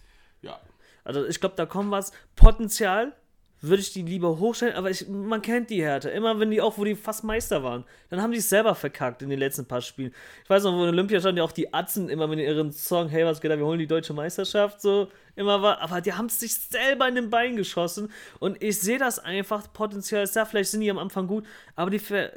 ja. 0.42 0.58
Also 1.04 1.24
ich 1.26 1.40
glaube, 1.40 1.54
da 1.56 1.66
kommen 1.66 1.90
was. 1.90 2.12
Potenzial 2.36 3.12
würde 3.60 3.82
ich 3.82 3.92
die 3.92 4.02
lieber 4.02 4.38
hochstellen, 4.38 4.74
aber 4.74 4.90
ich, 4.90 5.08
man 5.08 5.42
kennt 5.42 5.70
die 5.70 5.82
Härte. 5.82 6.08
Immer 6.10 6.38
wenn 6.40 6.50
die 6.50 6.60
auch, 6.60 6.78
wo 6.78 6.84
die 6.84 6.94
fast 6.94 7.24
Meister 7.24 7.62
waren, 7.62 7.84
dann 8.08 8.22
haben 8.22 8.32
die 8.32 8.38
es 8.38 8.48
selber 8.48 8.74
verkackt 8.74 9.22
in 9.22 9.28
den 9.28 9.38
letzten 9.38 9.66
paar 9.66 9.82
Spielen. 9.82 10.12
Ich 10.44 10.50
weiß 10.50 10.64
noch, 10.64 10.72
wo 10.72 10.84
in 10.84 10.88
Olympia 10.90 11.20
standen 11.20 11.38
ja 11.38 11.44
auch 11.44 11.52
die 11.52 11.72
Atzen 11.72 12.08
immer 12.08 12.26
mit 12.26 12.38
ihren 12.38 12.72
Song, 12.72 13.08
hey, 13.08 13.24
was 13.26 13.40
geht 13.40 13.50
da, 13.50 13.58
wir 13.58 13.66
holen 13.66 13.78
die 13.78 13.86
deutsche 13.86 14.14
Meisterschaft, 14.14 14.80
so 14.80 15.08
immer 15.36 15.62
war, 15.62 15.80
aber 15.80 16.00
die 16.00 16.12
haben 16.12 16.26
es 16.26 16.40
sich 16.40 16.54
selber 16.54 17.08
in 17.08 17.14
den 17.14 17.30
Bein 17.30 17.56
geschossen 17.56 18.10
und 18.38 18.62
ich 18.62 18.78
sehe 18.80 18.98
das 18.98 19.18
einfach, 19.18 19.72
Potenzial 19.72 20.22
ist 20.22 20.36
da, 20.36 20.44
vielleicht 20.44 20.70
sind 20.70 20.80
die 20.80 20.90
am 20.90 20.98
Anfang 20.98 21.26
gut, 21.26 21.46
aber 21.76 21.90
die 21.90 21.98
ver 21.98 22.32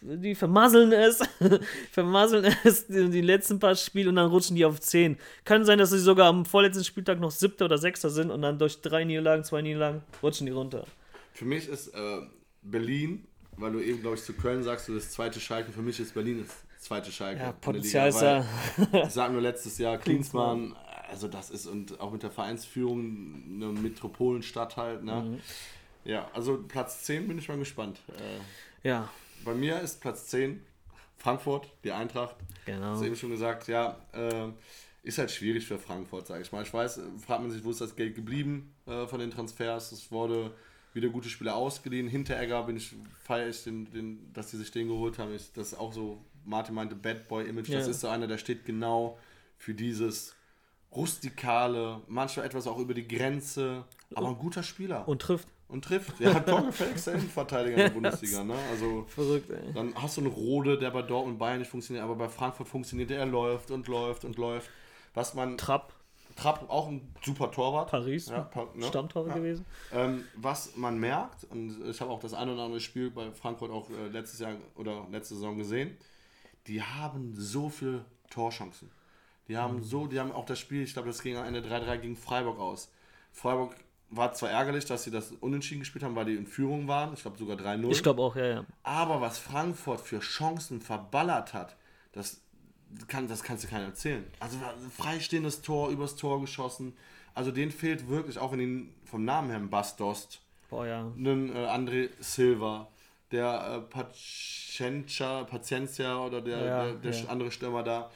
die 0.00 0.34
vermasseln 0.34 0.92
es, 0.92 1.20
vermasseln 1.92 2.54
es 2.64 2.86
die, 2.86 3.20
letzten 3.20 3.58
paar 3.58 3.74
Spiele 3.74 4.10
und 4.10 4.16
dann 4.16 4.30
rutschen 4.30 4.56
die 4.56 4.64
auf 4.64 4.80
10. 4.80 5.16
Kann 5.44 5.64
sein, 5.64 5.78
dass 5.78 5.90
sie 5.90 5.98
sogar 5.98 6.28
am 6.28 6.44
vorletzten 6.44 6.84
Spieltag 6.84 7.20
noch 7.20 7.30
siebter 7.30 7.64
oder 7.66 7.78
sechster 7.78 8.10
sind 8.10 8.30
und 8.30 8.42
dann 8.42 8.58
durch 8.58 8.80
drei 8.80 9.04
Niederlagen, 9.04 9.44
zwei 9.44 9.62
Niederlagen 9.62 10.02
rutschen 10.22 10.46
die 10.46 10.52
runter. 10.52 10.84
Für 11.32 11.44
mich 11.44 11.68
ist 11.68 11.88
äh, 11.88 12.20
Berlin, 12.62 13.26
weil 13.56 13.72
du 13.72 13.80
eben, 13.80 14.00
glaube 14.00 14.16
ich, 14.16 14.22
zu 14.22 14.32
Köln 14.34 14.62
sagst, 14.62 14.88
du 14.88 14.94
das 14.94 15.10
zweite 15.10 15.40
Schalke. 15.40 15.72
Für 15.72 15.82
mich 15.82 15.98
ist 15.98 16.14
Berlin 16.14 16.44
das 16.46 16.84
zweite 16.84 17.10
Schalke. 17.10 17.40
Ja, 17.40 17.52
Potenzial 17.52 18.08
ist 18.08 18.20
da. 18.20 18.44
Ich 18.92 19.10
sag 19.10 19.32
nur 19.32 19.40
letztes 19.40 19.78
Jahr, 19.78 19.98
Klinsmann, 19.98 20.76
also 21.08 21.28
das 21.28 21.50
ist, 21.50 21.66
und 21.66 22.00
auch 22.00 22.12
mit 22.12 22.22
der 22.22 22.30
Vereinsführung 22.30 23.42
eine 23.54 23.66
Metropolenstadt 23.66 24.76
halt, 24.76 25.04
ne? 25.04 25.22
Mhm. 25.22 25.40
Ja, 26.04 26.28
also 26.34 26.62
Platz 26.68 27.04
10 27.04 27.28
bin 27.28 27.38
ich 27.38 27.48
mal 27.48 27.56
gespannt. 27.58 27.98
Äh, 28.08 28.88
Ja, 28.88 29.08
bei 29.44 29.54
mir 29.54 29.80
ist 29.80 30.00
Platz 30.00 30.26
10 30.28 30.60
Frankfurt, 31.16 31.68
die 31.84 31.92
Eintracht. 31.92 32.36
genau. 32.66 32.92
Hast 32.92 33.02
du 33.02 33.06
eben 33.06 33.16
schon 33.16 33.30
gesagt, 33.30 33.68
ja, 33.68 33.96
äh, 34.12 34.48
ist 35.02 35.18
halt 35.18 35.30
schwierig 35.30 35.66
für 35.66 35.78
Frankfurt, 35.78 36.26
sage 36.26 36.42
ich 36.42 36.52
mal. 36.52 36.62
Ich 36.62 36.72
weiß, 36.72 37.00
fragt 37.24 37.42
man 37.42 37.50
sich, 37.50 37.62
wo 37.64 37.70
ist 37.70 37.80
das 37.80 37.94
Geld 37.96 38.14
geblieben 38.14 38.74
äh, 38.86 39.06
von 39.06 39.20
den 39.20 39.30
Transfers? 39.30 39.92
Es 39.92 40.10
wurde 40.10 40.54
wieder 40.94 41.08
gute 41.08 41.28
Spieler 41.28 41.56
ausgeliehen. 41.56 42.08
Hinteregger 42.08 42.62
bin 42.64 42.76
ich, 42.76 42.94
feiere 43.22 43.48
ich, 43.48 43.64
den, 43.64 43.90
den, 43.90 44.32
dass 44.32 44.50
sie 44.50 44.56
sich 44.58 44.70
den 44.70 44.88
geholt 44.88 45.18
haben. 45.18 45.34
Ich, 45.34 45.52
das 45.52 45.68
ist 45.72 45.78
auch 45.78 45.92
so, 45.92 46.22
Martin 46.44 46.74
meinte, 46.74 46.94
Bad 46.94 47.28
Boy-Image. 47.28 47.68
Das 47.68 47.84
Ja. 47.86 47.90
ist 47.90 48.00
so 48.00 48.08
einer, 48.08 48.26
der 48.26 48.38
steht 48.38 48.64
genau 48.64 49.18
für 49.58 49.74
dieses 49.74 50.34
rustikale, 50.94 52.00
manchmal 52.06 52.46
etwas 52.46 52.66
auch 52.66 52.78
über 52.78 52.94
die 52.94 53.06
Grenze, 53.06 53.84
aber 54.14 54.28
ein 54.28 54.38
guter 54.38 54.62
Spieler. 54.62 55.06
Und 55.08 55.20
trifft. 55.22 55.48
Und 55.74 55.84
trifft. 55.84 56.20
Der 56.20 56.32
hat 56.34 56.46
torgefälligster 56.48 57.12
Innenverteidiger 57.14 57.76
in 57.76 57.82
der 57.82 57.88
Bundesliga. 57.90 58.44
Ne? 58.44 58.54
Also, 58.70 59.04
Verrückt, 59.08 59.50
ey. 59.50 59.72
dann 59.74 59.92
hast 59.96 60.16
du 60.16 60.20
einen 60.20 60.30
Rode, 60.30 60.78
der 60.78 60.90
bei 60.92 61.02
Dortmund 61.02 61.36
Bayern 61.38 61.58
nicht 61.58 61.70
funktioniert, 61.70 62.04
aber 62.04 62.14
bei 62.14 62.28
Frankfurt 62.28 62.68
funktioniert 62.68 63.10
er, 63.10 63.18
er 63.18 63.26
läuft 63.26 63.72
und 63.72 63.88
läuft 63.88 64.24
und 64.24 64.36
läuft. 64.38 64.70
Was 65.14 65.34
man. 65.34 65.58
Trapp, 65.58 65.92
Trapp, 66.36 66.64
auch 66.70 66.86
ein 66.88 67.12
super 67.24 67.50
Torwart. 67.50 67.90
Paris, 67.90 68.28
Ja, 68.28 68.42
Pa- 68.42 68.68
ne? 68.74 68.86
Stammtorwart 68.86 69.34
Ja. 69.34 69.42
gewesen. 69.42 69.64
Ähm, 69.92 70.24
was 70.36 70.76
man 70.76 70.98
merkt, 70.98 71.44
und 71.50 71.76
ich 71.88 72.00
habe 72.00 72.10
auch 72.12 72.20
das 72.20 72.34
ein 72.34 72.48
oder 72.48 72.62
andere 72.62 72.80
Spiel 72.80 73.10
bei 73.10 73.32
Frankfurt 73.32 73.70
auch 73.72 73.90
äh, 73.90 74.08
letztes 74.12 74.38
Jahr 74.40 74.52
oder 74.76 75.06
letzte 75.10 75.34
Saison 75.34 75.56
gesehen, 75.58 75.96
die 76.68 76.82
haben 76.82 77.34
so 77.36 77.68
viele 77.68 78.04
Torchancen. 78.30 78.90
Die 79.48 79.56
haben 79.56 79.82
so, 79.82 80.06
die 80.06 80.18
haben 80.20 80.32
auch 80.32 80.46
das 80.46 80.58
Spiel, 80.58 80.82
ich 80.84 80.92
glaube, 80.94 81.08
das 81.08 81.20
ging 81.22 81.36
am 81.36 81.44
Ende 81.44 81.60
3-3 81.60 81.98
gegen 81.98 82.16
Freiburg 82.16 82.58
aus. 82.58 82.90
Freiburg 83.32 83.74
war 84.10 84.32
zwar 84.32 84.50
ärgerlich, 84.50 84.84
dass 84.84 85.04
sie 85.04 85.10
das 85.10 85.32
unentschieden 85.40 85.80
gespielt 85.80 86.04
haben, 86.04 86.14
weil 86.14 86.26
die 86.26 86.34
in 86.34 86.46
Führung 86.46 86.88
waren. 86.88 87.14
Ich 87.14 87.22
glaube 87.22 87.38
sogar 87.38 87.56
3-0. 87.56 87.90
Ich 87.90 88.02
glaube 88.02 88.22
auch, 88.22 88.36
ja, 88.36 88.46
ja. 88.46 88.64
Aber 88.82 89.20
was 89.20 89.38
Frankfurt 89.38 90.00
für 90.00 90.20
Chancen 90.20 90.80
verballert 90.80 91.52
hat, 91.54 91.76
das, 92.12 92.40
kann, 93.08 93.28
das 93.28 93.42
kannst 93.42 93.64
du 93.64 93.68
keiner 93.68 93.86
erzählen. 93.86 94.24
Also 94.40 94.58
freistehendes 94.96 95.62
Tor, 95.62 95.90
übers 95.90 96.16
Tor 96.16 96.40
geschossen. 96.40 96.96
Also 97.34 97.50
denen 97.50 97.72
fehlt 97.72 98.08
wirklich, 98.08 98.38
auch 98.38 98.52
wenn 98.52 98.60
ihn 98.60 98.94
vom 99.04 99.24
Namen 99.24 99.50
her 99.50 99.58
ein 99.58 99.70
Bastost, 99.70 100.40
Boah, 100.70 100.86
ja. 100.86 101.00
einen 101.00 101.54
äh, 101.54 101.66
André 101.66 102.10
Silva, 102.20 102.88
der 103.32 103.84
äh, 103.84 103.90
Paciencia, 103.90 105.44
Paciencia 105.44 106.18
oder 106.24 106.40
der, 106.40 106.64
Ja, 106.64 106.84
der, 106.84 106.94
der 106.94 107.12
ja. 107.12 107.28
andere 107.28 107.50
Stürmer 107.50 107.82
da. 107.82 108.10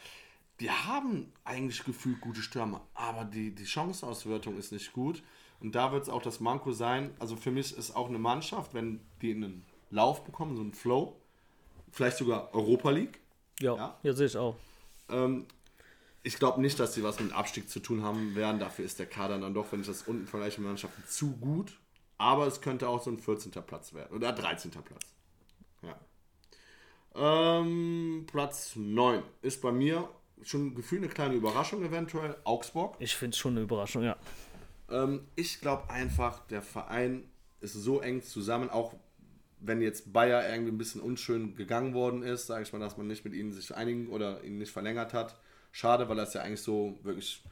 Die 0.61 0.71
haben 0.71 1.33
eigentlich 1.45 1.85
gefühlt 1.85 2.21
gute 2.21 2.41
Stürmer, 2.41 2.81
aber 2.95 3.25
die, 3.25 3.55
die 3.55 3.65
Chancenauswertung 3.65 4.57
ist 4.59 4.73
nicht 4.73 4.93
gut. 4.93 5.23
Und 5.61 5.75
da 5.75 5.93
wird 5.93 6.05
es 6.05 6.09
auch 6.09 6.23
das 6.23 6.41
Manko 6.41 6.73
sein. 6.73 7.11
Also 7.19 7.37
für 7.37 7.51
mich 7.51 7.77
ist 7.77 7.95
auch 7.97 8.09
eine 8.09 8.19
Mannschaft, 8.19 8.75
wenn 8.75 9.01
die 9.23 9.33
einen 9.33 9.65
Lauf 9.91 10.25
bekommen, 10.25 10.57
so 10.57 10.63
einen 10.63 10.73
Flow, 10.73 11.17
vielleicht 11.91 12.19
sogar 12.19 12.55
Europa 12.55 12.91
League. 12.91 13.19
Ja, 13.61 13.75
Ja. 13.75 13.99
ja. 14.03 14.13
sehe 14.13 14.27
ich 14.27 14.37
auch. 14.37 14.57
Ähm, 15.09 15.47
ich 16.23 16.39
glaube 16.39 16.61
nicht, 16.61 16.79
dass 16.79 16.95
sie 16.95 17.03
was 17.03 17.19
mit 17.21 17.33
Abstieg 17.33 17.69
zu 17.69 17.81
tun 17.81 18.03
haben 18.03 18.35
werden. 18.35 18.61
Dafür 18.61 18.85
ist 18.85 18.99
der 18.99 19.07
Kader 19.07 19.39
dann 19.39 19.55
doch, 19.55 19.73
wenn 19.73 19.81
ich 19.81 19.87
das 19.87 20.03
unten 20.03 20.27
vergleiche 20.27 20.61
mit 20.61 20.69
Mannschaften, 20.69 21.03
zu 21.07 21.33
gut. 21.37 21.79
Aber 22.19 22.47
es 22.47 22.61
könnte 22.61 22.89
auch 22.89 23.03
so 23.03 23.11
ein 23.11 23.19
14. 23.19 23.53
Platz 23.65 23.95
werden. 23.95 24.15
Oder 24.15 24.33
13. 24.33 24.71
Platz. 24.71 25.15
Ja. 25.83 25.97
Ähm, 27.15 28.27
Platz 28.31 28.73
9 28.77 29.23
ist 29.43 29.63
bei 29.63 29.73
mir 29.73 30.09
schon 30.43 30.75
gefühlt 30.75 31.03
eine 31.03 31.13
kleine 31.13 31.35
Überraschung 31.35 31.83
eventuell. 31.85 32.37
Augsburg. 32.45 32.97
Ich 32.99 33.17
finde 33.17 33.35
es 33.35 33.39
schon 33.39 33.53
eine 33.53 33.63
Überraschung, 33.63 34.03
ja. 34.03 34.17
Ähm, 34.91 35.27
ich 35.37 35.61
glaube 35.61 35.91
einfach, 35.91 36.47
der 36.49 36.63
Verein 36.63 37.25
ist 37.61 37.75
so 37.75 38.01
eng 38.01 38.23
zusammen, 38.23 38.71
auch 38.71 38.95
wenn 39.61 39.83
jetzt 39.83 40.13
Bayer 40.13 40.49
irgendwie 40.49 40.71
ein 40.73 40.79
bisschen 40.79 41.01
unschön 41.01 41.57
gegangen 41.57 41.93
worden 41.95 42.23
ist, 42.23 42.47
sage 42.47 42.63
ich 42.63 42.73
mal, 42.73 42.79
dass 42.79 42.97
man 42.97 43.09
nicht 43.09 43.25
mit 43.25 43.35
ihnen 43.35 43.53
sich 43.53 43.75
einigen 43.75 44.09
oder 44.09 44.43
ihn 44.45 44.59
nicht 44.59 44.71
verlängert 44.73 45.13
hat. 45.13 45.37
Schade, 45.73 46.09
weil 46.09 46.17
das 46.17 46.33
ja 46.35 46.43
eigentlich 46.43 46.63
so 46.63 46.99
wirklich 47.03 47.43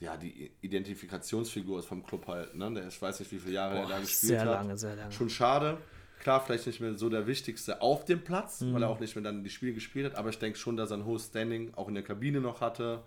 ja, 0.00 0.16
die 0.16 0.50
Identifikationsfigur 0.62 1.78
ist 1.78 1.86
vom 1.86 2.02
Club 2.04 2.26
halt. 2.26 2.54
Ne? 2.56 2.72
Der, 2.74 2.88
ich 2.88 3.00
weiß 3.00 3.20
nicht, 3.20 3.30
wie 3.30 3.38
viele 3.38 3.54
Jahre 3.54 3.76
er 3.76 3.82
Boah, 3.82 3.88
da 3.90 4.00
gespielt 4.00 4.30
sehr 4.30 4.40
hat. 4.40 4.46
lange, 4.48 4.76
sehr 4.76 4.96
lange. 4.96 5.12
Schon 5.12 5.30
schade. 5.30 5.78
Klar, 6.20 6.40
vielleicht 6.44 6.66
nicht 6.66 6.80
mehr 6.80 6.96
so 6.96 7.08
der 7.08 7.26
Wichtigste 7.28 7.80
auf 7.80 8.04
dem 8.04 8.22
Platz, 8.22 8.60
Mhm. 8.60 8.74
weil 8.74 8.82
er 8.82 8.88
auch 8.88 9.00
nicht 9.00 9.14
mehr 9.14 9.22
dann 9.24 9.44
die 9.44 9.50
Spiele 9.50 9.72
gespielt 9.74 10.06
hat, 10.06 10.16
aber 10.16 10.30
ich 10.30 10.38
denke 10.38 10.58
schon, 10.58 10.76
dass 10.76 10.90
er 10.90 10.98
ein 10.98 11.04
hohes 11.04 11.26
Standing 11.26 11.72
auch 11.74 11.86
in 11.88 11.94
der 11.94 12.02
Kabine 12.02 12.40
noch 12.40 12.60
hatte. 12.60 13.02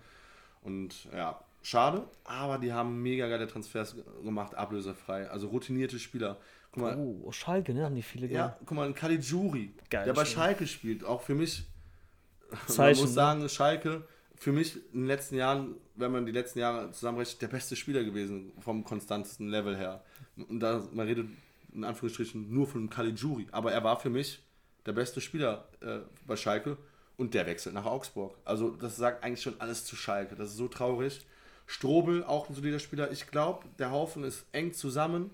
Und 0.61 1.05
ja, 1.13 1.39
schade, 1.65 2.07
aber 2.23 2.59
die 2.59 2.71
haben 2.71 3.01
mega 3.01 3.27
geile 3.27 3.47
Transfers 3.47 3.95
gemacht, 4.23 4.55
ablösefrei. 4.55 5.29
Also 5.29 5.47
routinierte 5.47 5.99
Spieler. 5.99 6.37
Guck 6.71 6.83
mal, 6.83 6.97
Oh, 6.97 7.31
Schalke, 7.31 7.73
ne? 7.73 7.83
Haben 7.85 7.95
die 7.95 8.01
viele 8.01 8.27
ja, 8.27 8.57
guck 8.65 8.77
mal, 8.77 8.87
ein 8.87 8.93
Caligiuri, 8.93 9.73
Geil, 9.89 10.05
der 10.05 10.13
bei 10.13 10.25
stimmt. 10.25 10.35
Schalke 10.35 10.67
spielt, 10.67 11.03
auch 11.03 11.21
für 11.21 11.33
mich, 11.35 11.63
Zeichen, 12.67 12.77
man 12.77 12.89
muss 12.91 13.09
ne? 13.09 13.15
sagen, 13.15 13.49
Schalke, 13.49 14.03
für 14.35 14.51
mich 14.51 14.75
in 14.93 15.01
den 15.01 15.07
letzten 15.07 15.35
Jahren, 15.35 15.75
wenn 15.95 16.11
man 16.11 16.25
die 16.25 16.31
letzten 16.31 16.59
Jahre 16.59 16.91
zusammenrechnet, 16.91 17.41
der 17.41 17.47
beste 17.47 17.75
Spieler 17.75 18.03
gewesen 18.03 18.51
vom 18.59 18.83
konstantesten 18.83 19.47
Level 19.49 19.75
her. 19.75 20.03
Und 20.35 20.59
da, 20.59 20.83
man 20.91 21.07
redet 21.07 21.27
in 21.73 21.83
Anführungsstrichen 21.83 22.53
nur 22.53 22.67
von 22.67 22.89
Caligiuri, 22.89 23.47
aber 23.51 23.71
er 23.71 23.83
war 23.83 23.99
für 23.99 24.09
mich 24.09 24.41
der 24.85 24.93
beste 24.93 25.19
Spieler 25.19 25.67
äh, 25.81 25.99
bei 26.27 26.35
Schalke 26.35 26.77
und 27.17 27.33
der 27.33 27.47
wechselt 27.47 27.73
nach 27.73 27.85
Augsburg. 27.85 28.37
Also 28.45 28.71
das 28.71 28.97
sagt 28.97 29.23
eigentlich 29.23 29.41
schon 29.41 29.59
alles 29.59 29.85
zu 29.85 29.95
Schalke, 29.95 30.35
das 30.35 30.49
ist 30.51 30.57
so 30.57 30.67
traurig. 30.67 31.25
Strobel, 31.65 32.23
auch 32.23 32.49
ein 32.49 32.55
solider 32.55 32.79
Spieler. 32.79 33.11
Ich 33.11 33.27
glaube, 33.27 33.65
der 33.79 33.91
Haufen 33.91 34.23
ist 34.23 34.45
eng 34.51 34.73
zusammen. 34.73 35.31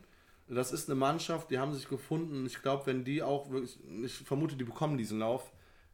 Das 0.48 0.74
ist 0.74 0.90
eine 0.90 1.00
Mannschaft, 1.00 1.50
die 1.50 1.60
haben 1.60 1.74
sich 1.74 1.88
gefunden. 1.88 2.46
Ich 2.46 2.62
glaube, 2.62 2.86
wenn 2.86 3.06
die 3.06 3.24
auch 3.24 3.50
wirklich, 3.52 3.78
ich 4.04 4.14
vermute, 4.14 4.56
die 4.56 4.66
bekommen 4.66 4.98
diesen 4.98 5.20
Lauf, 5.20 5.52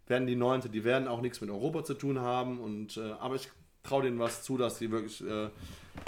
werden 0.08 0.26
die 0.26 0.36
Neunte. 0.36 0.69
Die 0.69 0.84
werden 0.84 1.08
auch 1.08 1.21
nichts 1.21 1.41
mit 1.41 1.50
Europa 1.50 1.84
zu 1.84 1.93
tun 1.93 2.19
haben. 2.19 2.60
Und, 2.60 2.97
äh, 2.97 3.12
aber 3.19 3.36
ich 3.36 3.50
traue 3.84 4.04
denen 4.04 4.19
was 4.19 4.43
zu, 4.43 4.58
dass 4.58 4.80
sie 4.80 4.89
wirklich 4.89 5.21
äh, 5.21 5.50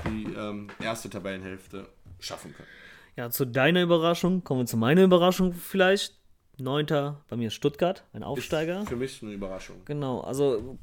die 0.05 0.33
ähm, 0.35 0.67
erste 0.81 1.09
Tabellenhälfte 1.09 1.87
schaffen 2.19 2.53
können. 2.55 2.67
Ja, 3.15 3.29
zu 3.29 3.45
deiner 3.45 3.83
Überraschung, 3.83 4.43
kommen 4.43 4.61
wir 4.61 4.65
zu 4.65 4.77
meiner 4.77 5.03
Überraschung 5.03 5.53
vielleicht. 5.53 6.19
Neunter 6.61 7.23
bei 7.29 7.37
mir 7.37 7.51
Stuttgart, 7.51 8.03
ein 8.11 8.23
Aufsteiger. 8.23 8.81
Ist 8.81 8.89
für 8.89 8.95
mich 8.95 9.21
eine 9.23 9.31
Überraschung. 9.31 9.77
Genau, 9.85 10.19
also 10.21 10.77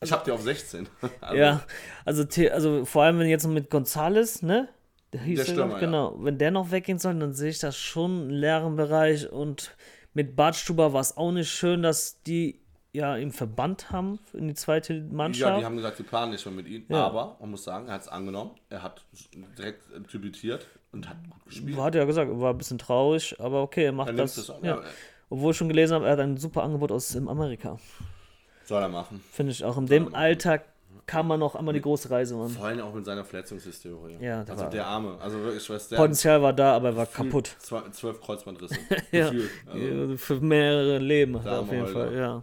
Ich 0.00 0.12
habe 0.12 0.22
die 0.24 0.30
auf 0.30 0.42
16. 0.42 0.88
Also, 1.20 1.36
ja, 1.36 1.60
also, 2.04 2.24
also 2.52 2.84
vor 2.84 3.02
allem, 3.02 3.18
wenn 3.18 3.28
jetzt 3.28 3.46
mit 3.46 3.70
Gonzales, 3.70 4.42
ne? 4.42 4.68
Der 5.12 5.20
hieß 5.22 5.38
Der 5.38 5.46
er, 5.48 5.52
Stürmer, 5.52 5.80
genau. 5.80 6.16
Wenn 6.18 6.38
der 6.38 6.50
noch 6.50 6.70
weggehen 6.70 6.98
soll, 6.98 7.18
dann 7.18 7.32
sehe 7.32 7.50
ich 7.50 7.58
das 7.58 7.76
schon 7.76 8.20
einen 8.22 8.30
leeren 8.30 8.76
Bereich. 8.76 9.30
Und 9.30 9.74
mit 10.14 10.36
Bartstuber 10.36 10.92
war 10.92 11.00
es 11.00 11.16
auch 11.16 11.32
nicht 11.32 11.50
schön, 11.50 11.82
dass 11.82 12.22
die 12.22 12.60
ja 12.92 13.16
im 13.16 13.30
Verband 13.32 13.90
haben 13.90 14.18
in 14.32 14.48
die 14.48 14.54
zweite 14.54 14.94
Ja, 14.94 15.02
Mannschaft. 15.10 15.60
die 15.60 15.64
haben 15.64 15.76
gesagt, 15.76 15.96
sie 15.98 16.02
planen 16.02 16.32
nicht 16.32 16.44
mehr 16.46 16.54
mit 16.54 16.66
ihm. 16.66 16.84
Ja. 16.88 17.06
Aber 17.06 17.36
man 17.40 17.50
muss 17.50 17.64
sagen, 17.64 17.88
er 17.88 17.94
hat 17.94 18.02
es 18.02 18.08
angenommen. 18.08 18.52
Er 18.70 18.82
hat 18.82 19.04
direkt 19.58 19.90
äh, 19.92 20.00
debütiert 20.00 20.66
und 20.92 21.08
hat 21.08 21.16
gut 21.30 21.44
gespielt. 21.46 21.76
hat 21.78 21.94
ja 21.94 22.04
gesagt, 22.04 22.30
war 22.38 22.52
ein 22.52 22.58
bisschen 22.58 22.78
traurig, 22.78 23.34
aber 23.38 23.62
okay, 23.62 23.84
er 23.84 23.92
macht 23.92 24.08
Er 24.08 24.14
das. 24.14 24.50
an, 24.50 24.64
ja. 24.64 24.76
ja. 24.76 24.82
Obwohl 25.30 25.50
ich 25.52 25.56
schon 25.56 25.68
gelesen 25.68 25.94
habe, 25.94 26.06
er 26.06 26.12
hat 26.12 26.20
ein 26.20 26.36
super 26.38 26.62
Angebot 26.62 26.90
aus 26.92 27.14
Amerika. 27.16 27.78
Soll 28.68 28.82
er 28.82 28.88
machen. 28.90 29.24
Finde 29.32 29.52
ich 29.52 29.64
auch. 29.64 29.78
In 29.78 29.86
dem 29.86 30.14
Alter 30.14 30.60
kann 31.06 31.26
man 31.26 31.40
noch 31.40 31.54
einmal 31.54 31.72
die 31.72 31.80
große 31.80 32.10
Reise 32.10 32.36
machen. 32.36 32.50
Vor 32.50 32.66
allem 32.66 32.80
auch 32.80 32.92
mit 32.92 33.06
seiner 33.06 33.24
Verletzungshistorie. 33.24 34.18
Ja, 34.20 34.44
also 34.46 34.66
der 34.66 34.86
Arme. 34.86 35.16
Also 35.20 35.38
wirklich, 35.42 35.62
ich 35.62 35.70
weiß, 35.70 35.88
der 35.88 35.96
Potenzial 35.96 36.42
war 36.42 36.52
da, 36.52 36.76
aber 36.76 36.88
er 36.90 36.96
war 36.96 37.06
kaputt. 37.06 37.56
Zwölf 37.58 38.20
Kreuzbandrisse. 38.20 38.76
Ja. 39.10 39.28
Also, 39.66 39.78
Ja, 39.78 40.16
Für 40.18 40.40
mehrere 40.40 40.98
Leben 40.98 41.38
hat 41.38 41.46
er 41.46 41.60
auf 41.60 41.70
jeden 41.72 41.86
Holger. 41.86 42.08
Fall, 42.08 42.14
ja. 42.14 42.42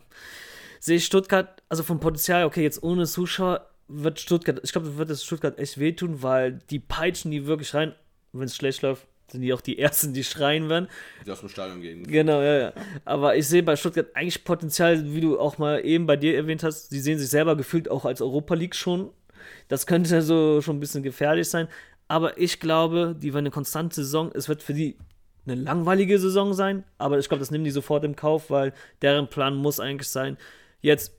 Sehe 0.79 0.97
ich 0.97 1.05
Stuttgart, 1.05 1.61
also 1.69 1.83
vom 1.83 1.99
Potenzial, 1.99 2.45
okay, 2.45 2.63
jetzt 2.63 2.81
ohne 2.81 3.05
Zuschauer 3.05 3.67
wird 3.87 4.19
Stuttgart, 4.19 4.59
ich 4.63 4.71
glaube, 4.71 4.97
wird 4.97 5.11
es 5.11 5.23
Stuttgart 5.23 5.59
echt 5.59 5.79
wehtun, 5.79 6.23
weil 6.23 6.53
die 6.71 6.79
peitschen 6.79 7.29
die 7.29 7.45
wirklich 7.45 7.75
rein, 7.75 7.93
wenn 8.33 8.45
es 8.45 8.55
schlecht 8.55 8.81
läuft, 8.81 9.05
sind 9.27 9.41
die 9.41 9.53
auch 9.53 9.61
die 9.61 9.79
Ersten, 9.79 10.13
die 10.13 10.23
schreien 10.23 10.69
werden. 10.69 10.87
die 11.25 11.31
aus 11.31 11.39
dem 11.39 11.49
Stadion 11.49 11.81
gehen. 11.81 12.03
Genau, 12.03 12.41
ja, 12.41 12.57
ja. 12.59 12.73
Aber 13.05 13.35
ich 13.35 13.47
sehe 13.47 13.63
bei 13.63 13.75
Stuttgart 13.75 14.07
eigentlich 14.13 14.43
Potenzial, 14.43 15.13
wie 15.13 15.21
du 15.21 15.39
auch 15.39 15.57
mal 15.57 15.83
eben 15.85 16.05
bei 16.05 16.15
dir 16.15 16.35
erwähnt 16.35 16.63
hast, 16.63 16.89
sie 16.89 16.99
sehen 16.99 17.17
sich 17.17 17.29
selber 17.29 17.55
gefühlt 17.55 17.89
auch 17.89 18.05
als 18.05 18.21
Europa 18.21 18.53
League 18.55 18.75
schon. 18.75 19.09
Das 19.67 19.87
könnte 19.87 20.21
so 20.21 20.61
schon 20.61 20.77
ein 20.77 20.79
bisschen 20.79 21.03
gefährlich 21.03 21.49
sein. 21.49 21.67
Aber 22.07 22.37
ich 22.37 22.59
glaube, 22.59 23.15
die 23.17 23.33
werden 23.33 23.45
eine 23.45 23.51
konstante 23.51 23.95
Saison. 23.95 24.31
Es 24.33 24.47
wird 24.47 24.61
für 24.61 24.73
die 24.73 24.97
eine 25.47 25.61
langweilige 25.61 26.19
Saison 26.19 26.53
sein, 26.53 26.83
aber 26.97 27.19
ich 27.19 27.27
glaube, 27.27 27.39
das 27.39 27.51
nehmen 27.51 27.63
die 27.63 27.71
sofort 27.71 28.03
im 28.03 28.15
Kauf, 28.15 28.49
weil 28.49 28.73
deren 29.01 29.29
Plan 29.29 29.55
muss 29.55 29.79
eigentlich 29.79 30.09
sein, 30.09 30.37
jetzt 30.81 31.13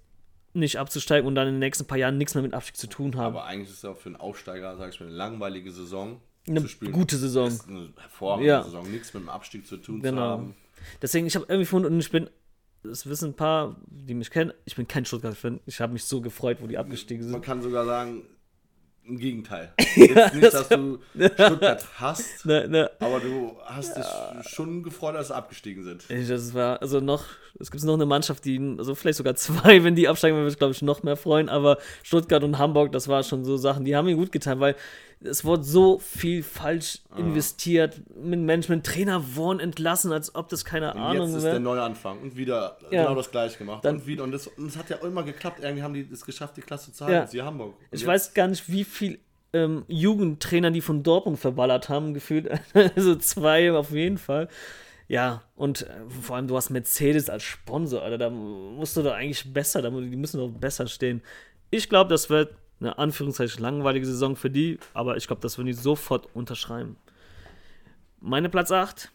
nicht 0.52 0.78
abzusteigen 0.78 1.28
und 1.28 1.34
dann 1.34 1.48
in 1.48 1.54
den 1.54 1.61
nächsten 1.61 1.86
paar 1.86 1.98
Jahren 1.98 2.18
nichts 2.18 2.34
mehr 2.34 2.42
mit 2.42 2.54
Abstieg 2.54 2.76
zu 2.76 2.86
tun 2.86 3.16
haben. 3.16 3.36
Aber 3.36 3.44
eigentlich 3.44 3.68
ist 3.68 3.78
es 3.78 3.84
auch 3.84 3.96
für 3.96 4.09
einen 4.09 4.16
Aufsteiger, 4.16 4.76
sage 4.76 4.90
ich 4.90 5.00
mal, 5.00 5.07
eine 5.07 5.16
langweilige 5.16 5.70
Saison. 5.70 6.20
Eine 6.49 6.64
zu 6.64 6.76
gute 6.90 7.16
Saison. 7.16 7.49
Ist 7.49 7.68
eine 7.68 7.88
hervorragende 7.99 8.49
Ja. 8.49 8.62
Saison, 8.62 8.90
nichts 8.90 9.12
mit 9.14 9.22
dem 9.24 9.28
Abstieg 9.28 9.66
zu 9.66 9.76
tun 9.76 9.97
zu 9.97 10.03
Genau. 10.03 10.20
haben. 10.22 10.55
Deswegen, 11.03 11.26
ich 11.26 11.34
habe 11.34 11.47
irgendwie 11.47 11.64
gefunden, 11.64 11.92
und 11.92 11.99
ich 12.01 12.11
bin, 12.11 12.30
das 12.82 13.07
wissen 13.07 13.30
ein 13.30 13.34
paar, 13.34 13.76
die 13.86 14.14
mich 14.14 14.30
kennen, 14.30 14.53
ich 14.64 14.76
bin 14.76 14.86
kein 14.86 15.05
Stuttgart-Fan. 15.05 15.61
Ich 15.66 15.80
habe 15.80 15.92
mich 15.92 16.05
so 16.05 16.20
gefreut, 16.20 16.59
wo 16.61 16.66
die 16.66 16.78
abgestiegen 16.78 17.24
Man 17.24 17.32
sind. 17.34 17.44
kann 17.44 17.62
sogar 17.62 17.84
sagen, 17.84 18.22
im 19.05 19.18
Gegenteil. 19.18 19.72
Jetzt 19.97 20.34
nicht, 20.34 20.53
dass 20.53 20.68
du 20.68 20.99
Stuttgart 21.14 21.86
hast, 22.01 22.44
Ne, 22.44 22.66
ne, 22.68 22.90
aber 22.99 23.20
du 23.20 23.57
hast 23.64 23.97
dich 23.97 24.05
schon 24.53 24.82
gefreut, 24.82 25.14
dass 25.14 25.28
sie 25.28 25.34
abgestiegen 25.36 25.84
sind. 25.84 26.05
das 26.09 26.55
war, 26.55 26.80
also 26.82 26.99
noch, 27.01 27.24
es 27.61 27.70
gibt 27.70 27.84
noch 27.84 27.94
eine 27.94 28.07
Mannschaft, 28.07 28.44
die, 28.44 28.59
also 28.78 28.94
vielleicht 28.97 29.18
sogar 29.18 29.36
zwei, 29.36 29.84
wenn 29.84 29.94
die 29.94 30.09
absteigen, 30.09 30.36
würde 30.36 30.49
ich 30.51 30.59
glaube 30.59 30.72
ich 30.72 30.82
noch 30.82 31.03
mehr 31.05 31.16
freuen, 31.16 31.49
aber 31.49 31.78
Stuttgart 32.03 32.42
und 32.42 32.59
Hamburg, 32.59 32.90
das 32.92 33.07
war 33.07 33.22
schon 33.22 33.44
so 33.44 33.57
Sachen, 33.57 33.84
die 33.84 33.94
haben 33.94 34.07
mir 34.07 34.16
gut 34.16 34.32
getan, 34.32 34.59
weil 34.59 34.74
es 35.22 35.44
wurde 35.44 35.62
so 35.64 35.98
viel 35.98 36.42
falsch 36.42 36.98
Ah. 37.10 37.18
investiert 37.18 38.00
mit 38.14 38.38
Management. 38.40 38.84
Trainer 38.86 39.34
wurden 39.36 39.60
entlassen, 39.60 40.12
als 40.12 40.34
ob 40.34 40.48
das 40.48 40.64
keine 40.64 40.92
Und 40.94 41.00
Ahnung 41.00 41.28
jetzt 41.28 41.36
ist 41.36 41.42
der 41.44 41.52
wäre. 41.52 41.60
Neuanfang 41.60 42.20
und 42.20 42.36
wieder 42.36 42.76
Ja. 42.90 43.04
genau 43.04 43.14
das 43.14 43.30
gleiche 43.30 43.58
gemacht. 43.58 43.84
Dann- 43.84 43.96
und 43.96 44.06
wieder. 44.06 44.24
Und 44.24 44.34
es 44.34 44.46
und 44.46 44.66
es 44.66 44.76
hat 44.76 44.90
ja 44.90 44.96
immer 44.96 45.22
geklappt. 45.22 45.60
Irgendwie 45.62 45.82
haben 45.82 45.94
die 45.94 46.06
es 46.12 46.24
geschafft, 46.24 46.56
die 46.56 46.60
Klasse 46.62 46.92
zu 46.92 47.04
halten. 47.04 47.16
Ja. 47.16 47.26
Sie 47.26 47.42
Hamburg. 47.42 47.74
Und 47.78 47.84
Ich 47.90 48.00
jetzt- 48.00 48.08
weiß 48.08 48.34
gar 48.34 48.48
nicht, 48.48 48.70
wie 48.70 48.84
viel 48.84 49.18
ähm, 49.52 49.84
Jugendtrainer 49.88 50.70
die 50.70 50.82
von 50.82 51.02
Dortmund 51.02 51.38
verballert 51.38 51.88
haben, 51.88 52.12
gefühlt. 52.12 52.50
also 52.96 53.14
zwei 53.16 53.72
auf 53.72 53.90
jeden 53.92 54.18
Fall. 54.18 54.48
Ja, 55.08 55.44
und 55.54 55.82
äh, 55.82 55.90
vor 56.20 56.36
allem, 56.36 56.46
du 56.48 56.56
hast 56.56 56.68
Mercedes 56.70 57.30
als 57.30 57.44
Sponsor, 57.44 58.02
Alter. 58.02 58.18
Da 58.18 58.28
musst 58.28 58.96
du 58.96 59.02
doch 59.02 59.14
eigentlich 59.14 59.50
besser, 59.54 59.80
da, 59.80 59.88
die 59.88 60.16
müssen 60.16 60.38
doch 60.40 60.50
besser 60.50 60.86
stehen. 60.88 61.22
Ich 61.70 61.88
glaube, 61.88 62.10
das 62.10 62.28
wird 62.28 62.54
eine 62.80 62.98
Anführungszeichen 62.98 63.62
langweilige 63.62 64.06
Saison 64.06 64.36
für 64.36 64.50
die, 64.50 64.78
aber 64.94 65.16
ich 65.16 65.26
glaube, 65.26 65.40
das 65.42 65.56
würden 65.58 65.68
die 65.68 65.72
sofort 65.72 66.28
unterschreiben. 66.34 66.96
Meine 68.20 68.48
Platz 68.48 68.70
8, 68.72 69.10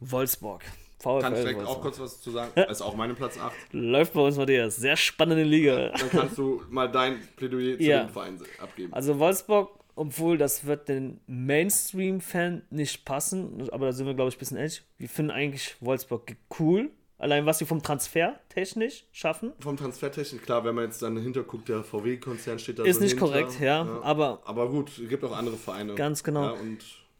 Wolfsburg. 0.00 0.62
VfL 0.98 1.20
Kann 1.20 1.32
ich 1.32 1.40
direkt 1.40 1.58
Wolfsburg. 1.58 1.78
auch 1.78 1.82
kurz 1.82 1.98
was 2.00 2.20
zu 2.20 2.30
sagen? 2.30 2.52
Das 2.54 2.70
ist 2.70 2.82
auch 2.82 2.94
meine 2.94 3.14
Platz 3.14 3.36
8. 3.38 3.52
Läuft 3.72 4.12
bei 4.12 4.20
uns, 4.20 4.36
Matthias. 4.36 4.76
Sehr 4.76 4.96
spannende 4.96 5.42
Liga. 5.42 5.88
Dann 5.88 6.10
kannst 6.10 6.38
du 6.38 6.62
mal 6.70 6.88
dein 6.90 7.18
Plädoyer 7.36 7.76
zu 7.76 7.82
Ja. 7.82 8.04
dem 8.04 8.10
Verein 8.10 8.40
abgeben. 8.60 8.92
Also 8.92 9.18
Wolfsburg, 9.18 9.80
obwohl 9.96 10.38
das 10.38 10.64
wird 10.64 10.88
den 10.88 11.18
Mainstream-Fan 11.26 12.62
nicht 12.70 13.04
passen, 13.04 13.68
aber 13.72 13.86
da 13.86 13.92
sind 13.92 14.06
wir, 14.06 14.14
glaube 14.14 14.28
ich, 14.28 14.36
ein 14.36 14.38
bisschen 14.38 14.56
ehrlich. 14.58 14.82
Wir 14.98 15.08
finden 15.08 15.32
eigentlich 15.32 15.74
Wolfsburg 15.80 16.36
cool. 16.60 16.90
Allein 17.22 17.46
was 17.46 17.58
sie 17.58 17.66
vom 17.66 17.82
Transfer 17.82 18.34
technisch 18.48 19.04
schaffen. 19.12 19.52
Vom 19.60 19.76
Transfertechnik, 19.76 20.42
klar, 20.42 20.64
wenn 20.64 20.74
man 20.74 20.84
jetzt 20.86 21.00
dann 21.02 21.14
dahinter 21.14 21.44
guckt, 21.44 21.68
der 21.68 21.84
VW-Konzern 21.84 22.58
steht 22.58 22.80
da 22.80 22.84
Ist 22.84 22.96
so 22.96 23.02
nicht 23.02 23.12
hinter. 23.12 23.26
korrekt, 23.26 23.60
ja, 23.60 23.86
aber- 24.02 24.40
aber 24.44 24.68
gut, 24.68 24.90
es 24.98 25.08
gibt 25.08 25.22
auch 25.22 25.36
andere 25.36 25.56
Vereine. 25.56 25.94
Ganz 25.94 26.24
genau. 26.24 26.54
Ja, 26.54 26.56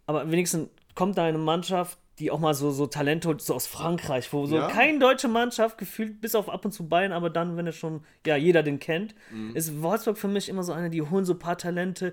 Aber 0.07 0.29
wenigstens 0.31 0.69
kommt 0.97 1.17
da 1.19 1.23
eine 1.25 1.39
Mannschaft, 1.39 1.97
die 2.19 2.33
auch 2.33 2.41
mal 2.41 2.53
so, 2.55 2.73
so 2.73 2.87
Talente 2.89 3.29
holt, 3.29 3.41
so 3.41 3.55
aus 3.55 3.69
Frankreich, 3.69 4.33
wo 4.33 4.45
so 4.47 4.57
Ja. 4.57 4.67
keine 4.69 4.99
deutsche 4.99 5.29
Mannschaft 5.29 5.79
gefühlt, 5.79 6.21
bis 6.21 6.35
auf 6.35 6.49
ab 6.51 6.65
und 6.65 6.73
zu 6.73 6.89
Bayern, 6.89 7.13
aber 7.13 7.31
dann, 7.31 7.57
wenn 7.57 7.67
er 7.67 7.73
schon, 7.73 8.05
ja, 8.27 8.35
jeder 8.37 8.65
den 8.65 8.81
kennt, 8.81 9.15
Mhm. 9.31 9.55
ist 9.55 9.81
Wolfsburg 9.83 10.19
für 10.19 10.29
mich 10.29 10.49
immer 10.49 10.65
so 10.65 10.73
eine, 10.73 10.91
die 10.91 11.01
holen 11.03 11.25
so 11.25 11.35
ein 11.35 11.39
paar 11.39 11.57
Talente, 11.57 12.13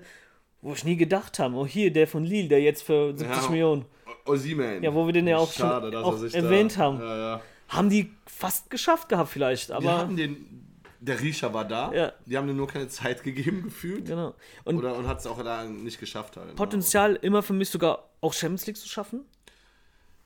wo 0.62 0.72
ich 0.74 0.84
nie 0.84 0.96
gedacht 0.96 1.40
habe. 1.40 1.56
Oh, 1.56 1.66
hier, 1.66 1.92
der 1.92 2.06
von 2.06 2.22
Lille, 2.24 2.48
der 2.48 2.60
jetzt 2.62 2.82
für 2.82 3.12
70 3.18 3.42
Ja. 3.44 3.50
Millionen. 3.50 3.84
Osimhen. 4.26 4.82
Ja, 4.82 4.94
wo 4.94 5.06
wir 5.06 5.12
den 5.12 5.26
ja 5.26 5.38
auch 5.38 5.50
Schade, 5.52 5.90
schon 5.90 6.04
auch 6.04 6.22
er 6.22 6.34
erwähnt 6.34 6.76
da, 6.76 6.80
haben. 6.82 7.00
Ja, 7.00 7.16
ja. 7.16 7.40
Haben 7.70 7.88
die 7.90 8.12
fast 8.26 8.68
geschafft 8.70 9.08
gehabt 9.08 9.30
vielleicht, 9.30 9.70
aber 9.72 9.98
hatten 9.98 10.16
den, 10.16 10.66
der 11.00 11.20
Riecher 11.20 11.54
war 11.54 11.64
da, 11.66 11.92
Ja. 11.94 12.12
die 12.26 12.36
haben 12.36 12.46
dir 12.46 12.52
nur 12.54 12.66
keine 12.68 12.88
Zeit 12.88 13.22
gegeben 13.24 13.62
gefühlt. 13.62 14.06
genau. 14.06 14.34
Und 14.64 14.76
Oder, 14.76 14.96
und 14.96 15.06
hat 15.08 15.20
es 15.20 15.26
auch 15.26 15.42
da 15.42 15.64
nicht 15.64 15.98
geschafft 15.98 16.36
halt. 16.36 16.54
Potenzial 16.56 17.16
immer 17.16 17.42
für 17.42 17.54
mich 17.54 17.70
sogar 17.70 18.10
auch 18.20 18.32
Champions 18.34 18.66
League 18.66 18.76
zu 18.76 18.88
schaffen. 18.88 19.24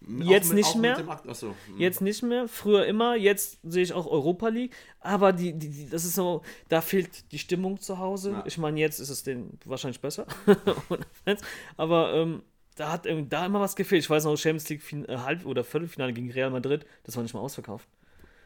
Auch 0.07 0.25
jetzt 0.25 0.49
mit- 0.49 0.57
nicht 0.59 0.77
mehr. 0.77 0.99
Achso. 1.27 1.55
hm. 1.67 1.79
Jetzt 1.79 2.03
nicht 2.03 2.23
mehr, 2.23 2.47
früher 2.47 2.85
immer, 2.85 3.15
jetzt 3.17 3.59
sehe 3.63 3.83
ich 3.83 3.95
auch 3.95 4.07
Europa 4.07 4.49
League, 4.49 4.75
aber 5.01 5.33
die, 5.33 5.55
die, 5.55 5.71
die, 5.71 5.89
das 5.89 6.05
ist 6.05 6.15
so, 6.15 6.43
da 6.69 6.83
fehlt 6.83 7.31
die 7.33 7.39
Stimmung 7.39 7.81
zu 7.81 7.99
Hause. 7.99 8.33
Ja. 8.33 8.43
Ich 8.47 8.59
meine, 8.59 8.79
jetzt 8.81 8.99
ist 9.01 9.09
es 9.09 9.23
den 9.23 9.59
wahrscheinlich 9.65 10.01
besser, 10.03 10.27
aber 11.79 12.15
ähm, 12.15 12.43
da 12.75 12.93
hat 12.93 13.07
da 13.07 13.47
immer 13.47 13.61
was 13.61 13.77
gefehlt. 13.77 14.03
Ich 14.03 14.11
weiß 14.11 14.25
noch, 14.25 14.37
Champions 14.37 14.69
League 14.69 14.83
fin 14.83 15.09
äh, 15.09 15.19
Halb- 15.19 15.47
oder 15.47 15.65
Viertelfinale 15.65 16.13
gegen 16.13 16.31
Real 16.31 16.51
Madrid, 16.51 16.87
das 17.05 17.17
war 17.17 17.23
nicht 17.23 17.35
mal 17.35 17.41
ausverkauft. 17.41 17.89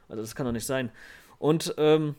Also 0.08 0.22
das 0.22 0.34
kann 0.34 0.46
doch 0.46 0.52
nicht 0.52 0.66
sein. 0.66 0.90
Und 1.38 1.74
ähm, 1.78 2.14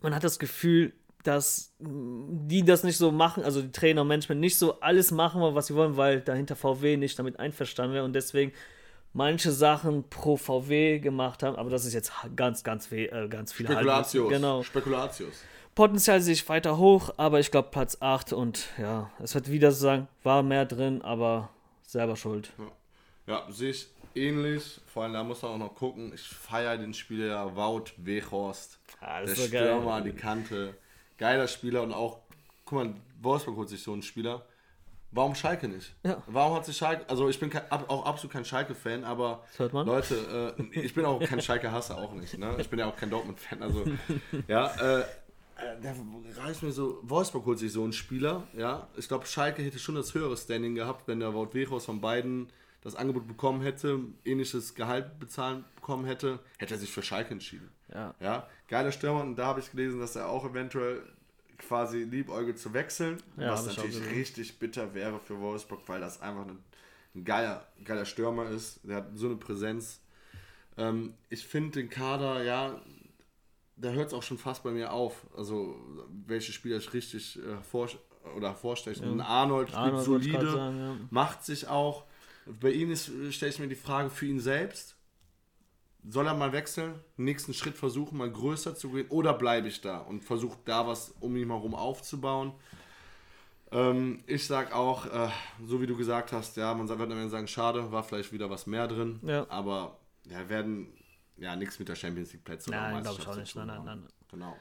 man 0.00 0.14
hat 0.14 0.24
das 0.24 0.38
Gefühl, 0.38 0.92
dass 1.24 1.74
die 1.78 2.64
das 2.64 2.84
nicht 2.84 2.96
so 2.96 3.10
machen, 3.10 3.42
also 3.42 3.60
die 3.60 3.72
Trainer 3.72 4.02
und 4.02 4.08
Management 4.08 4.40
nicht 4.40 4.56
so 4.56 4.80
alles 4.80 5.10
machen, 5.10 5.42
was 5.54 5.66
sie 5.66 5.74
wollen, 5.74 5.96
weil 5.96 6.20
dahinter 6.20 6.56
VW 6.56 6.96
nicht 6.96 7.18
damit 7.18 7.38
einverstanden 7.38 7.94
wäre 7.94 8.04
und 8.04 8.12
deswegen 8.12 8.52
manche 9.12 9.50
Sachen 9.50 10.08
pro 10.08 10.36
VW 10.36 11.00
gemacht 11.00 11.42
haben, 11.42 11.56
aber 11.56 11.70
das 11.70 11.84
ist 11.84 11.92
jetzt 11.92 12.12
ganz, 12.36 12.62
ganz, 12.62 12.90
weh, 12.90 13.06
äh, 13.06 13.28
ganz 13.28 13.52
viel 13.52 13.66
Spekulatius. 13.66 14.28
Genau. 14.28 14.62
Spekulatius. 14.62 15.42
Potenzial 15.78 16.20
sehe 16.20 16.34
ich 16.34 16.48
weiter 16.48 16.76
hoch, 16.76 17.14
aber 17.18 17.38
ich 17.38 17.52
glaube 17.52 17.68
Platz 17.70 17.98
8 18.00 18.32
und 18.32 18.66
ja, 18.78 19.12
es 19.22 19.36
wird 19.36 19.48
wieder 19.48 19.70
so 19.70 19.82
sagen, 19.82 20.08
war 20.24 20.42
mehr 20.42 20.64
drin, 20.64 21.02
aber 21.02 21.50
selber 21.86 22.16
schuld. 22.16 22.50
Ja, 23.28 23.46
sehe 23.48 23.70
ich 23.70 23.86
ähnlich. 24.16 24.80
Vor 24.92 25.04
allem, 25.04 25.12
da 25.12 25.22
muss 25.22 25.40
man 25.40 25.52
auch 25.52 25.58
noch 25.58 25.76
gucken. 25.76 26.10
Ich 26.12 26.22
feiere 26.22 26.78
den 26.78 26.94
Spieler 26.94 27.54
Wout 27.54 27.92
Weghorst. 27.96 28.80
Ah, 29.00 29.20
der 29.20 29.36
so 29.36 29.42
geil. 29.42 29.68
Stürmer 29.68 29.92
an 29.92 30.02
die 30.02 30.10
Kante. 30.10 30.74
Geiler 31.16 31.46
Spieler 31.46 31.84
und 31.84 31.92
auch, 31.92 32.18
guck 32.64 32.84
mal, 32.84 32.94
Wolfsburg 33.22 33.58
holt 33.58 33.68
sich 33.68 33.80
so 33.80 33.92
einen 33.92 34.02
Spieler. 34.02 34.44
Warum 35.12 35.36
Schalke 35.36 35.68
nicht? 35.68 35.94
Ja. 36.02 36.20
Warum 36.26 36.56
hat 36.56 36.66
sich 36.66 36.76
Schalke, 36.76 37.08
also 37.08 37.28
ich 37.28 37.38
bin 37.38 37.50
kein, 37.50 37.70
auch 37.70 38.04
absolut 38.04 38.32
kein 38.32 38.44
Schalke-Fan, 38.44 39.04
aber. 39.04 39.44
Leute, 39.70 40.56
äh, 40.58 40.80
ich 40.80 40.92
bin 40.92 41.04
auch 41.04 41.20
kein 41.20 41.40
Schalke-Hasser, 41.40 41.98
auch 41.98 42.14
nicht. 42.14 42.36
Ne? 42.36 42.56
Ich 42.58 42.68
bin 42.68 42.80
ja 42.80 42.86
auch 42.86 42.96
kein 42.96 43.10
Dortmund-Fan, 43.10 43.62
also 43.62 43.84
ja, 44.48 44.98
äh, 44.98 45.04
äh, 45.58 45.80
der 45.80 45.94
reißt 46.36 46.62
mir 46.62 46.72
so, 46.72 47.00
Wolfsburg 47.02 47.44
holt 47.46 47.58
sich 47.58 47.72
so 47.72 47.82
einen 47.82 47.92
Spieler, 47.92 48.46
ja. 48.56 48.88
Ich 48.96 49.08
glaube, 49.08 49.26
Schalke 49.26 49.62
hätte 49.62 49.78
schon 49.78 49.96
das 49.96 50.14
höhere 50.14 50.36
Standing 50.36 50.74
gehabt, 50.74 51.08
wenn 51.08 51.20
der 51.20 51.34
Wout 51.34 51.50
Weghorst 51.52 51.86
von 51.86 52.00
beiden 52.00 52.48
das 52.80 52.94
Angebot 52.94 53.26
bekommen 53.26 53.60
hätte, 53.62 54.00
ähnliches 54.24 54.74
Gehalt 54.74 55.18
bezahlen 55.18 55.64
bekommen 55.74 56.04
hätte, 56.04 56.38
hätte 56.58 56.74
er 56.74 56.78
sich 56.78 56.90
für 56.92 57.02
Schalke 57.02 57.32
entschieden. 57.32 57.68
Ja. 57.92 58.14
Ja, 58.20 58.48
geiler 58.68 58.92
Stürmer 58.92 59.22
und 59.22 59.36
da 59.36 59.46
habe 59.46 59.60
ich 59.60 59.70
gelesen, 59.70 59.98
dass 59.98 60.14
er 60.14 60.28
auch 60.28 60.44
eventuell 60.44 61.02
quasi 61.58 62.04
liebäugelt 62.04 62.58
zu 62.58 62.72
wechseln, 62.72 63.20
Ja, 63.36 63.50
was 63.50 63.66
natürlich 63.66 64.00
richtig 64.10 64.58
bitter 64.58 64.94
wäre 64.94 65.18
für 65.18 65.40
Wolfsburg, 65.40 65.80
weil 65.86 66.00
das 66.00 66.20
einfach 66.22 66.46
ein, 66.46 66.58
ein 67.14 67.24
geiler, 67.24 67.66
geiler 67.84 68.04
Stürmer 68.04 68.48
ist. 68.48 68.80
Der 68.84 68.98
hat 68.98 69.08
so 69.14 69.26
eine 69.26 69.36
Präsenz. 69.36 70.00
Ähm, 70.76 71.14
ich 71.30 71.44
finde 71.46 71.80
den 71.80 71.90
Kader, 71.90 72.44
ja, 72.44 72.80
da 73.80 73.90
hört 73.90 74.08
es 74.08 74.14
auch 74.14 74.22
schon 74.22 74.38
fast 74.38 74.62
bei 74.62 74.70
mir 74.70 74.92
auf. 74.92 75.26
Also, 75.36 75.76
welche 76.26 76.52
Spieler 76.52 76.78
ich 76.78 76.92
richtig 76.92 77.38
äh, 77.38 77.62
vor, 77.62 77.88
oder 78.36 78.48
hervorstechen. 78.48 79.08
Ein 79.08 79.20
Arnold 79.20 79.68
spielt 79.68 79.80
Arnold 79.80 80.04
solide, 80.04 80.50
sagen, 80.50 80.78
ja. 80.78 80.96
macht 81.10 81.44
sich 81.44 81.68
auch. 81.68 82.04
Bei 82.60 82.70
ihm 82.70 82.90
ist, 82.90 83.10
stelle 83.30 83.52
ich 83.52 83.58
mir 83.58 83.68
die 83.68 83.74
Frage 83.74 84.10
für 84.10 84.26
ihn 84.26 84.40
selbst. 84.40 84.96
Soll 86.08 86.26
er 86.26 86.34
mal 86.34 86.52
wechseln, 86.52 86.94
nächsten 87.16 87.52
Schritt 87.52 87.76
versuchen, 87.76 88.18
mal 88.18 88.30
größer 88.30 88.74
zu 88.74 88.90
gehen, 88.90 89.08
oder 89.08 89.34
bleibe 89.34 89.68
ich 89.68 89.80
da 89.80 89.98
und 89.98 90.24
versuche 90.24 90.56
da 90.64 90.86
was 90.86 91.14
um 91.20 91.36
ihn 91.36 91.50
herum 91.50 91.74
aufzubauen? 91.74 92.52
Ähm, 93.70 94.20
ich 94.26 94.46
sag 94.46 94.74
auch, 94.74 95.06
äh, 95.06 95.28
so 95.66 95.82
wie 95.82 95.86
du 95.86 95.96
gesagt 95.96 96.32
hast, 96.32 96.56
ja, 96.56 96.72
man 96.72 96.88
wird 96.88 97.00
am 97.00 97.10
Ende 97.12 97.28
sagen, 97.28 97.48
schade, 97.48 97.92
war 97.92 98.02
vielleicht 98.02 98.32
wieder 98.32 98.48
was 98.48 98.66
mehr 98.66 98.88
drin, 98.88 99.20
Ja. 99.22 99.46
aber 99.50 99.98
ja, 100.30 100.48
werden 100.48 100.94
ja 101.38 101.56
nichts 101.56 101.78
mit 101.78 101.88
der 101.88 101.94
Champions 101.96 102.32
League 102.32 102.44
Plätze 102.44 102.70
Nein, 102.70 103.02
glaube 103.02 103.20
ich 103.20 103.28
auch 103.28 103.36
nicht. 103.36 103.54
Nein, 103.56 103.66
nein, 103.66 103.84
nein. 103.84 104.06
Genau. 104.30 104.56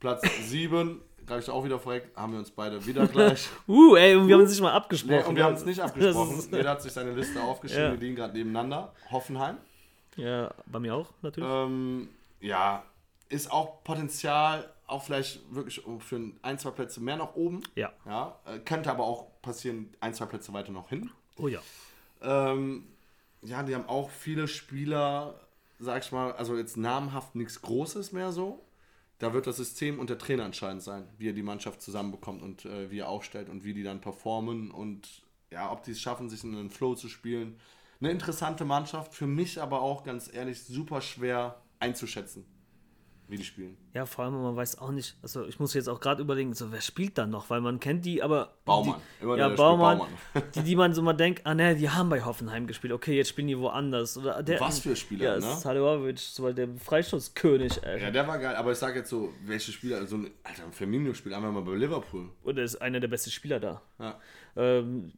Platz 0.00 0.22
7, 0.44 1.00
gleich 1.26 1.44
ich 1.44 1.50
auch 1.50 1.64
wieder 1.64 1.78
verreckt, 1.78 2.16
haben 2.16 2.32
wir 2.32 2.38
uns 2.38 2.50
beide 2.50 2.84
wieder 2.86 3.06
gleich. 3.08 3.48
Uh, 3.66 3.96
ey, 3.96 4.14
und 4.16 4.28
wir 4.28 4.34
haben 4.34 4.42
uns 4.42 4.50
nicht 4.50 4.60
mal 4.60 4.72
abgesprochen. 4.72 5.16
Nee, 5.16 5.24
und 5.24 5.36
wir 5.36 5.44
haben 5.44 5.54
es 5.54 5.64
nicht 5.64 5.80
abgesprochen. 5.80 6.40
Jeder 6.52 6.70
hat 6.70 6.82
sich 6.82 6.92
seine 6.92 7.12
Liste 7.12 7.42
aufgeschrieben, 7.42 7.84
Ja. 7.84 7.92
wir 7.92 7.98
liegen 7.98 8.16
gerade 8.16 8.32
nebeneinander. 8.36 8.92
Hoffenheim. 9.10 9.56
Ja, 10.16 10.52
bei 10.66 10.78
mir 10.78 10.94
auch, 10.94 11.10
natürlich. 11.22 11.48
Ähm, 11.48 12.08
ja, 12.40 12.84
ist 13.28 13.50
auch 13.50 13.82
Potenzial, 13.84 14.68
auch 14.86 15.02
vielleicht 15.04 15.40
wirklich 15.54 15.82
für 16.00 16.20
ein, 16.42 16.58
zwei 16.58 16.70
Plätze 16.70 17.00
mehr 17.00 17.16
nach 17.16 17.34
oben. 17.34 17.62
Ja. 17.74 17.92
Ja, 18.06 18.36
äh, 18.46 18.58
könnte 18.60 18.90
aber 18.90 19.04
auch 19.04 19.26
passieren, 19.42 19.94
ein, 20.00 20.14
zwei 20.14 20.26
Plätze 20.26 20.52
weiter 20.52 20.72
noch 20.72 20.88
hin. 20.88 21.10
Oh 21.36 21.48
ja. 21.48 21.60
Ähm, 22.22 22.86
ja, 23.42 23.62
die 23.62 23.74
haben 23.74 23.86
auch 23.88 24.10
viele 24.10 24.48
Spieler, 24.48 25.34
sag 25.78 26.04
ich 26.04 26.12
mal, 26.12 26.32
also 26.32 26.56
jetzt 26.56 26.76
namhaft 26.76 27.34
nichts 27.34 27.62
Großes 27.62 28.12
mehr 28.12 28.32
so. 28.32 28.64
Da 29.18 29.34
wird 29.34 29.46
das 29.46 29.56
System 29.56 29.98
und 29.98 30.10
der 30.10 30.18
Trainer 30.18 30.44
entscheidend 30.44 30.82
sein, 30.82 31.08
wie 31.18 31.28
er 31.28 31.32
die 31.32 31.42
Mannschaft 31.42 31.82
zusammenbekommt 31.82 32.40
und 32.42 32.64
äh, 32.66 32.90
wie 32.90 33.00
er 33.00 33.08
aufstellt 33.08 33.48
und 33.48 33.64
wie 33.64 33.74
die 33.74 33.82
dann 33.82 34.00
performen 34.00 34.70
und 34.70 35.22
ja, 35.50 35.72
ob 35.72 35.82
die 35.82 35.90
es 35.92 36.00
schaffen, 36.00 36.28
sich 36.28 36.44
in 36.44 36.54
einen 36.54 36.70
Flow 36.70 36.94
zu 36.94 37.08
spielen. 37.08 37.58
Eine 38.00 38.12
interessante 38.12 38.64
Mannschaft, 38.64 39.14
für 39.14 39.26
mich 39.26 39.60
aber 39.60 39.80
auch 39.82 40.04
ganz 40.04 40.32
ehrlich 40.32 40.62
super 40.62 41.00
schwer 41.00 41.60
einzuschätzen. 41.80 42.44
wie 43.26 43.36
die 43.36 43.44
spielen. 43.44 43.76
Ja, 43.92 44.06
vor 44.06 44.24
allem, 44.24 44.40
man 44.40 44.56
weiß 44.56 44.78
auch 44.78 44.90
nicht, 44.90 45.16
also 45.22 45.44
ich 45.46 45.58
muss 45.58 45.74
jetzt 45.74 45.88
auch 45.88 46.00
gerade 46.00 46.22
überlegen, 46.22 46.54
so 46.54 46.72
wer 46.72 46.80
spielt 46.80 47.18
dann 47.18 47.30
noch, 47.30 47.50
weil 47.50 47.60
man 47.60 47.80
kennt 47.80 48.04
die, 48.04 48.22
aber. 48.22 48.57
Baumann. 48.68 49.00
Immer 49.20 49.36
ja, 49.36 49.48
Baumann, 49.48 49.98
Baumann. 49.98 50.12
Die, 50.54 50.62
die 50.62 50.76
man 50.76 50.94
so 50.94 51.02
mal 51.02 51.12
denkt, 51.12 51.42
ah 51.44 51.54
ne, 51.54 51.74
die 51.74 51.90
haben 51.90 52.08
bei 52.08 52.24
Hoffenheim 52.24 52.66
gespielt, 52.66 52.92
okay, 52.92 53.16
jetzt 53.16 53.30
spielen 53.30 53.48
die 53.48 53.58
woanders. 53.58 54.16
Oder 54.16 54.42
der, 54.42 54.60
Was 54.60 54.78
für 54.78 54.94
Spieler, 54.94 55.38
ja, 55.38 55.40
ne? 55.40 55.56
Salihovic, 55.56 56.20
der 56.54 56.68
Freistoßkönig, 56.78 57.82
ey. 57.82 58.02
Ja, 58.02 58.10
der 58.10 58.28
war 58.28 58.38
geil, 58.38 58.54
aber 58.54 58.72
ich 58.72 58.78
sag 58.78 58.94
jetzt 58.94 59.10
so, 59.10 59.32
welche 59.44 59.72
Spieler, 59.72 60.06
so 60.06 60.16
ein, 60.16 60.30
Alter, 60.44 60.64
ein 60.64 60.72
Firmino 60.72 61.12
spielt 61.14 61.34
einmal 61.34 61.50
mal 61.50 61.62
bei 61.62 61.74
Liverpool. 61.74 62.28
Und 62.44 62.58
er 62.58 62.64
ist 62.64 62.76
einer 62.76 63.00
der 63.00 63.08
besten 63.08 63.30
Spieler 63.30 63.58
da. 63.58 63.82
Ja. 63.98 64.20
Ähm, 64.56 65.12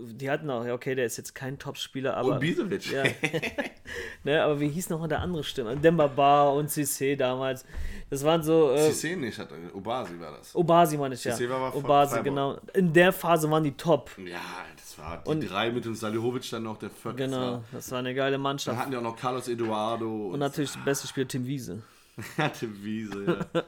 die 0.00 0.30
hatten 0.30 0.48
auch, 0.50 0.64
ja, 0.64 0.74
okay, 0.74 0.94
der 0.94 1.06
ist 1.06 1.16
jetzt 1.16 1.34
kein 1.34 1.58
Top-Spieler, 1.58 2.16
aber. 2.16 2.34
Und 2.34 2.40
Bisevic. 2.40 2.90
Ja. 2.90 3.04
ne, 4.24 4.42
aber 4.42 4.60
wie 4.60 4.68
hieß 4.68 4.90
nochmal 4.90 5.08
der 5.08 5.20
andere 5.20 5.44
Stimme? 5.44 5.76
Demba 5.76 6.06
Bar 6.06 6.54
und 6.54 6.70
Cissé 6.70 7.16
damals. 7.16 7.64
Das 8.10 8.24
waren 8.24 8.42
so. 8.42 8.72
Äh, 8.72 8.90
Cissé 8.90 9.16
nicht, 9.16 9.38
hat, 9.38 9.48
Obasi 9.74 10.18
war 10.18 10.32
das. 10.32 10.54
Obasi 10.54 10.96
meine 10.96 11.14
ich 11.14 11.24
ja. 11.24 11.34
Cissé 11.34 11.48
war 11.48 11.74
Obasi, 11.74 12.16
Freiburg. 12.16 12.24
genau. 12.24 12.58
In 12.74 12.87
der 12.92 13.12
Phase 13.12 13.50
waren 13.50 13.64
die 13.64 13.72
top. 13.76 14.10
Ja, 14.18 14.40
das 14.76 14.98
war 14.98 15.22
die 15.24 15.30
Und- 15.30 15.40
drei 15.50 15.70
mit 15.70 15.84
dem 15.84 15.94
Salihovic 15.94 16.48
dann 16.50 16.62
noch 16.64 16.78
der 16.78 16.90
vierte. 16.90 17.16
Genau, 17.24 17.62
das 17.72 17.90
war 17.90 17.98
eine 18.00 18.14
geile 18.14 18.32
Dann 18.32 18.40
Mannschaft. 18.42 18.78
hatten 18.78 18.90
die 18.90 18.96
auch 18.96 19.02
noch 19.02 19.16
Carlos 19.16 19.48
Eduardo 19.48 20.28
Und 20.32 20.40
natürlich 20.40 20.72
der 20.72 20.80
beste 20.80 21.06
Spieler 21.08 21.28
Tim 21.28 21.46
Wiese. 21.46 21.82
hatte 22.36 22.82
Wiese, 22.84 23.46
ja. 23.54 23.62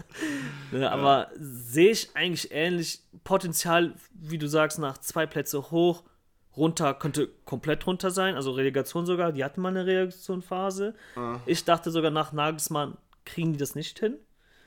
Ne, 0.79 0.91
aber 0.91 1.29
sehe 1.39 1.91
ich 1.93 2.11
eigentlich 2.17 2.51
ähnlich 2.51 3.01
Potenzial, 3.23 3.95
wie 4.13 4.39
du 4.39 4.49
sagst, 4.49 4.79
nach 4.81 4.99
zwei 4.99 5.25
Plätze 5.27 5.71
hoch, 5.71 6.03
runter, 6.57 6.95
könnte 6.95 7.29
komplett 7.45 7.87
runter 7.87 8.11
sein, 8.11 8.35
also 8.35 8.51
Relegation 8.51 9.07
sogar. 9.07 9.31
Die 9.31 9.45
hatten 9.45 9.61
mal 9.61 9.69
eine 9.69 9.87
Relegationsphase. 9.87 10.95
Ich 11.47 11.65
dachte 11.65 11.93
sogar 11.93 12.11
nach 12.11 12.33
Nagelsmann 12.33 12.97
kriegen 13.25 13.53
die 13.53 13.59
das 13.59 13.77
nicht 13.77 13.99
hin. 14.01 14.17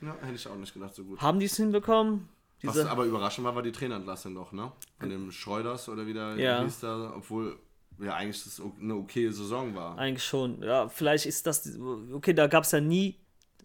ja. 0.00 0.16
Hätte 0.22 0.34
ich 0.34 0.48
auch 0.48 0.56
nicht 0.56 0.72
gedacht, 0.72 0.94
so 0.94 1.04
gut. 1.04 1.20
Haben 1.20 1.38
die 1.40 1.46
es 1.46 1.56
hinbekommen? 1.56 2.28
Was 2.66 2.78
aber 2.86 3.04
überraschend 3.04 3.44
war, 3.46 3.54
war 3.54 3.62
die 3.62 3.72
Trainerentlassung 3.72 4.32
noch, 4.32 4.52
ne? 4.52 4.72
Von 4.98 5.08
dem 5.10 5.30
Schreuders 5.32 5.88
oder 5.88 6.06
wie 6.06 6.12
der 6.14 6.36
Ja. 6.36 6.62
hieß 6.62 6.80
da, 6.80 7.12
obwohl 7.16 7.56
ja 7.98 8.14
eigentlich 8.14 8.42
das 8.44 8.60
eine 8.80 8.94
okaye 8.94 9.30
Saison 9.32 9.74
war. 9.74 9.98
eigentlich 9.98 10.24
schon. 10.24 10.62
Ja, 10.62 10.88
vielleicht 10.88 11.26
ist 11.26 11.46
das. 11.46 11.78
Okay, 12.12 12.32
da 12.34 12.46
gab 12.46 12.64
es 12.64 12.72
ja 12.72 12.80
nie, 12.80 13.16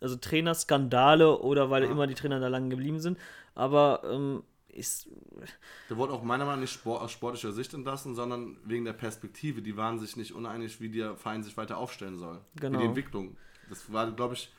also 0.02 0.16
Trainerskandale 0.16 1.40
oder 1.40 1.70
weil 1.70 1.84
immer 1.84 2.08
die 2.08 2.16
Trainer 2.16 2.40
da 2.40 2.48
lang 2.48 2.70
geblieben 2.70 3.00
sind. 3.00 3.18
Aber 3.56 4.02
ähm, 4.06 4.44
ist, 4.70 5.10
Der 5.90 5.98
wurde 5.98 6.14
auch 6.14 6.24
meiner 6.24 6.46
Meinung 6.46 6.60
nach 6.60 6.62
nicht 6.62 6.74
sport, 6.74 7.02
aus 7.02 7.12
sportlicher 7.12 7.52
Sicht 7.52 7.74
entlassen, 7.74 8.16
sondern 8.16 8.58
wegen 8.64 8.86
der 8.86 8.94
Perspektive. 8.94 9.62
Die 9.62 9.76
waren 9.76 10.00
sich 10.00 10.16
nicht 10.16 10.32
uneinig, 10.34 10.80
wie 10.80 10.90
der 10.90 11.16
Verein 11.16 11.44
sich 11.44 11.58
weiter 11.58 11.78
aufstellen 11.78 12.18
soll. 12.18 12.40
Genau. 12.56 12.78
Wie 12.78 12.84
die 12.84 12.88
Entwicklung. 12.88 13.36
Das 13.68 13.92
war, 13.92 14.10
glaube 14.12 14.36
ich, 14.36 14.52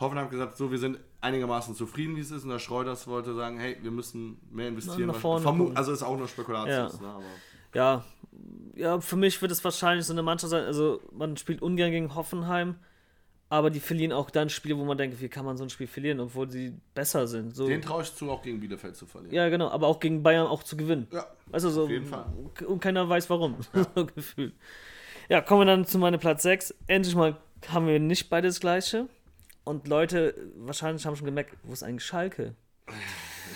Hoffenheim 0.00 0.24
hat 0.24 0.30
gesagt, 0.30 0.56
so, 0.56 0.70
wir 0.70 0.78
sind 0.78 0.98
einigermaßen 1.20 1.74
zufrieden, 1.74 2.16
wie 2.16 2.20
es 2.20 2.30
ist. 2.30 2.44
Und 2.44 2.50
der 2.50 2.58
Schreuders 2.58 3.06
wollte 3.06 3.34
sagen, 3.34 3.58
hey, 3.58 3.76
wir 3.82 3.90
müssen 3.90 4.40
mehr 4.50 4.68
investieren. 4.68 5.10
also 5.74 5.92
ist 5.92 6.02
auch 6.02 6.16
nur 6.16 6.26
Spekulation. 6.26 7.02
Ja. 7.02 7.18
Ne? 7.18 7.24
Ja, 7.74 8.04
ja, 8.74 9.00
für 9.00 9.16
mich 9.16 9.40
wird 9.42 9.52
es 9.52 9.62
wahrscheinlich 9.62 10.06
so 10.06 10.12
eine 10.12 10.22
Mannschaft 10.22 10.50
sein. 10.50 10.64
Also, 10.64 11.00
man 11.12 11.36
spielt 11.36 11.62
ungern 11.62 11.90
gegen 11.90 12.14
Hoffenheim, 12.14 12.76
aber 13.48 13.70
die 13.70 13.78
verlieren 13.80 14.12
auch 14.12 14.30
dann 14.30 14.48
Spiele, 14.48 14.78
wo 14.78 14.84
man 14.84 14.96
denkt, 14.96 15.20
wie 15.20 15.28
kann 15.28 15.44
man 15.44 15.56
so 15.56 15.64
ein 15.64 15.70
Spiel 15.70 15.86
verlieren, 15.86 16.18
obwohl 16.20 16.50
sie 16.50 16.72
besser 16.94 17.26
sind. 17.26 17.54
So, 17.54 17.66
den 17.66 17.82
traue 17.82 18.02
ich 18.02 18.14
zu, 18.14 18.30
auch 18.30 18.42
gegen 18.42 18.58
Bielefeld 18.60 18.96
zu 18.96 19.06
verlieren. 19.06 19.34
ja, 19.34 19.48
genau, 19.50 19.68
aber 19.68 19.86
auch 19.86 20.00
gegen 20.00 20.22
Bayern 20.22 20.46
auch 20.46 20.62
zu 20.62 20.76
gewinnen. 20.76 21.06
Ja, 21.12 21.26
Also 21.52 21.68
so, 21.70 21.84
auf 21.84 21.90
jeden 21.90 22.06
Fall. 22.06 22.24
Und 22.66 22.80
keiner 22.80 23.08
weiß 23.08 23.28
warum. 23.28 23.56
so 23.94 24.06
gefühlt. 24.06 24.54
Ja, 25.28 25.40
kommen 25.40 25.60
wir 25.60 25.66
dann 25.66 25.84
zu 25.84 25.98
meinem 25.98 26.18
Platz 26.18 26.42
6. 26.42 26.74
Endlich 26.86 27.14
mal 27.14 27.36
haben 27.68 27.86
wir 27.86 28.00
nicht 28.00 28.30
beide 28.30 28.48
das 28.48 28.58
gleiche. 28.58 29.08
Und 29.64 29.86
Leute 29.88 30.34
wahrscheinlich 30.56 31.04
haben 31.06 31.16
schon 31.16 31.26
gemerkt, 31.26 31.54
wo 31.62 31.72
ist 31.72 31.82
eigentlich 31.82 32.04
Schalke? 32.04 32.54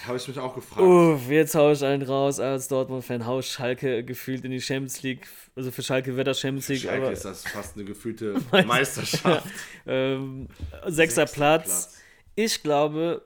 Habe 0.07 0.16
ich 0.16 0.28
mich 0.28 0.38
auch 0.38 0.55
gefragt. 0.55 0.80
Uff, 0.82 1.28
jetzt 1.28 1.55
hau 1.55 1.72
ich 1.72 1.82
einen 1.84 2.02
raus 2.02 2.40
als 2.40 2.68
Dortmund-Fan. 2.68 3.26
Hau 3.26 3.40
Schalke 3.42 4.05
gefühlt 4.05 4.44
in 4.44 4.50
die 4.50 4.61
Champions 4.61 5.02
League. 5.02 5.26
Also 5.57 5.70
für 5.70 5.82
Schalke 5.82 6.16
wird 6.16 6.26
das 6.26 6.40
Champions 6.40 6.68
League, 6.68 6.82
Schalke 6.82 7.02
aber 7.05 7.12
ist 7.12 7.24
das 7.24 7.42
fast 7.44 7.76
eine 7.76 7.84
gefühlte 7.84 8.34
Meisterschaft. 8.66 9.46
ähm, 9.86 10.48
sechster 10.86 11.26
Platz. 11.26 11.96
Ich 12.34 12.62
glaube, 12.62 13.22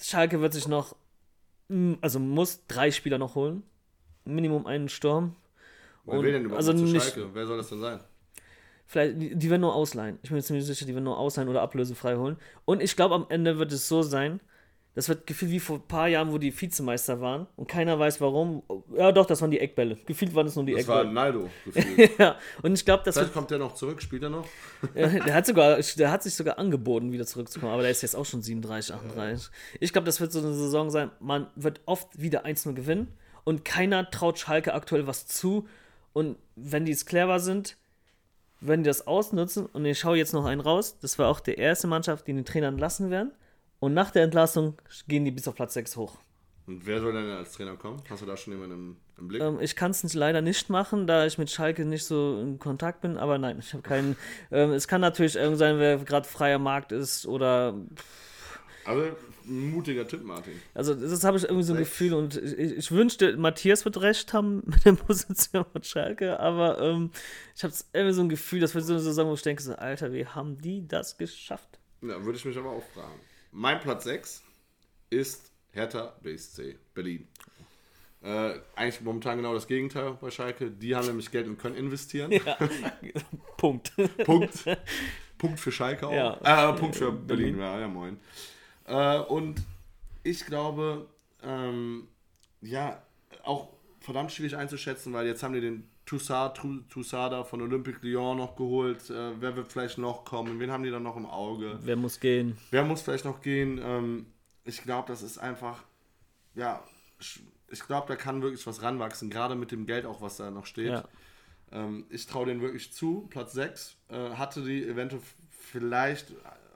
Schalke 0.00 0.40
wird 0.40 0.52
sich 0.54 0.66
noch, 0.68 0.96
also 2.00 2.18
muss 2.18 2.66
drei 2.66 2.90
Spieler 2.90 3.18
noch 3.18 3.34
holen. 3.34 3.62
Minimum 4.24 4.66
einen 4.66 4.88
Sturm. 4.88 5.36
Wer 6.04 6.14
Und- 6.14 6.24
will 6.24 6.32
denn 6.32 6.44
überhaupt 6.44 6.66
also 6.66 6.72
zu 6.72 6.86
Schalke? 6.98 7.28
Wer 7.34 7.46
soll 7.46 7.56
das 7.58 7.68
denn 7.68 7.80
sein? 7.80 8.00
Vielleicht, 8.92 9.42
die, 9.42 9.48
werden 9.48 9.62
nur 9.62 9.74
ausleihen. 9.74 10.18
Ich 10.22 10.28
bin 10.28 10.36
mir 10.36 10.42
ziemlich 10.42 10.66
sicher, 10.66 10.84
die 10.84 10.92
werden 10.92 11.04
nur 11.04 11.18
ausleihen 11.18 11.48
oder 11.48 11.62
ablösefrei 11.62 12.16
holen. 12.16 12.36
Und 12.66 12.82
ich 12.82 12.94
glaube, 12.94 13.14
am 13.14 13.24
Ende 13.30 13.56
wird 13.56 13.72
es 13.72 13.88
so 13.88 14.02
sein, 14.02 14.38
das 14.94 15.08
wird 15.08 15.26
gefühlt 15.26 15.50
wie 15.50 15.60
vor 15.60 15.76
ein 15.76 15.88
paar 15.88 16.08
Jahren, 16.08 16.30
wo 16.30 16.36
die 16.36 16.52
Vizemeister 16.52 17.18
waren 17.22 17.46
und 17.56 17.68
keiner 17.68 17.98
weiß 17.98 18.20
warum. 18.20 18.62
Ja, 18.94 19.10
doch, 19.10 19.24
das 19.24 19.40
waren 19.40 19.50
die 19.50 19.60
Eckbälle. 19.60 19.96
Gefühlt 20.04 20.34
waren 20.34 20.46
es 20.46 20.56
nur 20.56 20.66
die 20.66 20.74
Das 20.74 20.86
war 20.88 20.98
Eckbälle. 20.98 21.14
Naldo 21.14 21.50
gefühlt. 21.64 22.10
ja, 22.18 22.36
und 22.60 22.74
ich 22.74 22.84
glaube, 22.84 23.02
das 23.06 23.16
wird 23.16 23.24
Vielleicht 23.24 23.34
kommt 23.34 23.50
der 23.50 23.60
noch 23.60 23.74
zurück, 23.74 24.02
spielt 24.02 24.24
er 24.24 24.28
noch? 24.28 24.44
der 24.94 25.32
hat 25.32 25.46
sogar, 25.46 25.78
der 25.80 26.10
hat 26.10 26.22
sich 26.22 26.34
sogar 26.34 26.58
angeboten, 26.58 27.12
wieder 27.12 27.24
zurückzukommen, 27.24 27.72
aber 27.72 27.80
der 27.80 27.92
ist 27.92 28.02
jetzt 28.02 28.14
auch 28.14 28.26
schon 28.26 28.42
37, 28.42 28.94
38. 28.94 29.50
Ich 29.80 29.94
glaube, 29.94 30.04
das 30.04 30.20
wird 30.20 30.32
so 30.32 30.40
eine 30.40 30.52
Saison 30.52 30.90
sein, 30.90 31.10
man 31.18 31.46
wird 31.56 31.80
oft 31.86 32.20
wieder 32.20 32.44
1-0 32.44 32.74
gewinnen 32.74 33.08
und 33.44 33.64
keiner 33.64 34.10
traut 34.10 34.38
Schalke 34.38 34.74
aktuell 34.74 35.06
was 35.06 35.26
zu. 35.26 35.66
Und 36.12 36.36
wenn 36.56 36.84
die 36.84 36.92
es 36.92 37.06
clever 37.06 37.40
sind, 37.40 37.78
werden 38.66 38.82
die 38.82 38.88
das 38.88 39.06
ausnutzen. 39.06 39.66
Und 39.66 39.84
ich 39.84 39.98
schaue 39.98 40.16
jetzt 40.16 40.32
noch 40.32 40.44
einen 40.44 40.60
raus. 40.60 40.98
Das 41.00 41.18
war 41.18 41.28
auch 41.28 41.40
die 41.40 41.54
erste 41.54 41.86
Mannschaft, 41.86 42.26
die 42.26 42.32
den 42.32 42.44
Trainer 42.44 42.68
entlassen 42.68 43.10
werden. 43.10 43.32
Und 43.80 43.94
nach 43.94 44.10
der 44.10 44.22
Entlassung 44.22 44.80
gehen 45.08 45.24
die 45.24 45.30
bis 45.30 45.48
auf 45.48 45.54
Platz 45.54 45.74
6 45.74 45.96
hoch. 45.96 46.16
Und 46.66 46.86
wer 46.86 47.00
soll 47.00 47.12
denn 47.12 47.28
als 47.30 47.52
Trainer 47.52 47.76
kommen? 47.76 48.00
Hast 48.08 48.22
du 48.22 48.26
da 48.26 48.36
schon 48.36 48.52
jemanden 48.52 48.74
im, 48.74 48.96
im 49.18 49.28
Blick? 49.28 49.42
Ähm, 49.42 49.58
ich 49.60 49.74
kann 49.74 49.90
es 49.90 50.14
leider 50.14 50.40
nicht 50.40 50.70
machen, 50.70 51.08
da 51.08 51.26
ich 51.26 51.36
mit 51.38 51.50
Schalke 51.50 51.84
nicht 51.84 52.04
so 52.04 52.38
in 52.40 52.58
Kontakt 52.60 53.00
bin. 53.00 53.16
Aber 53.16 53.38
nein, 53.38 53.58
ich 53.58 53.72
habe 53.72 53.82
keinen. 53.82 54.16
ähm, 54.52 54.70
es 54.70 54.86
kann 54.86 55.00
natürlich 55.00 55.34
irgend 55.34 55.58
sein, 55.58 55.78
wer 55.78 55.98
gerade 55.98 56.28
freier 56.28 56.58
Markt 56.58 56.92
ist 56.92 57.26
oder. 57.26 57.74
Aber 58.84 59.16
ein 59.44 59.70
mutiger 59.70 60.06
Tipp, 60.06 60.22
Martin. 60.24 60.60
Also, 60.74 60.94
das 60.94 61.24
habe 61.24 61.36
ich 61.36 61.44
irgendwie 61.44 61.64
so 61.64 61.72
ein. 61.72 61.78
Gefühl. 61.78 62.14
Und 62.14 62.36
ich, 62.36 62.76
ich 62.76 62.90
wünschte, 62.90 63.36
Matthias 63.36 63.84
wird 63.84 64.00
recht 64.00 64.32
haben 64.32 64.62
mit 64.66 64.84
der 64.84 64.92
Position 64.92 65.64
von 65.70 65.82
Schalke. 65.82 66.38
Aber 66.40 66.80
ähm, 66.80 67.10
ich 67.56 67.62
habe 67.64 67.74
irgendwie 67.92 68.14
so 68.14 68.22
ein 68.22 68.28
Gefühl, 68.28 68.60
das 68.60 68.74
wird 68.74 68.84
so 68.84 68.92
eine 68.92 69.02
Saison, 69.02 69.28
wo 69.28 69.34
ich 69.34 69.42
denke: 69.42 69.62
so, 69.62 69.74
Alter, 69.74 70.12
wie 70.12 70.26
haben 70.26 70.58
die 70.58 70.86
das 70.86 71.16
geschafft? 71.16 71.78
Ja, 72.02 72.24
würde 72.24 72.38
ich 72.38 72.44
mich 72.44 72.56
aber 72.56 72.70
auch 72.70 72.84
fragen. 72.94 73.20
Mein 73.52 73.80
Platz 73.80 74.04
6 74.04 74.42
ist 75.10 75.52
Hertha 75.72 76.16
BSC 76.22 76.78
Berlin. 76.94 77.28
Äh, 78.22 78.60
eigentlich 78.76 79.00
momentan 79.00 79.38
genau 79.38 79.52
das 79.52 79.66
Gegenteil 79.66 80.16
bei 80.20 80.30
Schalke. 80.30 80.70
Die 80.70 80.94
haben 80.94 81.06
nämlich 81.06 81.30
Geld 81.30 81.48
und 81.48 81.58
können 81.58 81.76
investieren. 81.76 82.30
Ja. 82.44 82.56
Punkt. 83.56 83.92
Punkt. 84.24 84.64
Punkt 85.38 85.60
für 85.60 85.72
Schalke 85.72 86.06
auch. 86.06 86.12
Ja. 86.12 86.70
Äh, 86.70 86.78
Punkt 86.78 86.96
für 86.96 87.12
Berlin, 87.12 87.58
ja, 87.58 87.80
ja 87.80 87.88
moin. 87.88 88.18
Äh, 88.86 89.18
und 89.18 89.62
ich 90.22 90.44
glaube, 90.46 91.08
ähm, 91.42 92.08
ja, 92.60 93.02
auch 93.44 93.68
verdammt 94.00 94.32
schwierig 94.32 94.56
einzuschätzen, 94.56 95.12
weil 95.12 95.26
jetzt 95.26 95.42
haben 95.42 95.54
die 95.54 95.60
den 95.60 95.88
Toussaint, 96.06 96.60
Toussaint 96.90 97.46
von 97.46 97.62
Olympique 97.62 98.00
Lyon 98.02 98.38
noch 98.38 98.56
geholt. 98.56 99.08
Äh, 99.10 99.40
wer 99.40 99.56
wird 99.56 99.72
vielleicht 99.72 99.98
noch 99.98 100.24
kommen? 100.24 100.58
Wen 100.60 100.70
haben 100.70 100.82
die 100.82 100.90
dann 100.90 101.02
noch 101.02 101.16
im 101.16 101.26
Auge? 101.26 101.78
Wer 101.82 101.96
muss 101.96 102.20
gehen? 102.20 102.58
Wer 102.70 102.84
muss 102.84 103.02
vielleicht 103.02 103.24
noch 103.24 103.40
gehen? 103.40 103.80
Ähm, 103.82 104.26
ich 104.64 104.82
glaube, 104.82 105.08
das 105.08 105.22
ist 105.22 105.38
einfach, 105.38 105.84
ja, 106.54 106.82
ich 107.68 107.86
glaube, 107.86 108.06
da 108.08 108.16
kann 108.16 108.42
wirklich 108.42 108.66
was 108.66 108.82
ranwachsen, 108.82 109.30
gerade 109.30 109.54
mit 109.54 109.70
dem 109.72 109.86
Geld 109.86 110.04
auch, 110.04 110.20
was 110.20 110.36
da 110.36 110.50
noch 110.50 110.66
steht. 110.66 110.88
Ja. 110.88 111.04
Ähm, 111.70 112.04
ich 112.10 112.26
traue 112.26 112.46
denen 112.46 112.60
wirklich 112.60 112.92
zu. 112.92 113.26
Platz 113.30 113.52
6 113.52 113.96
äh, 114.08 114.30
hatte 114.34 114.62
die 114.62 114.86
eventuell 114.86 115.22
vielleicht 115.50 116.32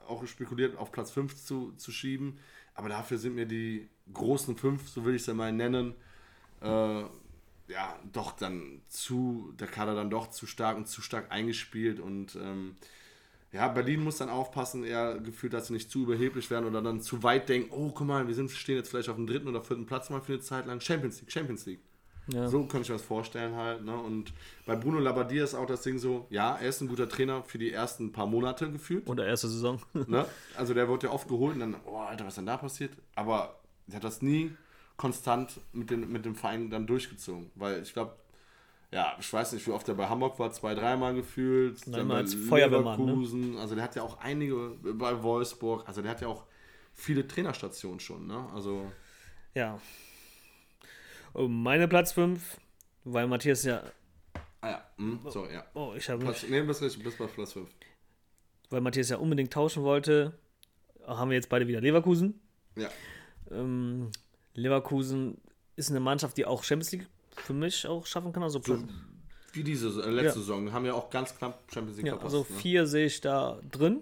auch 0.07 0.25
spekuliert, 0.25 0.77
auf 0.77 0.91
Platz 0.91 1.11
5 1.11 1.35
zu, 1.35 1.73
zu 1.73 1.91
schieben. 1.91 2.39
Aber 2.73 2.89
dafür 2.89 3.17
sind 3.17 3.35
mir 3.35 3.45
die 3.45 3.89
großen 4.13 4.55
5, 4.55 4.87
so 4.87 5.05
will 5.05 5.15
ich 5.15 5.21
es 5.21 5.27
ja 5.27 5.33
mal 5.33 5.51
nennen, 5.51 5.95
äh, 6.61 7.01
ja, 7.69 7.99
doch 8.13 8.31
dann 8.31 8.81
zu, 8.87 9.53
der 9.59 9.67
Kader 9.67 9.95
dann 9.95 10.09
doch 10.09 10.29
zu 10.29 10.45
stark 10.45 10.77
und 10.77 10.87
zu 10.87 11.01
stark 11.01 11.31
eingespielt. 11.31 11.99
Und 11.99 12.35
ähm, 12.35 12.75
ja, 13.51 13.67
Berlin 13.67 14.03
muss 14.03 14.17
dann 14.17 14.29
aufpassen, 14.29 14.83
eher 14.83 15.19
gefühlt, 15.19 15.53
dass 15.53 15.67
sie 15.67 15.73
nicht 15.73 15.89
zu 15.89 16.03
überheblich 16.03 16.49
werden 16.49 16.65
oder 16.65 16.81
dann 16.81 17.01
zu 17.01 17.23
weit 17.23 17.49
denken, 17.49 17.71
oh, 17.71 17.91
guck 17.91 18.07
mal, 18.07 18.27
wir 18.27 18.35
sind, 18.35 18.51
stehen 18.51 18.77
jetzt 18.77 18.89
vielleicht 18.89 19.09
auf 19.09 19.15
dem 19.15 19.27
dritten 19.27 19.47
oder 19.47 19.61
vierten 19.61 19.85
Platz 19.85 20.09
mal 20.09 20.21
für 20.21 20.33
eine 20.33 20.41
Zeit 20.41 20.65
lang. 20.67 20.79
Champions 20.79 21.19
League, 21.19 21.31
Champions 21.31 21.65
League. 21.65 21.81
Ja. 22.27 22.47
So 22.47 22.59
könnte 22.61 22.81
ich 22.81 22.89
mir 22.89 22.95
das 22.95 23.03
vorstellen 23.03 23.55
halt. 23.55 23.83
Ne? 23.85 23.97
Und 23.97 24.33
bei 24.65 24.75
Bruno 24.75 24.99
Labbadia 24.99 25.43
ist 25.43 25.55
auch 25.55 25.65
das 25.65 25.81
Ding 25.81 25.97
so, 25.97 26.27
ja, 26.29 26.55
er 26.55 26.69
ist 26.69 26.81
ein 26.81 26.87
guter 26.87 27.07
Trainer 27.07 27.43
für 27.43 27.57
die 27.57 27.71
ersten 27.71 28.11
paar 28.11 28.27
Monate 28.27 28.71
gefühlt. 28.71 29.07
Oder 29.07 29.25
erste 29.25 29.47
Saison. 29.47 29.79
Ne? 30.07 30.25
Also 30.55 30.73
der 30.73 30.87
wird 30.87 31.03
ja 31.03 31.11
oft 31.11 31.27
geholt 31.27 31.55
und 31.55 31.59
dann, 31.59 31.75
oh 31.85 31.97
Alter, 31.97 32.25
was 32.25 32.33
ist 32.33 32.37
denn 32.37 32.45
da 32.45 32.57
passiert? 32.57 32.91
Aber 33.15 33.59
er 33.89 33.95
hat 33.95 34.03
das 34.03 34.21
nie 34.21 34.51
konstant 34.95 35.59
mit, 35.73 35.89
den, 35.89 36.11
mit 36.11 36.25
dem 36.25 36.35
Verein 36.35 36.69
dann 36.69 36.87
durchgezogen. 36.87 37.51
Weil 37.55 37.81
ich 37.81 37.93
glaube, 37.93 38.15
ja, 38.91 39.15
ich 39.19 39.31
weiß 39.31 39.53
nicht, 39.53 39.67
wie 39.67 39.71
oft 39.71 39.87
er 39.89 39.95
bei 39.95 40.07
Hamburg 40.07 40.39
war, 40.39 40.51
zwei, 40.51 40.73
dreimal 40.73 41.13
gefühlt. 41.13 41.85
Nein, 41.87 42.07
Dann 42.07 42.11
als 42.11 42.33
Feuerwehrmann, 42.33 43.05
ne? 43.05 43.59
Also 43.59 43.75
der 43.75 43.83
hat 43.83 43.95
ja 43.95 44.03
auch 44.03 44.19
einige 44.19 44.71
bei 44.81 45.21
Wolfsburg. 45.23 45.87
Also 45.87 46.01
der 46.01 46.11
hat 46.11 46.21
ja 46.21 46.27
auch 46.27 46.43
viele 46.93 47.27
Trainerstationen 47.27 47.99
schon, 47.99 48.27
ne? 48.27 48.47
Also 48.53 48.89
Ja. 49.53 49.79
Und 51.37 51.61
meine 51.61 51.87
Platz 51.87 52.13
5, 52.13 52.57
weil 53.03 53.27
Matthias 53.27 53.63
ja. 53.63 53.83
ah 54.61 54.69
ja, 54.69 54.91
hm, 54.97 55.19
sorry, 55.27 55.53
ja. 55.53 55.63
Oh, 55.75 55.93
ich 55.95 56.09
habe 56.09 56.23
Platz, 56.23 56.43
nee, 56.49 56.61
bist 56.61 56.81
richtig, 56.81 57.03
bist 57.03 57.19
bei 57.19 57.27
Platz 57.27 57.53
5. 57.53 57.69
weil 58.71 58.81
Matthias 58.81 59.09
ja 59.09 59.17
unbedingt 59.17 59.53
tauschen 59.53 59.83
wollte, 59.83 60.33
haben 61.05 61.29
wir 61.29 61.35
jetzt 61.35 61.49
beide 61.49 61.67
wieder 61.67 61.79
Leverkusen. 61.79 62.39
Ja. 62.75 62.89
Ähm, 63.51 64.11
Leverkusen 64.55 65.39
ist 65.75 65.91
eine 65.91 65.99
Mannschaft, 65.99 66.37
die 66.37 66.45
auch 66.47 66.63
Champions 66.63 66.91
League 66.91 67.07
für 67.35 67.53
mich 67.53 67.85
auch 67.85 68.07
schaffen 68.07 68.33
kann. 68.33 68.41
Also, 68.41 68.59
So 68.59 68.83
wie 69.53 69.63
diese 69.63 69.89
äh, 69.89 70.09
letzte 70.09 70.23
Ja. 70.25 70.31
Saison. 70.31 70.73
Haben 70.73 70.85
ja 70.85 70.93
auch 70.93 71.11
ganz 71.11 71.37
knapp 71.37 71.61
Champions 71.71 71.97
League 71.97 72.07
ja, 72.07 72.13
verpasst. 72.13 72.33
also 72.35 72.51
ne? 72.51 72.59
vier 72.59 72.87
sehe 72.87 73.05
ich 73.05 73.21
da 73.21 73.59
drin. 73.69 74.01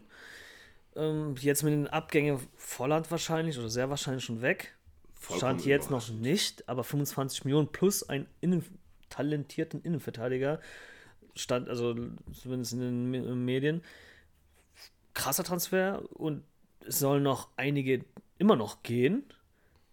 Ähm, 0.95 1.35
jetzt 1.41 1.63
mit 1.63 1.73
den 1.73 1.87
Abgängen 1.87 2.39
Volland 2.55 3.11
wahrscheinlich 3.11 3.59
oder 3.59 3.69
sehr 3.69 3.89
wahrscheinlich 3.89 4.23
schon 4.23 4.41
weg. 4.41 4.73
Vollkommen 5.15 5.39
Stand 5.59 5.65
jetzt 5.65 5.89
noch 5.89 6.07
nicht, 6.09 6.67
aber 6.69 6.83
25 6.83 7.45
Millionen 7.45 7.67
plus 7.69 8.07
einen 8.07 8.27
innen, 8.41 8.63
talentierten 9.09 9.81
Innenverteidiger. 9.81 10.59
Stand, 11.35 11.67
also 11.69 11.95
zumindest 12.33 12.73
in 12.73 12.79
den 12.79 13.09
Me- 13.11 13.21
Medien. 13.35 13.81
Krasser 15.13 15.43
Transfer 15.43 16.01
und 16.13 16.43
es 16.85 16.99
sollen 16.99 17.23
noch 17.23 17.47
einige 17.57 18.03
immer 18.37 18.55
noch 18.55 18.83
gehen. 18.83 19.23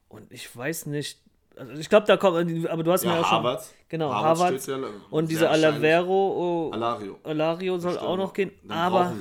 Und 0.09 0.31
ich 0.33 0.55
weiß 0.55 0.87
nicht, 0.87 1.21
also 1.57 1.73
ich 1.75 1.89
glaube, 1.89 2.07
da 2.07 2.17
kommt, 2.17 2.67
aber 2.69 2.83
du 2.83 2.93
hast 2.93 3.05
mir 3.05 3.11
Ja, 3.13 3.21
ja 3.21 3.25
schon. 3.25 3.59
Genau, 3.89 4.35
steht 4.37 4.67
ja 4.67 4.77
Und 5.11 5.27
sehr 5.27 5.29
dieser 5.29 5.47
wahrscheinlich. 5.51 5.67
Alavero, 5.67 6.69
oh, 6.69 6.71
Alario. 6.73 7.19
Alario 7.23 7.79
soll 7.79 7.93
Stürmer. 7.93 8.09
auch 8.11 8.17
noch 8.17 8.33
gehen. 8.33 8.51
Dann 8.65 8.77
aber 8.79 9.15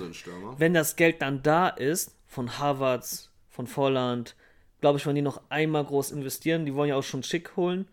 wenn 0.57 0.73
das 0.73 0.95
Geld 0.95 1.21
dann 1.21 1.43
da 1.43 1.69
ist, 1.69 2.15
von 2.27 2.57
Havertz, 2.57 3.29
von 3.49 3.67
Volland, 3.67 4.35
glaube 4.81 4.97
ich, 4.99 5.05
wollen 5.05 5.15
die 5.15 5.21
noch 5.21 5.41
einmal 5.49 5.85
groß 5.85 6.11
investieren. 6.11 6.65
Die 6.65 6.75
wollen 6.75 6.89
ja 6.89 6.95
auch 6.95 7.03
schon 7.03 7.23
schick 7.23 7.55
holen. 7.55 7.87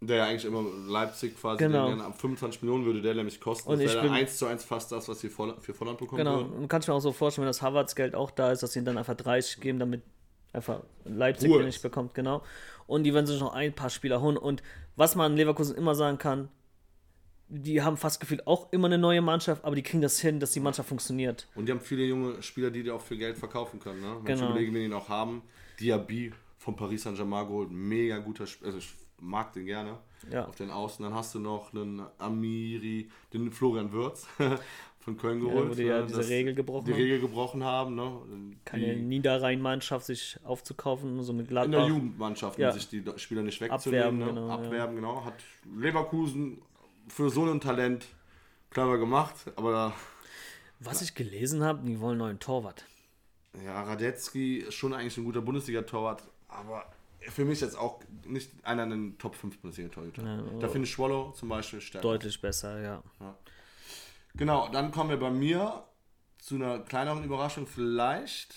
Der 0.00 0.18
ja 0.18 0.26
eigentlich 0.26 0.44
immer 0.44 0.62
Leipzig 0.86 1.34
quasi, 1.40 1.64
Genau. 1.64 1.88
den, 1.88 2.00
ab 2.02 2.20
25 2.20 2.60
Millionen 2.62 2.84
würde 2.84 3.00
der 3.00 3.14
nämlich 3.14 3.40
kosten. 3.40 3.70
Und 3.70 3.78
das 3.78 3.86
ich 3.86 3.94
wäre 3.94 4.02
dann 4.06 4.12
bin- 4.14 4.20
1 4.22 4.36
zu 4.36 4.46
1 4.46 4.62
fast 4.62 4.92
das, 4.92 5.08
was 5.08 5.20
sie 5.20 5.30
für 5.30 5.74
Volland 5.74 5.98
bekommen 5.98 6.18
Genau. 6.18 6.36
würden. 6.40 6.52
Und 6.52 6.68
kannst 6.68 6.88
mir 6.88 6.94
auch 6.94 7.00
so 7.00 7.12
vorstellen, 7.12 7.44
wenn 7.44 7.48
das 7.50 7.62
Havertz-Geld 7.62 8.14
auch 8.14 8.30
da 8.30 8.52
ist, 8.52 8.62
dass 8.62 8.72
sie 8.72 8.80
ihnen 8.80 8.86
dann 8.86 8.98
einfach 8.98 9.14
30 9.14 9.60
geben, 9.60 9.78
damit 9.78 10.02
einfach 10.52 10.82
Leipzig 11.04 11.48
Ruhe 11.50 11.58
den 11.60 11.66
nicht 11.66 11.80
bekommt. 11.82 12.12
Genau. 12.14 12.42
Und 12.86 13.04
die 13.04 13.14
werden 13.14 13.26
sich 13.26 13.40
noch 13.40 13.54
ein 13.54 13.72
paar 13.72 13.88
Spieler 13.88 14.20
holen. 14.20 14.36
Und 14.36 14.62
was 14.94 15.16
man 15.16 15.36
Leverkusen 15.36 15.74
immer 15.74 15.94
sagen 15.94 16.18
kann, 16.18 16.48
die 17.48 17.80
haben 17.82 17.96
fast 17.96 18.20
gefühlt 18.20 18.46
auch 18.46 18.72
immer 18.72 18.86
eine 18.86 18.98
neue 18.98 19.22
Mannschaft, 19.22 19.64
aber 19.64 19.74
die 19.74 19.82
kriegen 19.82 20.02
das 20.02 20.18
hin, 20.20 20.38
dass 20.38 20.50
die 20.52 20.60
Mannschaft 20.60 20.88
funktioniert. 20.88 21.46
Und 21.54 21.66
die 21.66 21.72
haben 21.72 21.80
viele 21.80 22.04
junge 22.04 22.42
Spieler, 22.42 22.70
die 22.70 22.82
die 22.82 22.90
auch 22.90 23.00
für 23.00 23.16
Geld 23.16 23.38
verkaufen 23.38 23.80
können. 23.80 24.00
Ne? 24.02 24.16
Wenn 24.22 24.34
ich 24.34 24.40
Genau. 24.40 24.50
überlege, 24.50 24.72
wen 24.74 24.82
die 24.82 24.88
noch 24.88 25.08
haben. 25.08 25.42
Diaby 25.80 26.32
von 26.58 26.76
Paris 26.76 27.02
Saint-Germain 27.02 27.46
geholt. 27.46 27.70
Mega 27.70 28.18
guter 28.18 28.46
Spieler. 28.46 28.66
Also 28.68 28.78
ich 28.78 28.92
mag 29.20 29.52
den 29.52 29.66
gerne. 29.66 29.98
Ja. 30.30 30.46
Auf 30.46 30.56
den 30.56 30.70
Außen. 30.70 31.04
Dann 31.04 31.14
hast 31.14 31.34
du 31.34 31.38
noch 31.38 31.72
einen 31.74 32.02
Amiri, 32.18 33.10
den 33.32 33.52
Florian 33.52 33.92
Würz 33.92 34.26
von 35.00 35.16
Köln 35.18 35.42
Ja, 35.44 35.48
geholt. 35.52 35.70
wo 35.70 35.74
die 35.74 35.82
ja 35.82 36.00
ne, 36.00 36.06
diese 36.06 36.26
Regel 36.28 36.54
gebrochen 36.54 36.86
die 36.86 36.92
haben. 36.92 37.00
Regel 37.00 37.20
gebrochen 37.20 37.62
haben. 37.64 37.94
Ne? 37.94 38.56
Keine 38.64 38.96
Niederrhein-Mannschaft 38.96 40.06
sich 40.06 40.38
aufzukaufen, 40.44 41.22
so 41.22 41.32
mit 41.34 41.48
in 41.50 41.54
der 41.54 41.66
Gladbach. 41.66 41.88
Jugendmannschaft, 41.88 42.58
Ja. 42.58 42.68
um 42.70 42.74
sich 42.74 42.88
die 42.88 43.04
Spieler 43.16 43.42
nicht 43.42 43.60
wegzunehmen. 43.60 44.00
Abwerben, 44.06 44.18
ne? 44.18 44.26
genau, 44.26 44.48
ja. 44.48 44.54
Abwerben, 44.54 44.96
genau. 44.96 45.24
Hat 45.24 45.34
Leverkusen 45.76 46.62
für 47.08 47.28
so 47.28 47.44
ein 47.44 47.60
Talent 47.60 48.06
clever 48.70 48.96
gemacht. 48.98 49.34
Aber 49.56 49.92
Was 50.80 51.02
ich 51.02 51.14
gelesen 51.14 51.62
habe, 51.62 51.86
die 51.86 52.00
wollen 52.00 52.12
einen 52.12 52.18
neuen 52.20 52.38
Torwart. 52.40 52.86
Ja, 53.64 53.82
Radetzky 53.82 54.58
ist 54.58 54.74
schon 54.74 54.92
eigentlich 54.94 55.16
ein 55.16 55.24
guter 55.24 55.40
Bundesliga-Torwart, 55.42 56.22
aber 56.48 56.90
für 57.20 57.44
mich 57.44 57.60
jetzt 57.60 57.76
auch 57.78 58.00
nicht 58.26 58.50
einer 58.64 58.86
der 58.86 58.98
Top 59.18 59.34
5 59.36 59.58
Bundesliga-Torhüter. 59.58 60.22
Ja, 60.22 60.42
da 60.60 60.68
finde 60.68 60.86
ich 60.86 60.92
Schwollow 60.92 61.32
zum 61.32 61.48
Beispiel 61.48 61.80
stärker. 61.80 62.02
Deutlich 62.08 62.40
besser, 62.40 62.80
ja. 62.80 63.02
Genau, 64.34 64.68
dann 64.68 64.90
kommen 64.90 65.10
wir 65.10 65.18
bei 65.18 65.30
mir 65.30 65.84
zu 66.38 66.56
einer 66.56 66.80
kleineren 66.80 67.22
Überraschung. 67.24 67.66
Vielleicht 67.66 68.54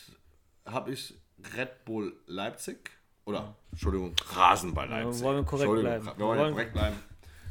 habe 0.66 0.91
ich 0.91 1.14
Red 1.56 1.86
Bull 1.86 2.20
Leipzig 2.26 2.89
oder, 3.26 3.56
Entschuldigung, 3.72 4.16
Rasenball 4.34 4.89
Leipzig. 4.89 5.24
wollen 5.24 5.38
wir 5.38 5.43
korrekt 5.45 5.70
Entschuldigung, 5.70 6.02
bleiben. 6.04 6.18
Wir 6.18 6.26
wollen, 6.26 6.38
Wir 6.38 6.43
wollen- 6.43 6.54
korrekt 6.54 6.74
bleiben. 6.74 6.95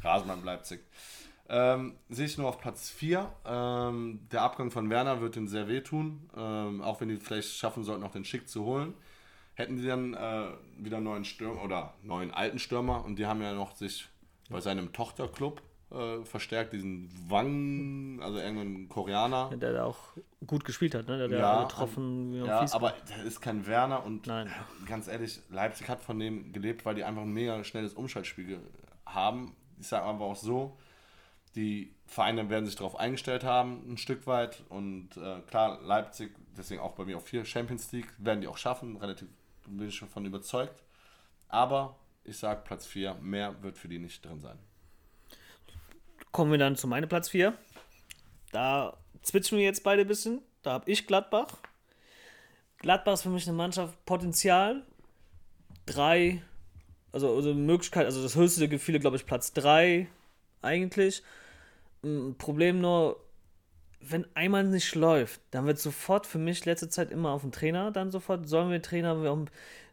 Rasenball 0.03 0.39
Leipzig. 0.43 0.81
Ähm, 1.49 1.95
sehe 2.09 2.25
ich 2.25 2.37
nur 2.37 2.47
auf 2.49 2.59
Platz 2.59 2.89
4. 2.89 3.31
Ähm, 3.45 4.27
der 4.31 4.41
Abgang 4.41 4.69
von 4.71 4.89
Werner 4.89 5.21
wird 5.21 5.37
ihnen 5.37 5.47
sehr 5.47 5.67
wehtun. 5.67 6.29
Ähm, 6.35 6.81
auch 6.81 6.99
wenn 6.99 7.09
die 7.09 7.17
vielleicht 7.17 7.55
schaffen 7.55 7.83
sollten, 7.83 8.01
noch 8.01 8.11
den 8.11 8.25
Schick 8.25 8.49
zu 8.49 8.65
holen. 8.65 8.93
Hätten 9.53 9.77
sie 9.77 9.87
dann 9.87 10.13
äh, 10.13 10.49
wieder 10.77 10.97
einen 10.97 11.05
neuen 11.05 11.25
Stürmer 11.25 11.63
oder 11.63 11.93
neuen 12.03 12.31
alten 12.31 12.59
Stürmer 12.59 13.03
und 13.05 13.17
die 13.17 13.25
haben 13.25 13.41
ja 13.41 13.53
noch 13.53 13.75
sich 13.75 14.07
bei 14.49 14.61
seinem 14.61 14.93
Tochterclub 14.93 15.61
äh, 15.89 16.23
verstärkt, 16.25 16.73
diesen 16.73 17.09
Wang, 17.29 18.19
also 18.21 18.37
irgendein 18.39 18.89
Koreaner. 18.89 19.49
Der 19.55 19.73
da 19.73 19.85
auch 19.85 19.99
gut 20.45 20.65
gespielt 20.65 20.93
hat, 20.95 21.07
ne? 21.07 21.17
Der, 21.17 21.27
der 21.29 21.39
Ja, 21.39 21.63
getroffen 21.63 22.33
wie 22.33 22.45
Ja, 22.45 22.65
aber 22.73 22.93
der 23.09 23.23
ist 23.23 23.41
kein 23.41 23.65
Werner 23.65 24.05
und 24.05 24.27
Nein. 24.27 24.51
ganz 24.85 25.07
ehrlich, 25.07 25.39
Leipzig 25.49 25.89
hat 25.89 26.01
von 26.01 26.19
dem 26.19 26.51
gelebt, 26.51 26.85
weil 26.85 26.95
die 26.95 27.03
einfach 27.03 27.21
ein 27.21 27.31
mega 27.31 27.63
schnelles 27.63 27.93
Umschaltspiel 27.93 28.59
haben. 29.05 29.55
Ich 29.79 29.87
sage 29.87 30.03
aber 30.05 30.25
auch 30.25 30.35
so, 30.35 30.77
die 31.57 31.91
Vereine 32.05 32.49
werden 32.49 32.65
sich 32.65 32.75
darauf 32.75 32.95
eingestellt 32.95 33.43
haben, 33.43 33.83
ein 33.91 33.97
Stück 33.97 34.27
weit. 34.27 34.63
Und 34.69 35.17
äh, 35.17 35.41
klar, 35.47 35.81
Leipzig, 35.81 36.33
deswegen 36.55 36.79
auch 36.79 36.93
bei 36.93 37.03
mir 37.03 37.17
auf 37.17 37.25
vier 37.25 37.43
Champions 37.43 37.91
League, 37.91 38.07
werden 38.17 38.41
die 38.41 38.47
auch 38.47 38.57
schaffen, 38.57 38.95
relativ 38.97 39.27
bin 39.65 39.89
ich 39.89 39.95
schon 39.95 40.07
von 40.07 40.25
überzeugt. 40.25 40.81
Aber 41.49 41.97
ich 42.23 42.37
sage 42.37 42.61
Platz 42.63 42.85
4, 42.85 43.15
mehr 43.15 43.61
wird 43.63 43.77
für 43.77 43.89
die 43.89 43.99
nicht 43.99 44.23
drin 44.23 44.39
sein. 44.39 44.57
Kommen 46.31 46.51
wir 46.51 46.57
dann 46.57 46.75
zu 46.75 46.87
meinem 46.87 47.09
Platz 47.09 47.29
4. 47.29 47.53
Da 48.51 48.95
zwitschen 49.23 49.57
wir 49.57 49.65
jetzt 49.65 49.83
beide 49.83 50.03
ein 50.03 50.07
bisschen. 50.07 50.41
Da 50.61 50.71
habe 50.71 50.89
ich 50.89 51.07
Gladbach. 51.07 51.57
Gladbach 52.77 53.13
ist 53.13 53.23
für 53.23 53.29
mich 53.29 53.47
eine 53.47 53.57
Mannschaft 53.57 54.05
Potenzial. 54.05 54.83
Drei, 55.85 56.41
also, 57.11 57.35
also 57.35 57.53
Möglichkeit, 57.53 58.05
also 58.05 58.21
das 58.21 58.35
höchste 58.35 58.69
Gefühle, 58.69 58.99
glaube 58.99 59.17
ich, 59.17 59.25
Platz 59.25 59.51
3 59.53 60.07
eigentlich. 60.61 61.23
Problem 62.37 62.81
nur, 62.81 63.19
wenn 63.99 64.25
einmal 64.35 64.63
nicht 64.63 64.95
läuft, 64.95 65.41
dann 65.51 65.65
wird 65.65 65.79
sofort 65.79 66.27
für 66.27 66.37
mich 66.37 66.65
letzte 66.65 66.89
Zeit 66.89 67.11
immer 67.11 67.31
auf 67.31 67.41
den 67.41 67.51
Trainer 67.51 67.91
dann 67.91 68.11
sofort, 68.11 68.47
sollen 68.47 68.69
wir 68.69 68.79
den 68.79 68.83
Trainer, 68.83 69.15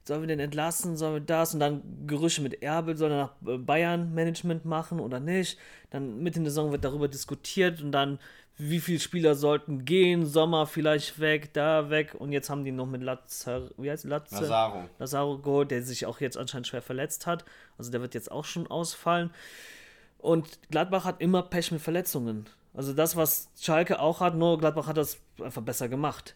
sollen 0.04 0.20
wir 0.20 0.26
den 0.26 0.40
entlassen, 0.40 0.96
sollen 0.96 1.14
wir 1.14 1.20
das 1.20 1.54
und 1.54 1.60
dann 1.60 1.82
Gerüche 2.06 2.42
mit 2.42 2.62
Erbel, 2.62 2.96
soll 2.96 3.10
er 3.10 3.16
nach 3.16 3.32
äh, 3.46 3.58
Bayern 3.58 4.12
Management 4.12 4.64
machen 4.64 5.00
oder 5.00 5.20
nicht. 5.20 5.58
Dann 5.90 6.22
mitten 6.22 6.38
in 6.38 6.44
der 6.44 6.50
Saison 6.50 6.72
wird 6.72 6.84
darüber 6.84 7.08
diskutiert 7.08 7.80
und 7.80 7.92
dann, 7.92 8.18
wie 8.56 8.80
viele 8.80 9.00
Spieler 9.00 9.34
sollten 9.34 9.84
gehen, 9.84 10.26
Sommer 10.26 10.66
vielleicht 10.66 11.18
weg, 11.18 11.52
da 11.54 11.90
weg 11.90 12.14
und 12.18 12.32
jetzt 12.32 12.50
haben 12.50 12.64
die 12.64 12.72
noch 12.72 12.86
mit 12.86 13.02
Lazar, 13.02 13.70
wie 13.78 13.90
heißt 13.90 14.04
Lazar? 14.04 14.42
Lazaro. 14.42 14.88
Lazaro 14.98 15.38
geholt, 15.38 15.70
der 15.70 15.82
sich 15.82 16.06
auch 16.06 16.20
jetzt 16.20 16.36
anscheinend 16.36 16.66
schwer 16.66 16.82
verletzt 16.82 17.26
hat. 17.26 17.44
Also 17.78 17.90
der 17.90 18.00
wird 18.00 18.14
jetzt 18.14 18.30
auch 18.30 18.44
schon 18.44 18.66
ausfallen. 18.66 19.30
Und 20.24 20.58
Gladbach 20.70 21.04
hat 21.04 21.20
immer 21.20 21.42
Pech 21.42 21.70
mit 21.70 21.82
Verletzungen. 21.82 22.46
Also 22.72 22.94
das, 22.94 23.14
was 23.14 23.50
Schalke 23.60 24.00
auch 24.00 24.20
hat, 24.20 24.34
nur 24.34 24.56
Gladbach 24.58 24.86
hat 24.86 24.96
das 24.96 25.18
einfach 25.42 25.60
besser 25.60 25.90
gemacht. 25.90 26.34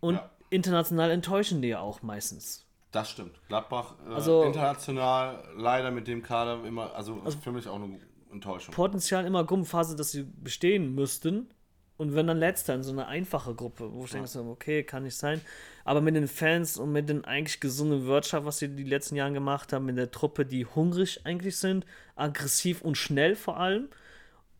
Und 0.00 0.14
Ja. 0.14 0.30
international 0.48 1.10
enttäuschen 1.10 1.60
die 1.60 1.68
ja 1.68 1.80
auch 1.80 2.00
meistens. 2.00 2.64
Das 2.92 3.10
stimmt. 3.10 3.38
Gladbach 3.48 3.96
äh, 4.08 4.14
Also- 4.14 4.44
international 4.44 5.44
leider 5.58 5.90
mit 5.90 6.08
dem 6.08 6.22
Kader 6.22 6.64
immer, 6.64 6.94
also, 6.94 7.20
für 7.42 7.52
mich 7.52 7.68
auch 7.68 7.74
eine 7.74 8.00
Enttäuschung. 8.32 8.74
Potenzial 8.74 9.26
immer 9.26 9.44
Gruppenphase, 9.44 9.94
dass 9.94 10.12
sie 10.12 10.22
bestehen 10.22 10.94
müssten. 10.94 11.50
Und 11.98 12.14
wenn 12.14 12.26
dann 12.26 12.38
letzter 12.38 12.74
in 12.74 12.82
so 12.82 12.92
eine 12.92 13.06
einfache 13.08 13.54
Gruppe, 13.54 13.92
wo 13.92 14.04
ich 14.04 14.10
denke, 14.12 14.26
so, 14.28 14.40
okay, 14.44 14.84
kann 14.84 15.02
nicht 15.02 15.16
sein. 15.16 15.42
Aber 15.86 16.00
mit 16.00 16.16
den 16.16 16.26
Fans 16.26 16.78
und 16.78 16.90
mit 16.90 17.08
den 17.08 17.24
eigentlich 17.24 17.60
gesunden 17.60 18.06
Wirtschaft, 18.06 18.44
was 18.44 18.58
sie 18.58 18.74
die 18.74 18.82
letzten 18.82 19.14
Jahre 19.14 19.32
gemacht 19.32 19.72
haben, 19.72 19.86
mit 19.86 19.96
der 19.96 20.10
Truppe, 20.10 20.44
die 20.44 20.66
hungrig 20.66 21.24
eigentlich 21.24 21.58
sind, 21.58 21.86
aggressiv 22.16 22.82
und 22.82 22.96
schnell 22.96 23.36
vor 23.36 23.56
allem. 23.56 23.88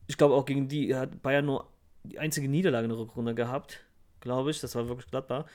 Ich 0.07 0.19
glaube 0.19 0.35
auch 0.37 0.45
gegen 0.45 0.69
die 0.69 0.95
hat 0.95 1.23
Bayern 1.23 1.47
nur 1.47 1.67
die 2.05 2.21
einzige 2.21 2.49
Niederlage 2.49 2.85
in 2.85 2.91
der 2.91 2.99
Rückrunde 3.01 3.35
gehabt, 3.35 3.81
glaube 4.21 4.53
ich. 4.53 4.61
Das 4.61 4.77
war 4.77 4.87
wirklich 4.87 5.11
glattbar. 5.11 5.47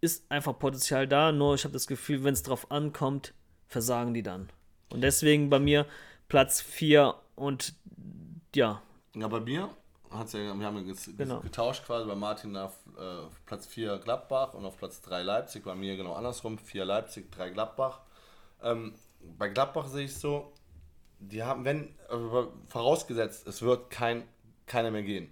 Ist 0.00 0.24
einfach 0.30 0.58
Potenzial 0.58 1.06
da, 1.06 1.32
nur 1.32 1.54
ich 1.54 1.64
habe 1.64 1.74
das 1.74 1.86
Gefühl, 1.86 2.24
wenn 2.24 2.32
es 2.32 2.42
drauf 2.42 2.70
ankommt, 2.70 3.34
versagen 3.68 4.14
die 4.14 4.22
dann. 4.22 4.48
Und 4.90 5.02
deswegen 5.02 5.50
bei 5.50 5.58
mir 5.58 5.84
Platz 6.28 6.62
4 6.62 7.14
und 7.34 7.74
ja, 8.54 8.80
Ja, 9.14 9.28
bei 9.28 9.40
mir 9.40 9.68
hat's 10.18 10.32
ja, 10.32 10.40
wir 10.40 10.66
haben 10.66 10.86
ja 10.86 10.94
Genau. 11.16 11.40
getauscht 11.40 11.84
quasi 11.84 12.06
bei 12.06 12.14
Martin 12.14 12.56
auf 12.56 12.74
äh, 12.98 13.26
Platz 13.46 13.66
4 13.66 13.98
Gladbach 13.98 14.54
und 14.54 14.64
auf 14.64 14.76
Platz 14.76 15.00
3 15.02 15.22
Leipzig. 15.22 15.64
Bei 15.64 15.74
mir 15.74 15.96
genau 15.96 16.14
andersrum, 16.14 16.58
4 16.58 16.84
Leipzig, 16.84 17.30
3 17.32 17.50
Gladbach. 17.50 18.00
Ähm, 18.62 18.94
bei 19.38 19.48
Gladbach 19.48 19.86
sehe 19.86 20.04
ich 20.04 20.16
so, 20.16 20.52
die 21.18 21.42
haben, 21.42 21.64
wenn, 21.64 21.88
äh, 22.08 22.46
vorausgesetzt, 22.68 23.46
es 23.46 23.62
wird 23.62 23.90
kein, 23.90 24.24
keiner 24.66 24.90
mehr 24.90 25.02
gehen. 25.02 25.30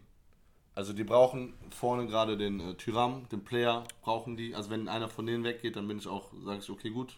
Also 0.75 0.93
die 0.93 1.05
brauchen 1.05 1.55
vorne 1.71 2.07
gerade 2.07 2.37
den 2.37 2.61
äh, 2.61 2.75
Tyram, 2.75 3.29
den 3.31 3.45
Player 3.45 3.85
brauchen 4.01 4.37
die. 4.37 4.55
Also 4.55 4.71
wenn 4.71 4.89
einer 4.89 5.09
von 5.09 5.27
denen 5.27 5.45
weggeht, 5.45 5.77
dann 5.77 5.87
bin 5.87 5.99
ich 5.99 6.07
auch, 6.07 6.33
sage 6.45 6.61
ich, 6.61 6.71
okay, 6.71 6.91
gut, 6.91 7.17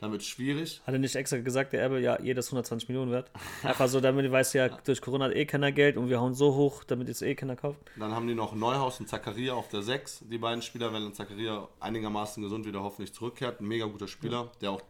dann 0.00 0.12
wird 0.12 0.22
es 0.22 0.28
schwierig. 0.28 0.80
Hat 0.86 0.94
er 0.94 0.98
nicht 0.98 1.14
extra 1.14 1.38
gesagt, 1.38 1.72
der 1.72 1.82
Erbe, 1.82 2.00
ja, 2.00 2.20
jedes 2.20 2.46
120 2.46 2.88
Millionen 2.88 3.12
wert? 3.12 3.30
Einfach 3.62 3.86
so, 3.86 4.00
damit, 4.00 4.30
weißt 4.30 4.54
du 4.54 4.58
ja, 4.58 4.68
durch 4.68 5.02
Corona 5.02 5.26
hat 5.26 5.34
eh 5.34 5.44
keiner 5.44 5.72
Geld 5.72 5.98
und 5.98 6.08
wir 6.08 6.20
hauen 6.20 6.34
so 6.34 6.54
hoch, 6.54 6.84
damit 6.84 7.08
jetzt 7.08 7.22
eh 7.22 7.34
keiner 7.34 7.54
kauft. 7.54 7.78
Dann 7.96 8.12
haben 8.12 8.26
die 8.26 8.34
noch 8.34 8.54
Neuhaus 8.54 8.98
und 8.98 9.08
Zakaria 9.08 9.52
auf 9.52 9.68
der 9.68 9.82
6. 9.82 10.24
Die 10.30 10.38
beiden 10.38 10.62
Spieler, 10.62 10.92
wenn 10.92 11.12
Zakaria 11.12 11.68
einigermaßen 11.80 12.42
gesund 12.42 12.64
wieder 12.64 12.82
hoffentlich 12.82 13.12
zurückkehrt. 13.12 13.60
Ein 13.60 13.68
mega 13.68 13.86
guter 13.86 14.08
Spieler, 14.08 14.44
ja. 14.44 14.50
der 14.62 14.70
auch 14.70 14.82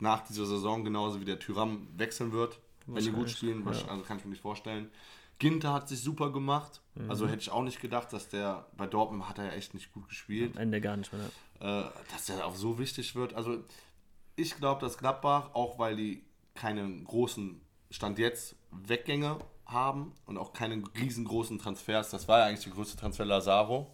nach 0.00 0.26
dieser 0.26 0.46
Saison 0.46 0.84
genauso 0.84 1.20
wie 1.20 1.24
der 1.24 1.38
Tyram 1.38 1.88
wechseln 1.96 2.32
wird, 2.32 2.58
wenn 2.86 3.04
die 3.04 3.12
gut 3.12 3.30
spielen. 3.30 3.64
Ja. 3.64 3.88
Also 3.88 4.02
kann 4.02 4.18
ich 4.18 4.24
mir 4.24 4.30
nicht 4.30 4.42
vorstellen. 4.42 4.90
Ginter 5.38 5.72
hat 5.72 5.88
sich 5.88 6.00
super 6.00 6.32
gemacht. 6.32 6.80
Mhm. 6.94 7.10
Also 7.10 7.28
hätte 7.28 7.42
ich 7.42 7.50
auch 7.50 7.62
nicht 7.62 7.80
gedacht, 7.80 8.12
dass 8.12 8.28
der 8.28 8.66
bei 8.76 8.86
Dortmund 8.86 9.28
hat 9.28 9.38
er 9.38 9.46
ja 9.46 9.52
echt 9.52 9.74
nicht 9.74 9.92
gut 9.92 10.08
gespielt. 10.08 10.56
Am 10.56 10.62
Ende 10.62 10.80
gar 10.80 10.96
nicht 10.96 11.12
mehr. 11.12 11.30
Äh, 11.60 11.90
dass 12.12 12.26
der 12.26 12.44
auch 12.44 12.56
so 12.56 12.78
wichtig 12.78 13.14
wird. 13.14 13.34
Also 13.34 13.58
ich 14.38 14.56
glaube, 14.56 14.80
dass 14.80 14.98
Gladbach, 14.98 15.50
auch 15.52 15.78
weil 15.78 15.96
die 15.96 16.22
keinen 16.54 17.04
großen 17.04 17.60
Stand 17.90 18.18
jetzt 18.18 18.56
Weggänge 18.70 19.38
haben 19.66 20.12
und 20.26 20.38
auch 20.38 20.52
keine 20.52 20.82
riesengroßen 20.98 21.58
Transfers, 21.58 22.10
das 22.10 22.28
war 22.28 22.40
ja 22.40 22.46
eigentlich 22.46 22.64
der 22.64 22.72
größte 22.72 22.96
Transfer 22.96 23.24
Lazaro, 23.24 23.90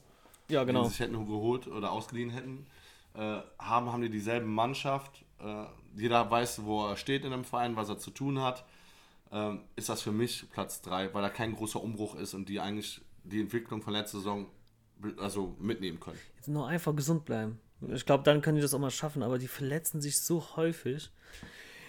ja, 0.48 0.64
genau. 0.64 0.82
den 0.82 0.88
sie 0.88 0.90
sich 0.90 1.00
hätten 1.00 1.26
geholt 1.26 1.66
oder 1.66 1.92
ausgeliehen 1.92 2.30
hätten, 2.30 2.66
äh, 3.14 3.40
haben, 3.58 3.92
haben 3.92 4.02
die 4.02 4.10
dieselbe 4.10 4.46
Mannschaft. 4.46 5.24
Äh, 5.40 5.64
jeder 5.96 6.30
weiß, 6.30 6.64
wo 6.64 6.88
er 6.88 6.96
steht 6.96 7.24
in 7.24 7.30
dem 7.30 7.44
Verein, 7.44 7.76
was 7.76 7.88
er 7.88 7.98
zu 7.98 8.10
tun 8.10 8.40
hat. 8.40 8.64
Äh, 9.30 9.54
ist 9.76 9.88
das 9.88 10.02
für 10.02 10.12
mich 10.12 10.50
Platz 10.50 10.82
3, 10.82 11.14
weil 11.14 11.22
da 11.22 11.30
kein 11.30 11.54
großer 11.54 11.82
Umbruch 11.82 12.16
ist 12.16 12.34
und 12.34 12.48
die 12.48 12.60
eigentlich 12.60 13.00
die 13.24 13.40
Entwicklung 13.40 13.82
von 13.82 13.92
letzter 13.92 14.18
Saison 14.18 14.46
also 15.18 15.56
mitnehmen 15.58 16.00
können. 16.00 16.18
Jetzt 16.36 16.48
nur 16.48 16.66
einfach 16.68 16.94
gesund 16.94 17.24
bleiben. 17.24 17.60
Ich 17.92 18.06
glaube, 18.06 18.24
dann 18.24 18.40
können 18.40 18.56
die 18.56 18.62
das 18.62 18.74
auch 18.74 18.78
mal 18.78 18.90
schaffen, 18.90 19.22
aber 19.22 19.38
die 19.38 19.48
verletzen 19.48 20.00
sich 20.00 20.20
so 20.20 20.56
häufig. 20.56 21.10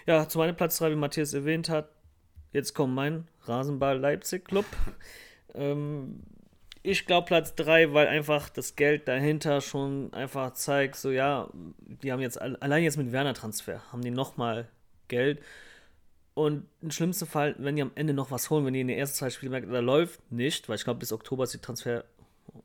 Ja, 0.06 0.28
zu 0.28 0.38
meinem 0.38 0.56
Platz 0.56 0.78
3, 0.78 0.90
wie 0.92 0.96
Matthias 0.96 1.34
erwähnt 1.34 1.68
hat, 1.68 1.88
jetzt 2.52 2.74
kommt 2.74 2.94
mein 2.94 3.26
Rasenball 3.44 3.98
Leipzig 3.98 4.44
Club. 4.44 4.66
ähm, 5.54 6.22
ich 6.82 7.06
glaube 7.06 7.26
Platz 7.26 7.54
3, 7.56 7.92
weil 7.94 8.06
einfach 8.06 8.48
das 8.48 8.76
Geld 8.76 9.08
dahinter 9.08 9.60
schon 9.60 10.12
einfach 10.12 10.52
zeigt, 10.52 10.96
so 10.96 11.10
ja, 11.10 11.48
die 12.02 12.12
haben 12.12 12.20
jetzt 12.20 12.40
allein 12.40 12.84
jetzt 12.84 12.96
mit 12.96 13.10
Werner 13.10 13.34
Transfer, 13.34 13.82
haben 13.90 14.02
die 14.02 14.12
nochmal 14.12 14.68
Geld. 15.08 15.40
Und 16.34 16.68
im 16.82 16.90
schlimmsten 16.90 17.26
Fall, 17.26 17.56
wenn 17.58 17.76
die 17.76 17.82
am 17.82 17.92
Ende 17.94 18.12
noch 18.12 18.30
was 18.30 18.50
holen, 18.50 18.66
wenn 18.66 18.74
die 18.74 18.82
in 18.82 18.88
den 18.88 18.98
ersten 18.98 19.16
zwei 19.16 19.30
Spielen 19.30 19.52
merken, 19.52 19.72
da 19.72 19.80
läuft 19.80 20.30
nicht, 20.30 20.68
weil 20.68 20.76
ich 20.76 20.84
glaube, 20.84 21.00
bis 21.00 21.10
Oktober 21.12 21.44
ist 21.44 21.54
die 21.54 21.58
Transfer 21.58 22.04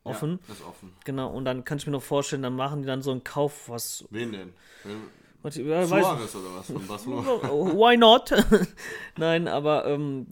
offen. 0.03 0.39
Ja, 0.47 0.53
ist 0.53 0.63
offen. 0.63 0.93
Genau, 1.05 1.29
und 1.31 1.45
dann 1.45 1.63
kann 1.63 1.77
ich 1.77 1.85
mir 1.85 1.91
noch 1.91 2.03
vorstellen, 2.03 2.41
dann 2.41 2.55
machen 2.55 2.81
die 2.81 2.87
dann 2.87 3.01
so 3.01 3.11
einen 3.11 3.23
Kauf, 3.23 3.69
was. 3.69 4.05
Wen 4.09 4.31
denn? 4.31 4.53
Was, 5.41 5.55
ja, 5.55 5.85
Suarez 5.85 6.35
oder 6.35 6.55
was 6.55 6.67
von 6.67 6.85
Barcelona? 6.85 7.27
Why 7.49 7.97
not? 7.97 8.31
Nein, 9.17 9.47
aber 9.47 9.87
ähm, 9.87 10.27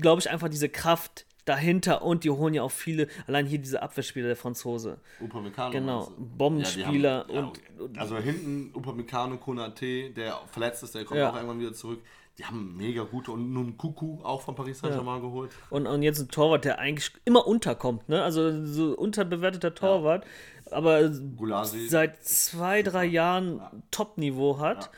glaube 0.00 0.20
ich 0.20 0.30
einfach 0.30 0.48
diese 0.48 0.68
Kraft 0.68 1.26
dahinter 1.44 2.02
und 2.02 2.24
die 2.24 2.30
holen 2.30 2.54
ja 2.54 2.62
auch 2.62 2.70
viele, 2.70 3.08
allein 3.26 3.46
hier 3.46 3.58
diese 3.58 3.82
Abwehrspieler 3.82 4.28
der 4.28 4.36
Franzose. 4.36 4.98
Upamecano. 5.20 5.70
Genau, 5.70 6.12
Bombenspieler 6.16 7.26
ja, 7.28 7.36
haben, 7.36 7.52
und, 7.78 7.98
Also 7.98 8.16
hinten 8.18 8.72
Upamecano, 8.74 9.38
Konate, 9.38 10.10
der 10.10 10.40
verletzt 10.50 10.82
ist, 10.82 10.94
der 10.94 11.04
kommt 11.04 11.18
ja. 11.18 11.30
auch 11.30 11.36
irgendwann 11.36 11.60
wieder 11.60 11.72
zurück. 11.72 12.00
Die 12.38 12.44
haben 12.46 12.76
mega 12.76 13.02
gute 13.02 13.30
und 13.30 13.52
nun 13.52 13.76
Kuku 13.76 14.18
auch 14.22 14.40
von 14.40 14.54
Paris 14.54 14.78
Saint-Germain 14.78 15.22
ja. 15.22 15.28
geholt. 15.28 15.50
Und, 15.68 15.86
und 15.86 16.02
jetzt 16.02 16.18
ein 16.18 16.28
Torwart, 16.28 16.64
der 16.64 16.78
eigentlich 16.78 17.12
immer 17.26 17.46
unterkommt, 17.46 18.08
ne? 18.08 18.22
Also 18.22 18.64
so 18.64 18.96
unterbewerteter 18.96 19.74
Torwart, 19.74 20.24
ja. 20.64 20.72
aber 20.72 21.10
Gulasi. 21.10 21.88
seit 21.88 22.24
zwei, 22.24 22.82
drei 22.82 23.04
Jahren 23.04 23.58
ja. 23.58 23.70
Top-Niveau 23.90 24.58
hat. 24.58 24.90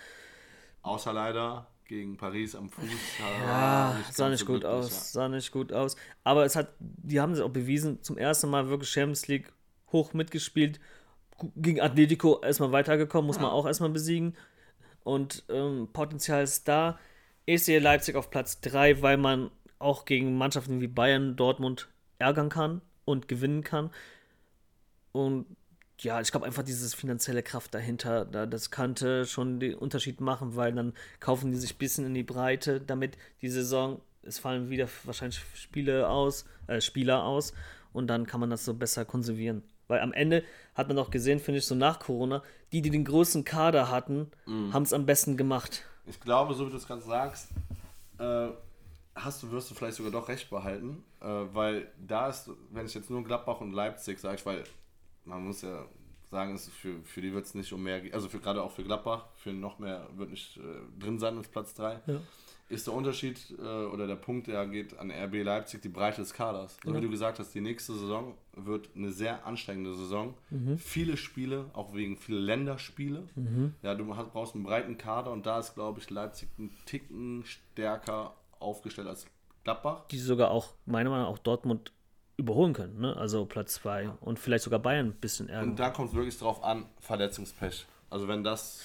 Außer 0.82 1.12
leider 1.12 1.66
gegen 1.86 2.16
Paris 2.16 2.54
am 2.54 2.70
Fuß. 2.70 2.84
Ja, 3.46 3.96
sah 4.12 4.28
nicht 4.28 4.40
so 4.40 4.46
gut 4.46 4.64
aus, 4.64 4.90
ja. 4.90 4.96
sah 4.96 5.28
nicht 5.28 5.50
gut 5.50 5.72
aus. 5.72 5.96
Aber 6.22 6.44
es 6.44 6.54
hat, 6.54 6.68
die 6.78 7.20
haben 7.20 7.34
sich 7.34 7.44
auch 7.44 7.50
bewiesen, 7.50 8.02
zum 8.02 8.16
ersten 8.16 8.48
Mal 8.48 8.68
wirklich 8.68 8.90
Champions 8.90 9.26
League 9.26 9.52
hoch 9.92 10.12
mitgespielt. 10.12 10.80
Gegen 11.56 11.80
Atletico 11.80 12.40
erstmal 12.42 12.70
weitergekommen, 12.70 13.26
muss 13.26 13.36
ja. 13.36 13.42
man 13.42 13.50
auch 13.50 13.66
erstmal 13.66 13.90
besiegen. 13.90 14.36
Und 15.02 15.44
ähm, 15.48 15.88
Potenzial 15.92 16.44
ist 16.44 16.68
da. 16.68 16.98
Ich 17.46 17.64
sehe 17.64 17.78
Leipzig 17.78 18.16
auf 18.16 18.30
Platz 18.30 18.60
3, 18.62 19.02
weil 19.02 19.18
man 19.18 19.50
auch 19.78 20.06
gegen 20.06 20.38
Mannschaften 20.38 20.80
wie 20.80 20.86
Bayern, 20.86 21.36
Dortmund 21.36 21.88
ärgern 22.18 22.48
kann 22.48 22.80
und 23.04 23.28
gewinnen 23.28 23.62
kann. 23.62 23.90
Und 25.12 25.46
ja, 26.00 26.20
ich 26.20 26.30
glaube 26.30 26.46
einfach 26.46 26.62
dieses 26.62 26.94
finanzielle 26.94 27.42
Kraft 27.42 27.74
dahinter, 27.74 28.24
das 28.24 28.70
könnte 28.70 29.26
schon 29.26 29.60
den 29.60 29.74
Unterschied 29.74 30.20
machen, 30.20 30.56
weil 30.56 30.72
dann 30.72 30.94
kaufen 31.20 31.52
die 31.52 31.58
sich 31.58 31.74
ein 31.74 31.78
bisschen 31.78 32.06
in 32.06 32.14
die 32.14 32.22
Breite, 32.22 32.80
damit 32.80 33.16
die 33.42 33.48
Saison, 33.48 34.00
es 34.22 34.38
fallen 34.38 34.70
wieder 34.70 34.88
wahrscheinlich 35.04 35.40
Spiele 35.54 36.08
aus, 36.08 36.46
äh, 36.66 36.80
Spieler 36.80 37.24
aus 37.24 37.52
und 37.92 38.06
dann 38.06 38.26
kann 38.26 38.40
man 38.40 38.50
das 38.50 38.64
so 38.64 38.74
besser 38.74 39.04
konservieren. 39.04 39.62
Weil 39.86 40.00
am 40.00 40.14
Ende 40.14 40.42
hat 40.74 40.88
man 40.88 40.98
auch 40.98 41.10
gesehen, 41.10 41.40
finde 41.40 41.58
ich, 41.58 41.66
so 41.66 41.74
nach 41.74 42.00
Corona, 42.00 42.42
die, 42.72 42.80
die 42.80 42.90
den 42.90 43.04
größten 43.04 43.44
Kader 43.44 43.90
hatten, 43.90 44.30
mm. 44.46 44.72
haben 44.72 44.82
es 44.82 44.94
am 44.94 45.04
besten 45.04 45.36
gemacht 45.36 45.84
ich 46.06 46.20
glaube, 46.20 46.54
so 46.54 46.66
wie 46.66 46.70
du 46.70 46.76
es 46.76 46.86
gerade 46.86 47.02
sagst, 47.02 47.48
äh, 48.18 48.48
hast 49.14 49.42
du, 49.42 49.50
wirst 49.50 49.70
du 49.70 49.74
vielleicht 49.74 49.96
sogar 49.96 50.12
doch 50.12 50.28
recht 50.28 50.50
behalten, 50.50 51.04
äh, 51.20 51.26
weil 51.26 51.90
da 51.98 52.28
ist, 52.28 52.50
wenn 52.70 52.86
ich 52.86 52.94
jetzt 52.94 53.10
nur 53.10 53.22
Gladbach 53.24 53.60
und 53.60 53.72
Leipzig 53.72 54.18
sage, 54.18 54.40
weil 54.44 54.64
man 55.24 55.44
muss 55.44 55.62
ja 55.62 55.84
sagen, 56.30 56.54
es 56.54 56.68
für, 56.68 57.00
für 57.02 57.20
die 57.20 57.32
wird 57.32 57.46
es 57.46 57.54
nicht 57.54 57.72
um 57.72 57.82
mehr, 57.82 58.02
also 58.12 58.28
für, 58.28 58.40
gerade 58.40 58.62
auch 58.62 58.72
für 58.72 58.84
Gladbach, 58.84 59.26
für 59.36 59.52
noch 59.52 59.78
mehr 59.78 60.08
wird 60.16 60.30
nicht 60.30 60.56
äh, 60.56 60.60
drin 60.98 61.18
sein 61.18 61.36
als 61.38 61.48
Platz 61.48 61.74
3. 61.74 62.00
Ja 62.06 62.20
ist 62.74 62.86
der 62.86 62.94
Unterschied 62.94 63.54
äh, 63.58 63.62
oder 63.62 64.06
der 64.06 64.16
Punkt, 64.16 64.46
der 64.46 64.66
geht 64.66 64.98
an 64.98 65.10
RB 65.10 65.42
Leipzig, 65.42 65.82
die 65.82 65.88
Breite 65.88 66.20
des 66.20 66.32
Kaders. 66.34 66.76
So 66.84 66.90
ja. 66.90 66.96
wie 66.96 67.00
du 67.00 67.10
gesagt 67.10 67.38
hast, 67.38 67.54
die 67.54 67.60
nächste 67.60 67.94
Saison 67.94 68.34
wird 68.54 68.90
eine 68.94 69.10
sehr 69.10 69.46
anstrengende 69.46 69.94
Saison. 69.94 70.34
Mhm. 70.50 70.78
Viele 70.78 71.16
Spiele, 71.16 71.66
auch 71.72 71.94
wegen 71.94 72.16
viele 72.16 72.38
Länderspiele. 72.38 73.24
Mhm. 73.34 73.74
Ja, 73.82 73.94
du 73.94 74.04
brauchst 74.06 74.54
einen 74.54 74.64
breiten 74.64 74.98
Kader 74.98 75.32
und 75.32 75.46
da 75.46 75.58
ist, 75.58 75.74
glaube 75.74 76.00
ich, 76.00 76.10
Leipzig 76.10 76.48
ein 76.58 76.70
Ticken 76.86 77.44
stärker 77.44 78.34
aufgestellt 78.58 79.08
als 79.08 79.26
Gladbach. 79.64 80.06
Die 80.10 80.18
sogar 80.18 80.50
auch, 80.50 80.74
meiner 80.86 81.10
Meinung 81.10 81.26
nach, 81.26 81.32
auch 81.32 81.38
Dortmund 81.38 81.92
überholen 82.36 82.72
können, 82.72 83.00
ne? 83.00 83.16
Also 83.16 83.46
Platz 83.46 83.74
2 83.74 84.02
ja. 84.02 84.18
und 84.20 84.38
vielleicht 84.38 84.64
sogar 84.64 84.80
Bayern 84.80 85.06
ein 85.06 85.12
bisschen 85.12 85.48
ärgern. 85.48 85.70
Und 85.70 85.78
da 85.78 85.90
kommt 85.90 86.10
es 86.10 86.14
wirklich 86.14 86.36
drauf 86.36 86.64
an, 86.64 86.86
Verletzungspech. 87.00 87.86
Also 88.10 88.28
wenn 88.28 88.44
das 88.44 88.80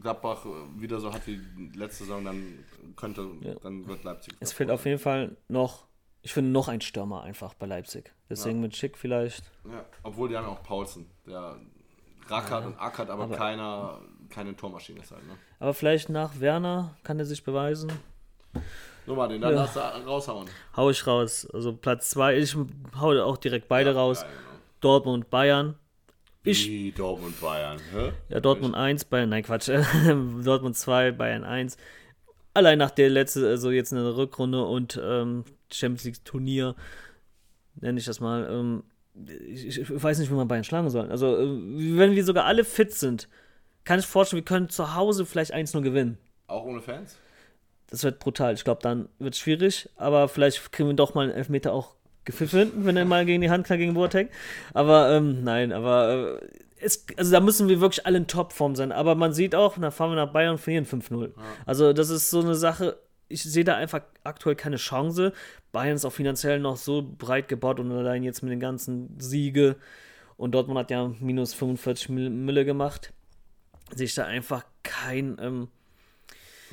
Gladbach 0.00 0.44
wieder 0.76 0.98
so 0.98 1.12
hat 1.12 1.26
wie 1.26 1.40
letzte 1.74 2.04
Saison, 2.04 2.24
dann 2.24 2.64
könnte, 2.96 3.28
ja. 3.40 3.54
dann 3.62 3.86
wird 3.86 4.04
Leipzig. 4.04 4.34
Es 4.40 4.52
fehlt 4.52 4.70
auf 4.70 4.84
jeden 4.86 4.98
Fall 4.98 5.36
noch, 5.48 5.84
ich 6.22 6.32
finde 6.32 6.50
noch 6.50 6.68
ein 6.68 6.80
Stürmer 6.80 7.22
einfach 7.22 7.54
bei 7.54 7.66
Leipzig. 7.66 8.12
Deswegen 8.28 8.58
ja. 8.58 8.62
mit 8.62 8.76
Schick 8.76 8.98
vielleicht. 8.98 9.44
Ja, 9.64 9.84
obwohl 10.02 10.28
die 10.28 10.36
haben 10.36 10.46
auch 10.46 10.62
Paulsen, 10.62 11.06
der 11.26 11.56
rackert 12.28 12.62
ja, 12.62 12.66
und 12.66 12.78
ackert, 12.78 13.10
aber, 13.10 13.24
aber, 13.24 13.36
keiner, 13.36 14.00
keine 14.30 14.56
Tormaschine 14.56 15.00
ist 15.00 15.10
halt. 15.12 15.26
Ne? 15.26 15.36
Aber 15.60 15.74
vielleicht 15.74 16.08
nach 16.08 16.40
Werner 16.40 16.96
kann 17.02 17.18
er 17.18 17.24
sich 17.24 17.44
beweisen. 17.44 17.92
So 19.06 19.26
den 19.26 19.40
dann 19.40 19.54
ja. 19.54 19.64
raushauen. 20.06 20.48
Hau 20.76 20.88
ich 20.88 21.06
raus. 21.06 21.46
Also 21.52 21.74
Platz 21.74 22.10
2, 22.10 22.38
ich 22.38 22.56
hau 22.98 23.12
auch 23.22 23.36
direkt 23.36 23.68
beide 23.68 23.94
raus. 23.94 24.22
Genau. 24.22 24.32
Dortmund, 24.80 25.30
Bayern. 25.30 25.76
Ich, 26.46 26.68
Wie 26.68 26.92
Dortmund 26.92 27.40
Bayern, 27.40 27.78
hä? 27.92 28.12
Ja, 28.28 28.38
Dortmund 28.38 28.74
1, 28.74 29.06
Bayern, 29.06 29.30
nein, 29.30 29.42
Quatsch. 29.42 29.68
Dortmund 30.44 30.76
2, 30.76 31.12
Bayern 31.12 31.42
1. 31.42 31.78
Allein 32.52 32.78
nach 32.78 32.90
der 32.90 33.08
letzte, 33.08 33.48
also 33.48 33.70
jetzt 33.70 33.92
eine 33.92 34.14
Rückrunde 34.14 34.62
und 34.62 35.00
ähm, 35.02 35.44
Champions 35.72 36.04
League 36.04 36.24
Turnier, 36.24 36.76
nenne 37.76 37.98
ich 37.98 38.04
das 38.04 38.20
mal. 38.20 38.46
Ähm, 38.50 38.84
ich, 39.46 39.78
ich, 39.78 39.90
weiß 39.90 40.18
nicht, 40.18 40.30
wie 40.30 40.34
man 40.34 40.46
Bayern 40.46 40.64
schlagen 40.64 40.90
soll. 40.90 41.10
Also, 41.10 41.34
äh, 41.34 41.46
wenn 41.96 42.14
wir 42.14 42.24
sogar 42.24 42.44
alle 42.44 42.64
fit 42.64 42.92
sind, 42.92 43.26
kann 43.84 43.98
ich 43.98 44.06
vorstellen, 44.06 44.42
wir 44.42 44.44
können 44.44 44.68
zu 44.68 44.94
Hause 44.94 45.24
vielleicht 45.24 45.54
1-0 45.54 45.80
gewinnen. 45.80 46.18
Auch 46.46 46.64
ohne 46.64 46.82
Fans? 46.82 47.16
Das 47.88 48.04
wird 48.04 48.18
brutal. 48.18 48.52
Ich 48.52 48.64
glaube, 48.64 48.82
dann 48.82 49.08
wird 49.18 49.32
es 49.32 49.40
schwierig, 49.40 49.88
aber 49.96 50.28
vielleicht 50.28 50.72
kriegen 50.72 50.90
wir 50.90 50.96
doch 50.96 51.14
mal 51.14 51.22
einen 51.22 51.32
Elfmeter 51.32 51.72
auch 51.72 51.94
gepfiffen, 52.24 52.72
wenn 52.84 52.96
er 52.96 53.04
mal 53.04 53.24
gegen 53.24 53.40
die 53.40 53.50
Hand 53.50 53.66
kann, 53.66 53.78
gegen 53.78 53.94
Boateng. 53.94 54.28
Aber 54.72 55.10
ähm, 55.10 55.44
nein, 55.44 55.72
aber 55.72 56.40
äh, 56.40 56.48
es, 56.80 57.06
also 57.16 57.32
da 57.32 57.40
müssen 57.40 57.68
wir 57.68 57.80
wirklich 57.80 58.06
alle 58.06 58.18
in 58.18 58.26
Topform 58.26 58.74
sein. 58.76 58.92
Aber 58.92 59.14
man 59.14 59.32
sieht 59.32 59.54
auch, 59.54 59.78
da 59.78 59.90
fahren 59.90 60.10
wir 60.10 60.16
nach 60.16 60.32
Bayern 60.32 60.52
und 60.52 60.58
verlieren 60.58 60.86
5-0. 60.86 61.22
Ja. 61.22 61.32
Also 61.66 61.92
das 61.92 62.10
ist 62.10 62.30
so 62.30 62.40
eine 62.40 62.54
Sache, 62.54 62.98
ich 63.28 63.42
sehe 63.42 63.64
da 63.64 63.76
einfach 63.76 64.02
aktuell 64.22 64.56
keine 64.56 64.76
Chance. 64.76 65.32
Bayern 65.72 65.96
ist 65.96 66.04
auch 66.04 66.12
finanziell 66.12 66.60
noch 66.60 66.76
so 66.76 67.02
breit 67.02 67.48
gebaut 67.48 67.80
und 67.80 67.90
allein 67.90 68.22
jetzt 68.22 68.42
mit 68.42 68.52
den 68.52 68.60
ganzen 68.60 69.18
Siege 69.18 69.76
und 70.36 70.52
Dortmund 70.52 70.78
hat 70.78 70.90
ja 70.90 71.12
minus 71.20 71.54
45 71.54 72.08
Mille 72.10 72.64
gemacht, 72.64 73.12
sehe 73.94 74.06
ich 74.06 74.14
da 74.14 74.24
einfach 74.24 74.64
kein 74.82 75.36
ähm, 75.40 75.68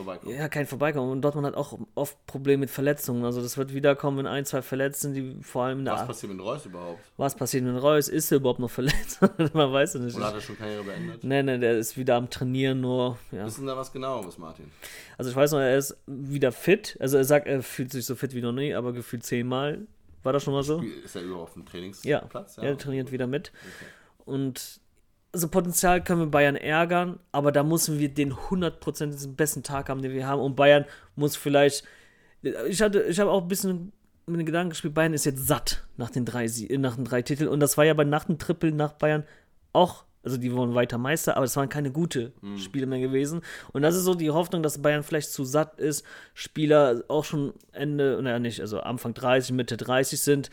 vorbeikommen. 0.03 0.35
Ja, 0.35 0.49
kein 0.49 0.65
Vorbeikommen. 0.67 1.11
Und 1.11 1.21
Dortmund 1.21 1.47
hat 1.47 1.55
auch 1.55 1.77
oft 1.95 2.25
Probleme 2.25 2.61
mit 2.61 2.69
Verletzungen. 2.69 3.23
Also 3.25 3.41
das 3.41 3.57
wird 3.57 3.73
wiederkommen, 3.73 4.17
wenn 4.19 4.27
ein, 4.27 4.45
zwei 4.45 4.61
Verletzten, 4.61 5.13
die 5.13 5.37
vor 5.41 5.63
allem 5.65 5.83
der 5.85 5.93
Was 5.93 6.07
passiert 6.07 6.31
mit 6.31 6.41
Reus 6.41 6.65
überhaupt? 6.65 6.99
Was 7.17 7.35
passiert 7.35 7.63
mit 7.63 7.81
Reus? 7.81 8.07
Ist 8.07 8.31
er 8.31 8.37
überhaupt 8.37 8.59
noch 8.59 8.69
verletzt? 8.69 9.19
Man 9.53 9.71
weiß 9.73 9.95
es 9.95 10.01
nicht. 10.03 10.15
Oder 10.17 10.27
hat 10.27 10.35
er 10.35 10.41
schon 10.41 10.57
Karriere 10.57 10.83
beendet? 10.83 11.23
Nee, 11.23 11.43
nee, 11.43 11.57
der 11.57 11.77
ist 11.77 11.97
wieder 11.97 12.15
am 12.15 12.29
Trainieren 12.29 12.81
nur. 12.81 13.17
Ja. 13.31 13.45
Wissen 13.45 13.65
da 13.67 13.77
was 13.77 13.91
genaueres, 13.91 14.37
Martin? 14.37 14.71
Also 15.17 15.31
ich 15.31 15.35
weiß 15.35 15.51
noch, 15.51 15.59
er 15.59 15.77
ist 15.77 15.97
wieder 16.07 16.51
fit. 16.51 16.97
Also 16.99 17.17
er 17.17 17.25
sagt, 17.25 17.47
er 17.47 17.61
fühlt 17.63 17.91
sich 17.91 18.05
so 18.05 18.15
fit 18.15 18.33
wie 18.33 18.41
noch 18.41 18.51
nie, 18.53 18.73
aber 18.73 18.93
gefühlt 18.93 19.23
zehnmal. 19.23 19.87
War 20.23 20.33
das 20.33 20.43
schon 20.43 20.53
mal 20.53 20.63
so? 20.63 20.81
Ist 21.03 21.15
er 21.15 21.23
überhaupt 21.23 21.49
auf 21.49 21.53
dem 21.53 21.63
Ja, 21.63 21.71
Trainingsplatz? 21.71 22.57
er 22.59 22.77
trainiert 22.77 23.11
wieder 23.11 23.25
mit. 23.27 23.51
Und 24.25 24.79
also 25.33 25.47
Potenzial 25.47 26.03
können 26.03 26.19
wir 26.19 26.27
Bayern 26.27 26.55
ärgern, 26.55 27.19
aber 27.31 27.51
da 27.51 27.63
müssen 27.63 27.99
wir 27.99 28.09
den 28.09 28.33
100% 28.33 29.23
den 29.23 29.35
besten 29.35 29.63
Tag 29.63 29.89
haben, 29.89 30.01
den 30.01 30.11
wir 30.11 30.27
haben. 30.27 30.41
Und 30.41 30.55
Bayern 30.55 30.85
muss 31.15 31.35
vielleicht. 31.35 31.85
Ich 32.67 32.81
hatte, 32.81 33.03
ich 33.03 33.19
habe 33.19 33.31
auch 33.31 33.43
ein 33.43 33.47
bisschen 33.47 33.93
mit 34.25 34.39
den 34.39 34.45
Gedanken 34.45 34.71
gespielt, 34.71 34.93
Bayern 34.93 35.13
ist 35.13 35.25
jetzt 35.25 35.47
satt 35.47 35.83
nach 35.97 36.09
den 36.09 36.25
drei, 36.25 36.47
nach 36.77 36.95
den 36.95 37.05
drei 37.05 37.21
Titeln. 37.21 37.49
Und 37.49 37.59
das 37.59 37.77
war 37.77 37.85
ja 37.85 37.93
bei 37.93 38.03
nach 38.03 38.25
dem 38.25 38.37
Triple 38.37 38.71
nach 38.71 38.93
Bayern 38.93 39.23
auch. 39.73 40.05
Also 40.23 40.37
die 40.37 40.53
wurden 40.53 40.75
weiter 40.75 40.99
Meister, 40.99 41.35
aber 41.35 41.45
es 41.45 41.57
waren 41.57 41.69
keine 41.69 41.91
gute 41.91 42.31
Spiele 42.55 42.85
mehr 42.85 42.99
gewesen. 42.99 43.41
Und 43.73 43.81
das 43.81 43.95
ist 43.95 44.03
so 44.03 44.13
die 44.13 44.29
Hoffnung, 44.29 44.61
dass 44.61 44.81
Bayern 44.81 45.01
vielleicht 45.01 45.31
zu 45.31 45.43
satt 45.45 45.79
ist, 45.79 46.05
Spieler 46.35 47.03
auch 47.07 47.23
schon 47.23 47.53
Ende, 47.71 48.21
naja 48.21 48.37
nicht, 48.37 48.61
also 48.61 48.81
Anfang 48.81 49.15
30, 49.15 49.55
Mitte 49.55 49.77
30 49.77 50.21
sind 50.21 50.51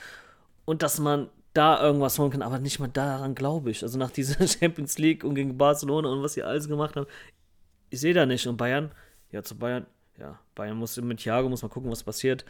und 0.64 0.82
dass 0.82 0.98
man 0.98 1.28
da 1.59 1.82
irgendwas 1.82 2.18
holen 2.18 2.30
kann, 2.30 2.42
aber 2.42 2.59
nicht 2.59 2.78
mal 2.78 2.88
daran 2.88 3.34
glaube 3.34 3.70
ich. 3.70 3.82
Also 3.82 3.98
nach 3.98 4.11
dieser 4.11 4.46
Champions 4.46 4.96
League 4.98 5.24
und 5.24 5.34
gegen 5.34 5.59
Barcelona 5.59 6.09
und 6.09 6.22
was 6.22 6.34
sie 6.34 6.42
alles 6.42 6.68
gemacht 6.68 6.96
haben, 6.96 7.06
ich 7.90 8.00
sehe 8.00 8.14
da 8.14 8.26
nicht. 8.26 8.46
Und 8.46 8.56
Bayern, 8.56 8.92
ja, 9.32 9.42
zu 9.42 9.59
Bayern, 9.59 9.86
ja, 10.18 10.38
Bayern 10.54 10.76
muss 10.76 10.96
mit 11.00 11.18
Thiago, 11.18 11.48
muss 11.48 11.62
mal 11.62 11.68
gucken, 11.68 11.90
was 11.90 12.02
passiert. 12.02 12.44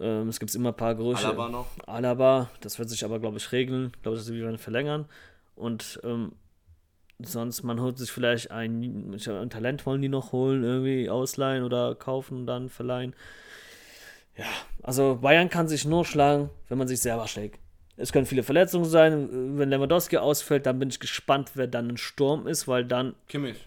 Ähm, 0.00 0.28
es 0.28 0.40
gibt 0.40 0.54
immer 0.54 0.70
ein 0.70 0.76
paar 0.76 0.94
Gerüchte. 0.94 1.26
Alaba 1.26 1.48
noch? 1.48 1.66
Alaba, 1.86 2.50
das 2.60 2.78
wird 2.78 2.88
sich 2.88 3.04
aber, 3.04 3.18
glaube 3.18 3.36
ich, 3.36 3.52
regeln. 3.52 3.92
Ich 3.94 4.02
glaube, 4.02 4.16
dass 4.16 4.26
sie 4.26 4.40
werden 4.40 4.58
verlängern. 4.58 5.04
Und 5.54 6.00
ähm, 6.04 6.32
sonst, 7.18 7.62
man 7.62 7.80
holt 7.80 7.98
sich 7.98 8.10
vielleicht 8.10 8.50
ein, 8.50 9.14
ein 9.14 9.50
Talent 9.50 9.84
wollen 9.84 10.00
die 10.00 10.08
noch 10.08 10.32
holen, 10.32 10.64
irgendwie 10.64 11.10
ausleihen 11.10 11.64
oder 11.64 11.94
kaufen 11.94 12.38
und 12.38 12.46
dann 12.46 12.70
verleihen. 12.70 13.14
Ja, 14.36 14.46
also 14.82 15.18
Bayern 15.20 15.50
kann 15.50 15.68
sich 15.68 15.84
nur 15.84 16.06
schlagen, 16.06 16.48
wenn 16.68 16.78
man 16.78 16.88
sich 16.88 17.00
selber 17.00 17.28
schlägt. 17.28 17.58
Es 18.00 18.12
können 18.12 18.26
viele 18.26 18.42
Verletzungen 18.42 18.84
sein. 18.84 19.58
Wenn 19.58 19.70
Lewandowski 19.70 20.16
ausfällt, 20.16 20.66
dann 20.66 20.78
bin 20.78 20.88
ich 20.88 21.00
gespannt, 21.00 21.52
wer 21.54 21.66
dann 21.66 21.88
ein 21.88 21.96
Sturm 21.96 22.46
ist, 22.46 22.66
weil 22.66 22.84
dann 22.84 23.14
Kimmich. 23.28 23.66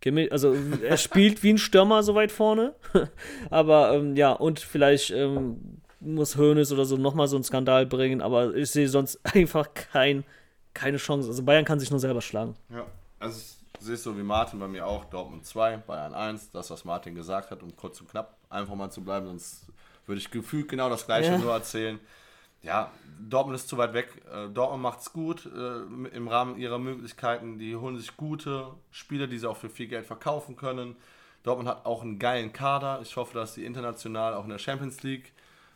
Kimmich, 0.00 0.32
also 0.32 0.54
er 0.82 0.96
spielt 0.96 1.42
wie 1.44 1.50
ein 1.50 1.58
Stürmer 1.58 2.02
so 2.02 2.14
weit 2.14 2.32
vorne. 2.32 2.74
aber 3.50 3.94
ähm, 3.94 4.16
ja, 4.16 4.32
und 4.32 4.58
vielleicht 4.58 5.10
ähm, 5.12 5.80
muss 6.00 6.36
Hoeneß 6.36 6.72
oder 6.72 6.84
so 6.84 6.96
nochmal 6.96 7.28
so 7.28 7.36
einen 7.36 7.44
Skandal 7.44 7.86
bringen, 7.86 8.20
aber 8.20 8.54
ich 8.54 8.70
sehe 8.70 8.88
sonst 8.88 9.20
einfach 9.34 9.68
kein, 9.74 10.24
keine 10.74 10.96
Chance. 10.96 11.28
Also 11.28 11.42
Bayern 11.44 11.64
kann 11.64 11.78
sich 11.78 11.90
nur 11.90 12.00
selber 12.00 12.20
schlagen. 12.20 12.56
Ja, 12.70 12.84
also 13.20 13.38
ich 13.38 13.86
sehe 13.86 13.94
es 13.94 14.02
so 14.02 14.16
wie 14.18 14.22
Martin 14.22 14.58
bei 14.58 14.68
mir 14.68 14.86
auch. 14.86 15.04
Dortmund 15.04 15.46
2, 15.46 15.76
Bayern 15.78 16.14
1. 16.14 16.50
Das, 16.50 16.70
was 16.70 16.84
Martin 16.84 17.14
gesagt 17.14 17.50
hat, 17.52 17.62
um 17.62 17.74
kurz 17.76 18.00
und 18.00 18.10
knapp 18.10 18.36
einfach 18.50 18.74
mal 18.74 18.90
zu 18.90 19.02
bleiben. 19.02 19.26
Sonst 19.26 19.66
würde 20.06 20.20
ich 20.20 20.30
gefühlt 20.30 20.68
genau 20.68 20.88
das 20.88 21.06
Gleiche 21.06 21.32
Ja. 21.32 21.38
nur 21.38 21.52
erzählen. 21.52 22.00
Ja, 22.62 22.92
Dortmund 23.18 23.56
ist 23.56 23.68
zu 23.68 23.76
weit 23.76 23.92
weg. 23.92 24.22
Äh, 24.32 24.48
Dortmund 24.48 24.82
macht 24.82 25.00
es 25.00 25.12
gut 25.12 25.46
äh, 25.46 25.82
im 26.14 26.28
Rahmen 26.28 26.56
ihrer 26.56 26.78
Möglichkeiten. 26.78 27.58
Die 27.58 27.76
holen 27.76 27.98
sich 27.98 28.16
gute 28.16 28.74
Spieler, 28.90 29.26
die 29.26 29.38
sie 29.38 29.48
auch 29.48 29.56
für 29.56 29.68
viel 29.68 29.88
Geld 29.88 30.06
verkaufen 30.06 30.56
können. 30.56 30.96
Dortmund 31.42 31.68
hat 31.68 31.86
auch 31.86 32.02
einen 32.02 32.18
geilen 32.18 32.52
Kader. 32.52 33.00
Ich 33.02 33.16
hoffe, 33.16 33.34
dass 33.34 33.54
sie 33.54 33.64
international 33.64 34.34
auch 34.34 34.44
in 34.44 34.50
der 34.50 34.58
Champions 34.58 35.02
League 35.02 35.32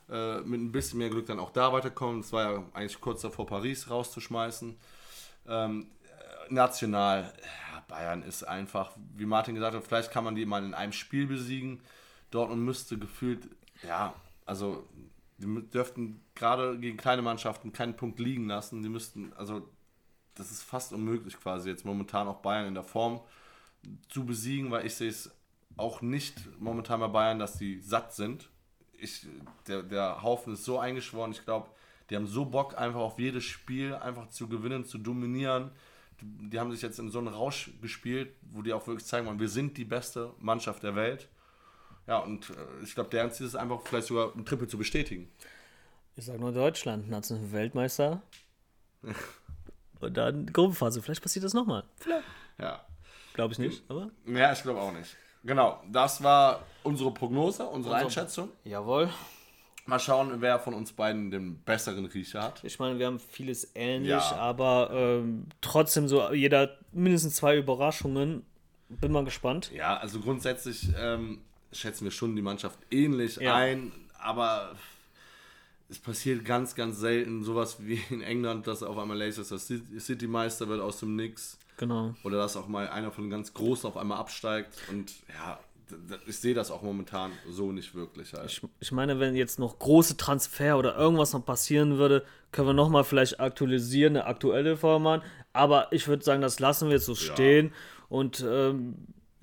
äh, 0.08 0.40
mit 0.40 0.60
ein 0.60 0.72
bisschen 0.72 0.98
mehr 0.98 1.10
Glück 1.10 1.26
dann 1.26 1.40
auch 1.40 1.50
da 1.50 1.72
weiterkommen. 1.72 2.22
Das 2.22 2.32
war 2.32 2.52
ja 2.52 2.62
eigentlich 2.72 3.00
kurz 3.00 3.22
davor, 3.22 3.46
Paris 3.46 3.90
rauszuschmeißen. 3.90 4.76
Ähm, 5.48 5.86
äh, 6.04 6.54
national, 6.54 7.32
ja, 7.42 7.84
Bayern 7.88 8.22
ist 8.22 8.44
einfach, 8.44 8.92
wie 9.16 9.26
Martin 9.26 9.56
gesagt 9.56 9.74
hat, 9.74 9.84
vielleicht 9.84 10.12
kann 10.12 10.24
man 10.24 10.36
die 10.36 10.46
mal 10.46 10.64
in 10.64 10.74
einem 10.74 10.92
Spiel 10.92 11.26
besiegen. 11.26 11.80
Dortmund 12.30 12.62
müsste 12.62 12.98
gefühlt, 12.98 13.48
ja, 13.82 14.14
also 14.44 14.86
die 15.38 15.68
dürften 15.70 16.24
gerade 16.34 16.78
gegen 16.78 16.96
kleine 16.96 17.22
Mannschaften 17.22 17.72
keinen 17.72 17.96
Punkt 17.96 18.18
liegen 18.18 18.46
lassen. 18.46 18.82
Die 18.82 18.88
müssten, 18.88 19.32
also 19.34 19.68
das 20.34 20.50
ist 20.50 20.62
fast 20.62 20.92
unmöglich 20.92 21.38
quasi 21.38 21.68
jetzt 21.68 21.84
momentan 21.84 22.28
auch 22.28 22.40
Bayern 22.40 22.68
in 22.68 22.74
der 22.74 22.84
Form 22.84 23.20
zu 24.08 24.24
besiegen, 24.24 24.70
weil 24.70 24.86
ich 24.86 24.94
sehe 24.94 25.08
es 25.08 25.30
auch 25.76 26.00
nicht 26.00 26.34
momentan 26.58 27.00
bei 27.00 27.08
Bayern, 27.08 27.38
dass 27.38 27.58
die 27.58 27.80
satt 27.80 28.14
sind. 28.14 28.48
Ich, 28.98 29.26
der, 29.66 29.82
der 29.82 30.22
Haufen 30.22 30.54
ist 30.54 30.64
so 30.64 30.78
eingeschworen, 30.78 31.32
ich 31.32 31.44
glaube, 31.44 31.68
die 32.08 32.16
haben 32.16 32.26
so 32.26 32.44
Bock, 32.44 32.78
einfach 32.78 33.00
auf 33.00 33.18
jedes 33.18 33.44
Spiel 33.44 33.94
einfach 33.94 34.30
zu 34.30 34.48
gewinnen, 34.48 34.84
zu 34.84 34.98
dominieren. 34.98 35.70
Die, 36.20 36.50
die 36.50 36.60
haben 36.60 36.70
sich 36.70 36.80
jetzt 36.82 36.98
in 36.98 37.10
so 37.10 37.18
einen 37.18 37.28
Rausch 37.28 37.70
gespielt, 37.82 38.34
wo 38.50 38.62
die 38.62 38.72
auch 38.72 38.86
wirklich 38.86 39.06
zeigen 39.06 39.26
wollen, 39.26 39.40
wir 39.40 39.48
sind 39.48 39.76
die 39.76 39.84
beste 39.84 40.32
Mannschaft 40.38 40.82
der 40.82 40.94
Welt. 40.94 41.28
Ja, 42.06 42.18
und 42.18 42.50
äh, 42.50 42.54
ich 42.84 42.94
glaube, 42.94 43.10
deren 43.10 43.30
Ziel 43.32 43.46
ist 43.46 43.56
einfach 43.56 43.80
vielleicht 43.84 44.06
sogar 44.08 44.32
ein 44.34 44.44
Triple 44.44 44.68
zu 44.68 44.78
bestätigen. 44.78 45.30
Ich 46.14 46.24
sage 46.24 46.38
nur 46.38 46.52
Deutschland, 46.52 47.08
National 47.10 47.52
Weltmeister. 47.52 48.22
Und 50.00 50.16
dann 50.16 50.46
Gruppenphase. 50.52 51.00
Vielleicht 51.02 51.22
passiert 51.22 51.44
das 51.44 51.54
nochmal. 51.54 51.84
Ja, 52.58 52.84
Glaube 53.34 53.52
ich 53.52 53.58
nicht, 53.58 53.82
aber. 53.88 54.10
ja 54.26 54.52
ich 54.52 54.62
glaube 54.62 54.80
auch 54.80 54.92
nicht. 54.92 55.16
Genau, 55.44 55.82
das 55.90 56.22
war 56.22 56.62
unsere 56.82 57.12
Prognose, 57.12 57.64
unsere 57.66 57.94
Unser- 57.94 58.06
Einschätzung. 58.06 58.48
Jawohl. 58.64 59.10
Mal 59.86 60.00
schauen, 60.00 60.40
wer 60.40 60.58
von 60.58 60.74
uns 60.74 60.92
beiden 60.92 61.30
den 61.30 61.58
besseren 61.62 62.06
Riecher 62.06 62.42
hat. 62.42 62.64
Ich 62.64 62.78
meine, 62.80 62.98
wir 62.98 63.06
haben 63.06 63.20
vieles 63.20 63.70
ähnlich, 63.76 64.10
Ja. 64.10 64.36
aber 64.36 64.90
ähm, 64.92 65.46
trotzdem 65.60 66.08
so 66.08 66.32
jeder 66.32 66.76
mindestens 66.92 67.36
zwei 67.36 67.56
Überraschungen. 67.56 68.44
Bin 68.88 69.12
mal 69.12 69.24
gespannt. 69.24 69.70
Ja, 69.72 69.96
also 69.98 70.20
grundsätzlich 70.20 70.88
ähm, 70.98 71.40
schätzen 71.72 72.04
wir 72.04 72.10
schon 72.10 72.34
die 72.36 72.42
Mannschaft 72.42 72.78
ähnlich 72.90 73.36
Ja. 73.36 73.54
ein, 73.56 73.92
aber 74.18 74.74
es 75.88 75.98
passiert 75.98 76.44
ganz, 76.44 76.74
ganz 76.74 76.98
selten 76.98 77.44
sowas 77.44 77.76
wie 77.80 78.00
in 78.10 78.20
England, 78.22 78.66
dass 78.66 78.82
auf 78.82 78.98
einmal 78.98 79.16
Leicester 79.16 79.58
City 79.58 80.00
City 80.00 80.26
Meister 80.26 80.68
wird 80.68 80.80
aus 80.80 81.00
dem 81.00 81.16
Nix 81.16 81.58
Genau. 81.76 82.14
oder 82.24 82.38
dass 82.38 82.56
auch 82.56 82.68
mal 82.68 82.88
einer 82.88 83.12
von 83.12 83.28
ganz 83.30 83.52
Großen 83.52 83.86
auf 83.88 83.96
einmal 83.96 84.18
absteigt 84.18 84.70
und 84.90 85.12
ja, 85.28 85.58
ich 86.26 86.36
sehe 86.38 86.54
das 86.54 86.72
auch 86.72 86.82
momentan 86.82 87.30
so 87.48 87.70
nicht 87.70 87.94
wirklich 87.94 88.32
halt. 88.32 88.50
Ich, 88.50 88.60
ich 88.80 88.90
meine, 88.90 89.20
wenn 89.20 89.36
jetzt 89.36 89.60
noch 89.60 89.78
große 89.78 90.16
Transfer 90.16 90.76
oder 90.78 90.96
irgendwas 90.96 91.32
noch 91.32 91.44
passieren 91.46 91.96
würde, 91.96 92.24
können 92.50 92.66
wir 92.66 92.74
nochmal 92.74 93.04
vielleicht 93.04 93.38
aktualisieren, 93.38 94.16
eine 94.16 94.26
aktuelle 94.26 94.76
Form 94.76 95.04
machen. 95.04 95.22
Aber 95.52 95.92
ich 95.92 96.08
würde 96.08 96.24
sagen, 96.24 96.42
das 96.42 96.58
lassen 96.58 96.88
wir 96.88 96.94
jetzt 96.96 97.06
so 97.06 97.14
stehen. 97.14 97.72
Und 98.08 98.44
ähm, 98.48 98.96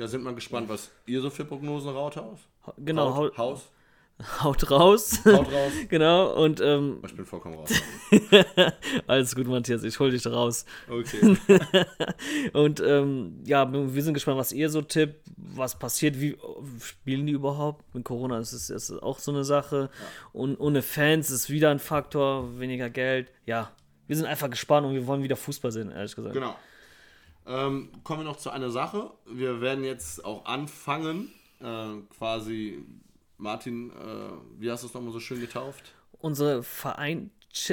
Ja, 0.03 0.07
sind 0.09 0.21
mal 0.21 0.35
gespannt, 0.35 0.67
was 0.67 0.91
ihr 1.05 1.21
so 1.21 1.29
für 1.29 1.45
Prognosen 1.45 1.89
raushaut. 1.91 2.37
genau, 2.77 3.15
Haut, 3.15 3.37
Haus, 3.37 3.71
haut 4.41 4.69
raus. 4.69 5.21
haut 5.23 5.47
raus. 5.49 5.71
genau, 5.87 6.43
und 6.43 6.59
ähm, 6.59 6.99
Ich 7.05 7.15
bin 7.15 7.25
vollkommen 7.25 7.55
raus. 7.55 7.71
alles 9.07 9.33
gut, 9.33 9.47
Matthias, 9.47 9.81
ich 9.83 9.97
hol 10.01 10.11
dich 10.11 10.27
raus. 10.27 10.65
Okay. 10.89 11.37
Und 12.51 12.81
ähm, 12.81 13.39
ja, 13.45 13.71
wir 13.71 14.03
sind 14.03 14.13
gespannt, 14.13 14.37
was 14.37 14.51
ihr 14.51 14.69
so 14.69 14.81
tippt, 14.81 15.25
was 15.37 15.79
passiert, 15.79 16.19
wie 16.19 16.37
spielen 16.81 17.25
die 17.25 17.31
überhaupt? 17.31 17.95
Mit 17.95 18.03
Corona 18.03 18.39
ist 18.39 18.51
es 18.51 18.69
ist 18.69 18.91
auch 18.91 19.19
so 19.19 19.31
eine 19.31 19.45
Sache. 19.45 19.89
Und 20.33 20.59
ohne 20.59 20.81
Fans 20.81 21.31
ist 21.31 21.49
wieder 21.49 21.71
ein 21.71 21.79
Faktor, 21.79 22.59
weniger 22.59 22.89
Geld. 22.89 23.31
Ja, 23.45 23.71
wir 24.07 24.17
sind 24.17 24.25
einfach 24.25 24.49
gespannt 24.49 24.85
und 24.85 24.95
wir 24.95 25.07
wollen 25.07 25.23
wieder 25.23 25.37
Fußball 25.37 25.71
sehen, 25.71 25.91
ehrlich 25.91 26.13
gesagt. 26.13 26.33
Genau. 26.33 26.57
Ähm, 27.45 27.89
kommen 28.03 28.21
wir 28.21 28.25
noch 28.25 28.37
zu 28.37 28.49
einer 28.49 28.69
Sache. 28.69 29.11
Wir 29.25 29.61
werden 29.61 29.83
jetzt 29.83 30.23
auch 30.23 30.45
anfangen, 30.45 31.31
äh, 31.59 31.97
quasi, 32.17 32.83
Martin, 33.37 33.91
äh, 33.91 34.59
wie 34.59 34.71
hast 34.71 34.83
du 34.83 34.87
es 34.87 34.93
nochmal 34.93 35.11
so 35.11 35.19
schön 35.19 35.39
getauft? 35.39 35.93
Unsere 36.19 36.63
Verein 36.63 37.31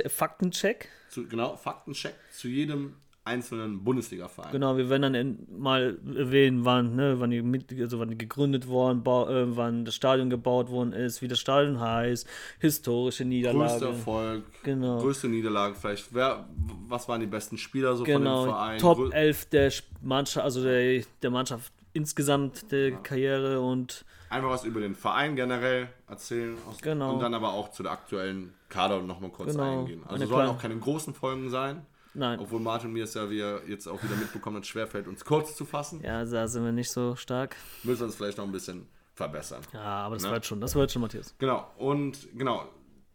Faktencheck. 0.08 0.88
Zu, 1.10 1.26
genau, 1.26 1.56
Faktencheck 1.56 2.14
zu 2.32 2.48
jedem 2.48 2.96
einzelnen 3.30 3.84
Bundesliga-Verein. 3.84 4.52
Genau, 4.52 4.76
wir 4.76 4.88
werden 4.90 5.02
dann 5.02 5.14
in, 5.14 5.46
mal 5.58 5.98
erwähnen, 6.16 6.64
wann, 6.64 6.96
ne, 6.96 7.14
wann, 7.18 7.30
die, 7.30 7.42
mit- 7.42 7.72
also 7.80 7.98
wann 7.98 8.08
die 8.10 8.18
gegründet 8.18 8.66
worden, 8.68 9.00
äh, 9.00 9.56
wann 9.56 9.84
das 9.84 9.94
Stadion 9.94 10.28
gebaut 10.30 10.70
worden 10.70 10.92
ist, 10.92 11.22
wie 11.22 11.28
das 11.28 11.38
Stadion 11.38 11.80
heißt, 11.80 12.26
historische 12.58 13.24
Niederlage. 13.24 13.68
Größter 13.70 13.88
Erfolg, 13.88 14.44
Genau. 14.64 14.98
größte 14.98 15.28
Niederlage 15.28 15.74
vielleicht. 15.74 16.12
Wer, 16.14 16.46
was 16.88 17.08
waren 17.08 17.20
die 17.20 17.26
besten 17.26 17.56
Spieler 17.58 17.92
so 17.96 18.04
von 18.04 18.12
dem 18.12 18.18
Genau, 18.22 18.44
Verein? 18.44 18.78
Top 18.78 18.98
Grö- 18.98 19.12
11 19.12 19.46
der 19.46 19.72
Mannschaft, 20.02 20.44
also 20.44 20.62
der, 20.62 21.02
der 21.22 21.30
Mannschaft 21.30 21.72
insgesamt 21.92 22.70
der 22.72 22.92
Karriere 22.92 23.60
und 23.60 24.04
Einfach 24.32 24.50
was 24.50 24.64
über 24.64 24.78
den 24.80 24.94
Verein 24.94 25.34
generell 25.34 25.88
erzählen 26.06 26.56
aus, 26.68 26.78
Genau. 26.80 27.14
und 27.14 27.20
dann 27.20 27.34
aber 27.34 27.52
auch 27.52 27.72
zu 27.72 27.82
der 27.82 27.90
aktuellen 27.90 28.52
Kader 28.68 29.02
nochmal 29.02 29.30
kurz 29.30 29.50
Genau. 29.52 29.80
eingehen. 29.80 30.02
Also 30.06 30.24
sollen 30.26 30.48
auch 30.48 30.58
keine 30.62 30.76
großen 30.76 31.14
Folgen 31.14 31.50
sein. 31.50 31.84
Nein. 32.14 32.38
Obwohl 32.40 32.61
Martin 32.61 32.92
mir 32.92 33.04
es 33.04 33.14
ja, 33.14 33.30
wie 33.30 33.40
er 33.40 33.62
jetzt 33.68 33.86
auch 33.86 34.02
wieder 34.02 34.16
mitbekommen 34.16 34.56
hat, 34.56 34.66
schwerfällt, 34.66 35.06
uns 35.06 35.24
kurz 35.24 35.54
zu 35.56 35.64
fassen. 35.64 36.00
Ja, 36.02 36.24
da 36.24 36.48
sind 36.48 36.64
wir 36.64 36.72
nicht 36.72 36.90
so 36.90 37.14
stark. 37.16 37.56
Müssen 37.84 38.00
wir 38.00 38.06
uns 38.06 38.16
vielleicht 38.16 38.38
noch 38.38 38.44
ein 38.46 38.52
bisschen 38.52 38.88
verbessern. 39.14 39.62
Ja, 39.72 39.80
aber 39.80 40.16
das 40.16 40.24
Ne? 40.24 40.30
wird 40.32 40.46
schon, 40.46 40.61
das 40.61 40.74
wird 40.74 40.90
schon, 40.90 41.02
Matthias. 41.02 41.34
Genau, 41.38 41.70
und 41.78 42.28
genau, 42.36 42.64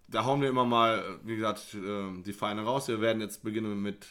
da 0.08 0.24
hauen 0.24 0.41
wir 0.41 0.50
immer 0.50 0.66
mal, 0.66 1.04
wie 1.24 1.36
gesagt, 1.36 1.74
äh, 1.74 2.22
die 2.24 2.34
Feine 2.34 2.62
raus. 2.64 2.88
Wir 2.88 3.02
werden 3.02 3.22
jetzt 3.22 3.43
beginnen 3.43 3.82
mit 3.82 4.08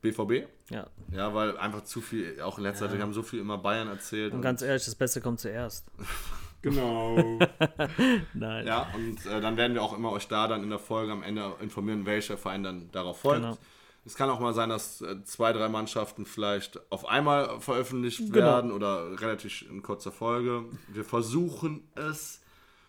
BVB. 0.00 0.48
Ja. 0.70 0.86
Ja, 1.10 1.34
weil 1.34 1.56
einfach 1.58 1.82
zu 1.84 2.00
viel, 2.00 2.40
auch 2.40 2.58
in 2.58 2.64
letzter 2.64 2.86
Zeit, 2.88 2.96
wir 2.96 3.02
haben 3.02 3.12
so 3.12 3.22
viel 3.22 3.40
immer 3.40 3.58
Bayern 3.58 3.88
erzählt. 3.88 4.32
Und 4.32 4.40
ganz 4.42 4.62
ehrlich, 4.62 4.84
das 4.84 4.94
Beste 4.94 5.20
kommt 5.20 5.40
zuerst. 5.40 5.86
genau. 6.62 7.16
Nein. 8.34 8.66
ja, 8.66 8.88
und 8.94 9.24
äh, 9.26 9.40
dann 9.40 9.56
werden 9.56 9.74
wir 9.74 9.82
auch 9.82 9.96
immer 9.96 10.10
euch 10.12 10.26
da 10.28 10.48
dann 10.48 10.62
in 10.62 10.70
der 10.70 10.78
Folge 10.78 11.12
am 11.12 11.22
Ende 11.22 11.54
informieren, 11.60 12.06
welcher 12.06 12.36
Verein 12.36 12.62
dann 12.62 12.90
darauf 12.92 13.20
folgt. 13.20 13.42
Genau. 13.42 13.58
Es 14.04 14.16
kann 14.16 14.28
auch 14.30 14.40
mal 14.40 14.52
sein, 14.54 14.68
dass 14.68 15.00
äh, 15.00 15.22
zwei, 15.24 15.52
drei 15.52 15.68
Mannschaften 15.68 16.26
vielleicht 16.26 16.80
auf 16.90 17.06
einmal 17.08 17.60
veröffentlicht 17.60 18.18
Genau. 18.32 18.34
werden 18.46 18.72
oder 18.72 19.20
relativ 19.20 19.62
in 19.70 19.82
kurzer 19.82 20.10
Folge. 20.12 20.64
Wir 20.88 21.04
versuchen 21.04 21.88
es 21.94 22.40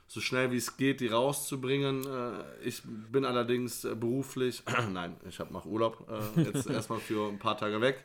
so 0.07 0.20
schnell 0.22 0.51
wie 0.51 0.57
es 0.57 0.78
geht, 0.78 0.99
die 1.01 1.07
rauszubringen. 1.07 2.03
Äh, 2.05 2.43
Ich 2.68 2.82
bin 2.86 3.26
allerdings 3.26 3.84
äh, 3.86 3.95
beruflich, 3.95 4.64
nein, 4.91 5.16
ich 5.30 5.39
habe 5.39 5.53
nach 5.53 5.66
Urlaub 5.66 6.07
jetzt 6.36 6.68
erstmal 6.70 6.99
für 6.99 7.30
ein 7.30 7.39
paar 7.39 7.57
Tage 7.57 7.80
weg. 7.82 8.03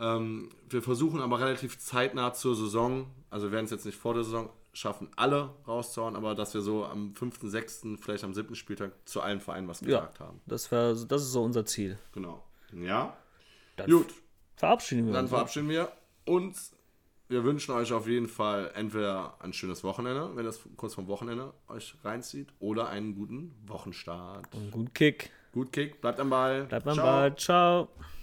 Ähm, 0.00 0.48
Wir 0.68 0.82
versuchen 0.82 1.20
aber 1.20 1.38
relativ 1.38 1.78
zeitnah 1.78 2.32
zur 2.32 2.56
Saison, 2.56 3.06
also 3.30 3.46
wir 3.46 3.52
werden 3.52 3.66
es 3.66 3.70
jetzt 3.70 3.86
nicht 3.86 3.98
vor 3.98 4.14
der 4.14 4.24
Saison 4.24 4.50
schaffen, 4.72 5.10
alle 5.16 5.50
rauszuhauen, 5.66 6.16
aber 6.16 6.34
dass 6.34 6.54
wir 6.54 6.62
so 6.62 6.84
am 6.84 7.14
5., 7.14 7.38
6., 7.42 7.86
vielleicht 8.00 8.24
am 8.24 8.34
7. 8.34 8.54
Spieltag 8.54 8.92
zu 9.04 9.20
allen 9.20 9.40
Vereinen 9.40 9.68
was 9.68 9.80
gesagt 9.80 10.20
haben. 10.20 10.40
Das, 10.46 10.70
wär, 10.70 10.94
das 10.94 11.22
ist 11.22 11.32
so 11.32 11.42
unser 11.42 11.64
Ziel. 11.66 11.98
Genau. 12.12 12.42
Ja. 12.72 13.16
Dann 13.76 13.90
Gut, 13.90 14.14
verabschieden 14.56 15.06
wir 15.06 15.12
dann 15.12 15.24
uns. 15.24 15.30
verabschieden 15.30 15.68
wir 15.68 15.92
uns. 16.24 16.72
Wir 17.28 17.44
wünschen 17.44 17.74
euch 17.74 17.92
auf 17.92 18.06
jeden 18.06 18.28
Fall 18.28 18.70
entweder 18.74 19.36
ein 19.40 19.52
schönes 19.54 19.82
Wochenende, 19.84 20.36
wenn 20.36 20.44
das 20.44 20.60
kurz 20.76 20.94
vom 20.94 21.06
Wochenende 21.06 21.54
euch 21.68 21.94
reinzieht, 22.04 22.48
oder 22.58 22.88
einen 22.88 23.14
guten 23.14 23.54
Wochenstart. 23.66 24.54
Einen 24.54 24.70
guten 24.70 24.92
Kick. 24.92 25.30
Gut 25.52 25.72
Kick, 25.72 26.00
bleibt 26.00 26.20
am 26.20 26.30
Ball. 26.30 26.64
Bleibt 26.64 26.86
am. 26.86 26.96
Ball. 26.96 27.36
Ciao. 27.36 27.88